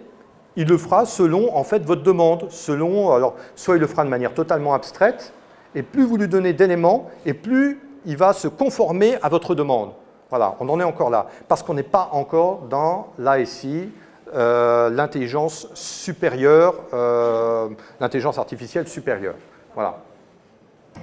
[0.56, 4.10] il le fera selon en fait votre demande, selon alors soit il le fera de
[4.10, 5.34] manière totalement abstraite,
[5.76, 9.92] et plus vous lui donnez d'éléments, et plus il va se conformer à votre demande.
[10.30, 13.90] Voilà, on en est encore là, parce qu'on n'est pas encore dans l'ASI,
[14.36, 17.70] euh, l'intelligence supérieure, euh,
[18.00, 19.36] l'intelligence artificielle supérieure.
[19.76, 19.98] Voilà.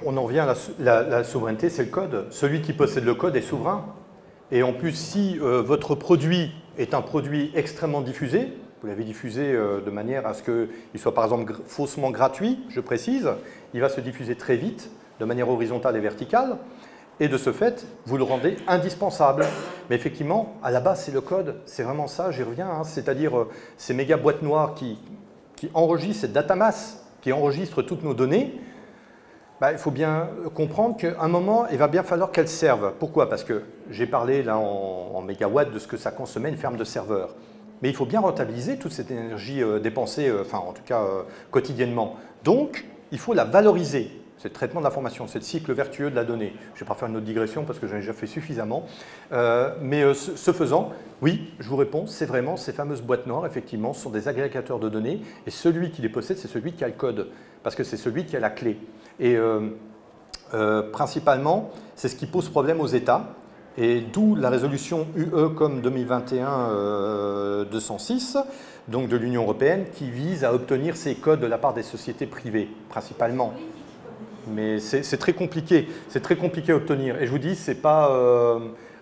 [0.05, 2.27] On en vient à la, souveraineté, c'est le code.
[2.31, 3.85] Celui qui possède le code est souverain.
[4.51, 9.52] Et en plus, si euh, votre produit est un produit extrêmement diffusé, vous l'avez diffusé
[9.52, 13.28] euh, de manière à ce qu'il soit par exemple faussement gratuit, je précise,
[13.74, 16.57] il va se diffuser très vite, de manière horizontale et verticale,
[17.20, 19.44] et de ce fait, vous le rendez indispensable.
[19.90, 22.85] Mais effectivement, à la base, c'est le code, c'est vraiment ça, j'y reviens, hein.
[22.85, 24.98] c'est-à-dire euh, ces méga boîtes noires qui,
[25.74, 28.59] enregistrent cette data mass, qui enregistrent toutes nos données,
[29.61, 32.94] bah, il faut bien comprendre qu'à un moment, il va bien falloir qu'elles servent.
[32.98, 33.28] Pourquoi?
[33.28, 36.78] Parce que j'ai parlé là en, en mégawatts de ce que ça consommait une ferme
[36.78, 37.35] de serveurs.
[37.82, 41.02] Mais il faut bien rentabiliser toute cette énergie euh, dépensée, euh, enfin en tout cas
[41.02, 42.16] euh, quotidiennement.
[42.44, 44.11] Donc, il faut la valoriser.
[44.39, 46.55] C'est le traitement de l'information, c'est le cycle vertueux de la donnée.
[46.74, 48.86] Je ne vais pas faire une autre digression parce que j'en ai déjà fait suffisamment.
[49.82, 54.09] mais ce, faisant, oui, je vous réponds, c'est vraiment ces fameuses boîtes noires, effectivement, sont
[54.09, 55.20] des agrégateurs de données.
[55.47, 57.28] Et celui qui les possède, c'est celui qui a le code,
[57.62, 58.78] parce que c'est celui qui a la clé.
[59.19, 59.36] Et
[60.90, 63.35] principalement, c'est ce qui pose problème aux États
[63.79, 68.41] et d'où la résolution UE comme 2021-206, euh,
[68.89, 72.27] donc de l'Union européenne, qui vise à obtenir ces codes de la part des sociétés
[72.27, 73.55] privées, principalement.
[74.49, 77.21] Mais c'est très compliqué, c'est très compliqué à obtenir.
[77.23, 78.59] Et je vous dis, c'est pas, euh,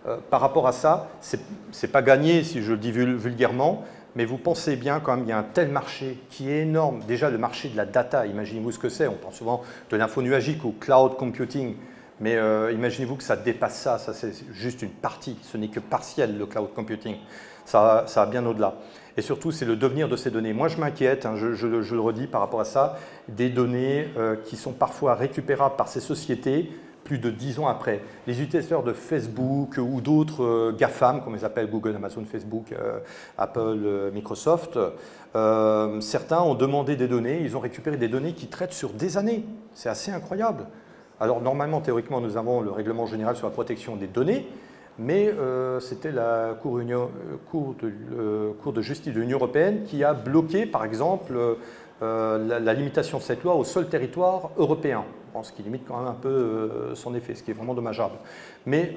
[0.07, 3.85] euh, par rapport à ça, c'est pas gagné, si je le dis vulgairement,
[4.17, 7.03] mais vous pensez bien quand même, il y a un tel marché qui est énorme.
[7.07, 9.07] Déjà, le marché de la data, imaginez-vous ce que c'est.
[9.07, 11.77] On pense souvent de l'info nuagique ou cloud computing.
[12.21, 15.81] Mais euh, imaginez-vous que ça dépasse ça, ça c'est juste une partie, ce n'est que
[15.81, 17.17] partiel le cloud computing,
[17.65, 18.75] ça, ça va bien au-delà.
[19.17, 20.53] Et surtout, c'est le devenir de ces données.
[20.53, 24.57] Moi, je m'inquiète, hein, je, le redis par rapport à ça, des données euh, qui
[24.57, 26.73] sont parfois récupérables par ces sociétés
[27.05, 28.03] plus de dix ans après.
[28.27, 32.75] Les utilisateurs de Facebook ou d'autres euh, GAFAM, comme ils appellent Google, Amazon, Facebook,
[33.39, 34.79] Apple, Microsoft,
[36.01, 39.45] certains ont demandé des données, ils ont récupéré des données qui traitent sur des années.
[39.73, 40.67] C'est assez incroyable.
[41.21, 44.47] Alors normalement, théoriquement, nous avons le règlement général sur la protection des données,
[44.99, 50.67] mais euh, c'était la cour, de, cour, de, justice de l'Union européenne qui a bloqué,
[50.67, 51.35] par exemple,
[52.01, 55.05] la, limitation de cette loi au seul territoire européen,
[55.43, 58.15] ce qui limite quand même un peu son effet, ce qui est vraiment dommageable.
[58.67, 58.95] Mais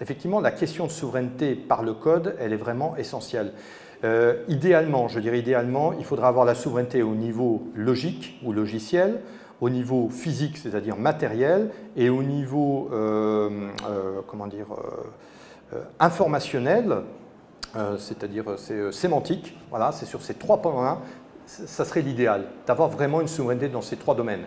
[0.00, 3.52] effectivement, la question de souveraineté par le code, elle est vraiment essentielle.
[4.04, 9.20] Euh, idéalement, je dirais idéalement, il faudra avoir la souveraineté au niveau logique ou logiciel,
[9.60, 14.66] au niveau physique, c'est-à-dire matériel, et au niveau euh, euh, comment dire,
[15.98, 16.98] informationnel,
[17.98, 18.44] c'est-à-dire
[18.90, 19.58] sémantique.
[19.70, 20.98] Voilà, c'est sur ces trois points-là,
[21.46, 24.44] ça serait l'idéal, d'avoir vraiment une souveraineté dans ces trois domaines.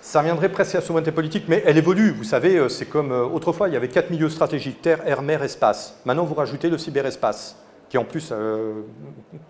[0.00, 2.10] Ça reviendrait presque à la souveraineté politique, mais elle évolue.
[2.10, 6.00] Vous savez, c'est comme autrefois, il y avait quatre milieux stratégiques, terre, air, mer, espace.
[6.04, 7.56] Maintenant, vous rajoutez le cyberespace
[7.92, 8.84] qui en plus, euh,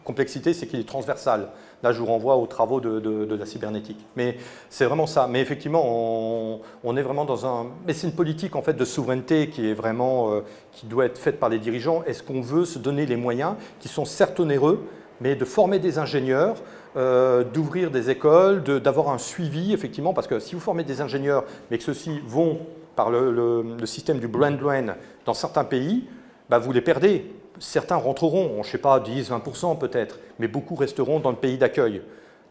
[0.03, 1.51] complexité, c'est qu'il est transversal.
[1.85, 4.05] Là, je vous renvoie aux travaux de, la cybernétique.
[4.17, 4.37] Mais
[4.69, 5.29] c'est vraiment ça.
[5.31, 7.69] Mais effectivement, on, est vraiment dans un...
[7.87, 10.33] Mais c'est une politique en fait de souveraineté qui est vraiment...
[10.33, 10.41] Euh,
[10.73, 12.03] qui doit être faite par les dirigeants.
[12.03, 14.89] Est-ce qu'on veut se donner les moyens, qui sont certes onéreux,
[15.21, 16.57] mais de former des ingénieurs,
[16.97, 21.45] euh, d'ouvrir des écoles, d'avoir un suivi, effectivement, parce que si vous formez des ingénieurs,
[21.71, 22.59] mais que ceux-ci vont
[22.97, 24.97] par le, système du brand drain
[25.27, 26.09] dans certains pays,
[26.51, 30.75] bah, vous les perdez certains rentreront, je ne sais pas, 10, 20% peut-être, mais beaucoup
[30.75, 32.03] resteront dans le pays d'accueil.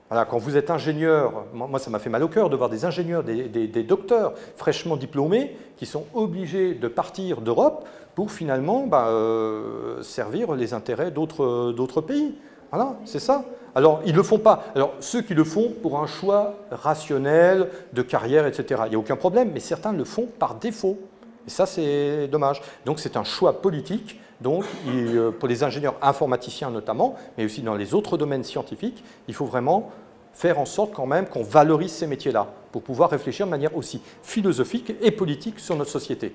[0.10, 2.84] Voilà, quand vous êtes ingénieur, moi ça m'a fait mal au cœur de voir des
[2.84, 10.04] ingénieurs, des, docteurs fraîchement diplômés qui sont obligés de partir d'Europe pour finalement bah, euh,
[10.04, 12.36] servir les intérêts d'autres pays.
[12.72, 13.46] Voilà, c'est ça.
[13.74, 14.66] Alors, ils ne le font pas.
[14.76, 19.00] Alors, ceux qui le font pour un choix rationnel, de carrière, etc., il n'y a
[19.00, 20.98] aucun problème, mais certains le font par défaut.
[21.48, 22.62] Et ça, c'est dommage.
[22.86, 27.76] Donc, c'est un choix politique donc, euh, pour les ingénieurs informaticiens notamment, mais aussi dans
[27.76, 29.92] les autres domaines scientifiques, il faut vraiment
[30.34, 34.02] faire en sorte quand même qu'on valorise ces métiers-là pour pouvoir réfléchir de manière aussi
[34.24, 36.34] philosophique et politique sur notre société.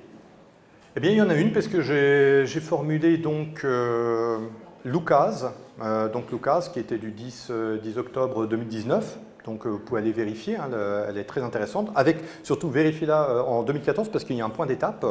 [0.97, 4.39] Eh bien, il y en a une parce que j'ai formulé donc euh,
[4.85, 5.53] Lucas,
[5.83, 7.51] euh, donc Lucas qui était du 10,
[7.83, 10.69] 10 octobre 2019, donc vous pouvez aller vérifier, hein,
[11.09, 14.67] elle est très intéressante, avec surtout vérifiez-la en 2014 parce qu'il y a un point
[14.67, 15.05] d'étape.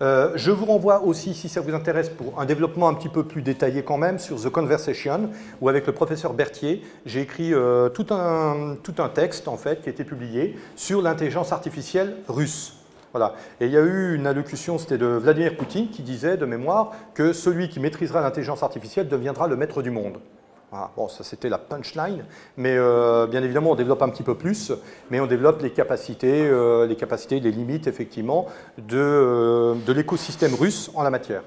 [0.00, 3.24] Euh, je vous renvoie aussi, si ça vous intéresse, pour un développement un petit peu
[3.24, 5.30] plus détaillé quand même, sur The Conversation,
[5.60, 9.82] où avec le professeur Berthier, j'ai écrit euh, tout, un, tout un texte, en fait,
[9.82, 12.74] qui a été publié sur l'intelligence artificielle russe.
[13.12, 13.34] Voilà.
[13.60, 16.92] Et il y a eu une allocution, c'était de Vladimir Poutine, qui disait de mémoire
[17.14, 20.18] que celui qui maîtrisera l'intelligence artificielle deviendra le maître du monde.
[20.70, 22.24] Bon, ça c'était la punchline,
[22.58, 24.70] mais euh, bien évidemment on développe un petit peu plus,
[25.10, 28.46] mais on développe les capacités, euh, les capacités, les limites effectivement
[28.76, 31.42] de, euh, de l'écosystème russe en la matière.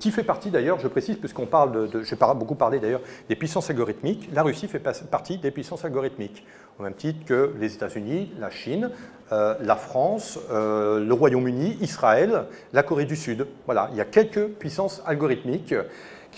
[0.00, 3.70] qui fait partie d'ailleurs, je précise, puisqu'on parle de, j'ai beaucoup parlé d'ailleurs des puissances
[3.70, 6.44] algorithmiques, la Russie fait partie des puissances algorithmiques,
[6.76, 8.90] au même titre que les États-Unis, la Chine,
[9.30, 13.46] la France, le Royaume-Uni, Israël, la Corée du Sud.
[13.66, 15.72] Voilà, il y a quelques puissances algorithmiques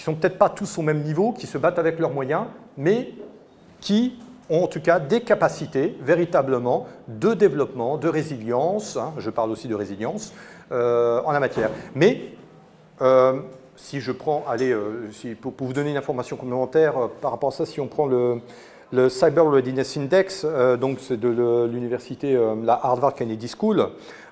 [0.01, 2.44] qui sont peut-être pas tous au même niveau, qui se battent avec leurs moyens,
[2.78, 3.12] mais
[3.82, 4.14] qui
[4.48, 9.68] ont en tout cas des capacités véritablement de développement, de résilience, hein, je parle aussi
[9.68, 10.32] de résilience,
[10.72, 11.68] euh, en la matière.
[11.94, 12.32] Mais
[13.02, 13.40] euh,
[13.77, 17.66] si je prends, allez, euh, pour, vous donner une information complémentaire par rapport à ça,
[17.66, 18.40] si on prend le,
[18.93, 20.47] le Cyber Readiness Index,
[20.81, 23.86] donc c'est de l'université, la Harvard Kennedy School,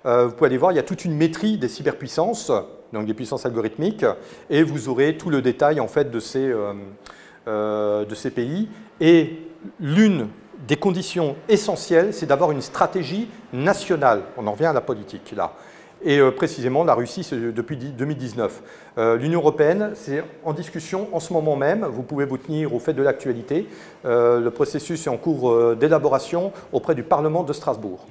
[0.06, 2.50] vous pouvez aller voir, il y a toute une maîtrise des cyberpuissances,
[2.92, 4.04] donc des puissances algorithmiques,
[4.50, 6.72] et vous aurez tout le détail en fait de ces, euh,
[7.46, 8.68] euh, de ces pays.
[9.00, 9.38] Et
[9.80, 10.28] l'une
[10.66, 14.22] des conditions essentielles, c'est d'avoir une stratégie nationale.
[14.36, 15.52] On en revient à la politique là.
[16.04, 18.62] Et euh, précisément, la Russie, c'est depuis 2019.
[19.18, 21.84] L'Union européenne, c'est en discussion en ce moment même.
[21.84, 23.68] Vous pouvez vous tenir au fait de l'actualité.
[24.04, 28.06] le processus est en cours d'élaboration auprès du Parlement de Strasbourg.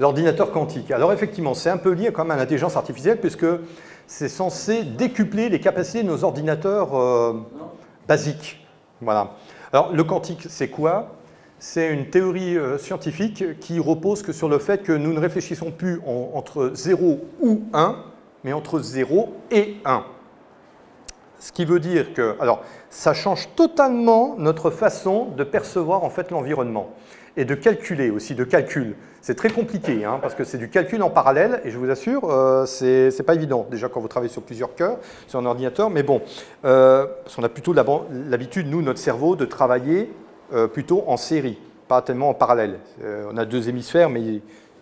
[0.00, 0.90] L'ordinateur quantique.
[0.92, 3.44] Alors effectivement, c'est un peu lié quand même à l'intelligence artificielle, puisque
[4.10, 7.34] c'est censé décupler les capacités de nos ordinateurs euh,
[8.08, 8.58] basiques.
[9.00, 9.36] Voilà.
[9.72, 11.12] Alors, le quantique, c'est quoi?
[11.60, 15.70] C'est une théorie euh, scientifique qui repose que sur le fait que nous ne réfléchissons
[15.70, 16.00] plus
[16.34, 17.96] entre 0 ou 1,
[18.42, 20.04] mais entre 0 et 1.
[21.38, 26.32] Ce qui veut dire que, alors, ça change totalement notre façon de percevoir en fait
[26.32, 26.90] l'environnement
[27.36, 28.96] et de calculer aussi, de calcul.
[29.22, 32.30] C'est très compliqué, hein, parce que c'est du calcul en parallèle, et je vous assure,
[32.30, 34.96] euh, ce c'est pas évident, déjà quand vous travaillez sur plusieurs cœurs,
[35.26, 36.22] sur un ordinateur, mais bon,
[36.64, 40.10] euh, parce qu'on a plutôt l'habitude, nous, notre cerveau, de travailler
[40.54, 42.78] euh, plutôt en série, pas tellement en parallèle.
[43.30, 44.40] on a deux hémisphères, mais ils ne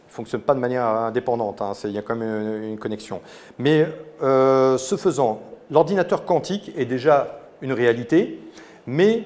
[0.08, 3.20] fonctionnent pas de manière indépendante, hein, il y a quand même une, connexion.
[3.58, 3.86] Mais
[4.20, 8.38] ce faisant, l'ordinateur quantique est déjà une réalité,
[8.86, 9.24] mais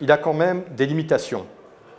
[0.00, 1.46] il a quand même des limitations.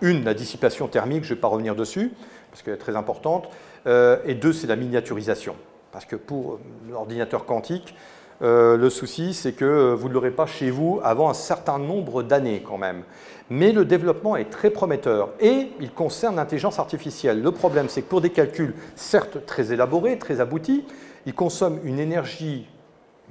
[0.01, 2.13] Une, la dissipation thermique, je ne vais pas revenir dessus,
[2.51, 3.49] parce qu'elle est très importante.
[3.87, 5.55] Euh, et deux, c'est la miniaturisation.
[5.91, 6.59] Parce que pour
[6.89, 7.95] l'ordinateur quantique,
[8.41, 12.21] euh, le souci, c'est que vous ne l'aurez pas chez vous avant un certain nombre
[12.21, 13.03] d'années quand même.
[13.49, 17.41] Mais le développement est très prometteur et il concerne l'intelligence artificielle.
[17.41, 20.85] Le problème, c'est que pour des calculs, certes très élaborés, très aboutis,
[21.25, 22.67] ils consomment une énergie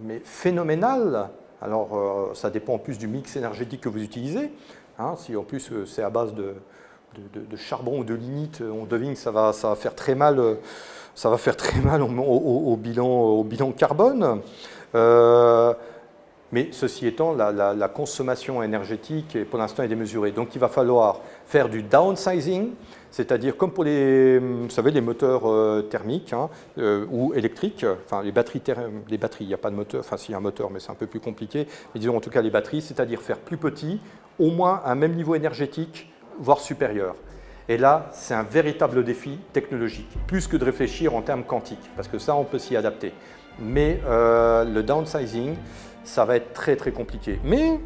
[0.02, 1.28] mais phénoménale.
[1.62, 4.50] Alors, euh, ça dépend en plus du mix énergétique que vous utilisez.
[4.98, 5.14] Hein.
[5.16, 6.54] si en plus euh, c'est à base de,
[7.56, 10.38] charbon ou de lignite, on devine que ça va, faire très mal,
[11.14, 14.42] ça va faire très mal au, bilan, au bilan carbone.
[14.94, 15.72] Euh,
[16.52, 20.30] mais ceci étant, la, consommation énergétique, pour l'instant, est démesurée.
[20.30, 22.70] Donc il va falloir faire du downsizing,
[23.10, 28.22] c'est-à-dire comme pour les, vous savez, les moteurs euh, thermiques hein, euh, ou électriques, enfin
[28.22, 28.62] les batteries,
[29.08, 30.80] les batteries, il n'y a pas de moteur, enfin s'il y a un moteur, mais
[30.80, 33.56] c'est un peu plus compliqué, mais disons en tout cas les batteries, c'est-à-dire faire plus
[33.56, 34.00] petit,
[34.38, 37.14] au moins un même niveau énergétique, voire supérieur.
[37.68, 42.06] Et là, c'est un véritable défi technologique, plus que de réfléchir en termes quantiques, parce
[42.06, 43.12] que ça, on peut s'y adapter
[43.58, 45.56] mais euh, le downsizing,
[46.04, 47.38] ça va être très très compliqué.
[47.44, 47.80] Mais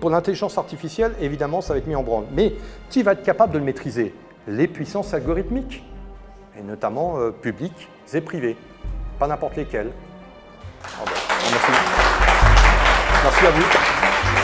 [0.00, 2.24] pour l'intelligence artificielle, évidemment, ça va être mis en branle.
[2.32, 2.54] Mais
[2.90, 4.14] qui va être capable de le maîtriser?
[4.46, 5.82] Les puissances algorithmiques,
[6.58, 8.56] et notamment euh, publiques et privées,
[9.18, 9.90] pas n'importe lesquelles.
[10.84, 11.12] Ah ben,
[11.50, 11.72] merci.
[13.24, 14.43] Merci à vous.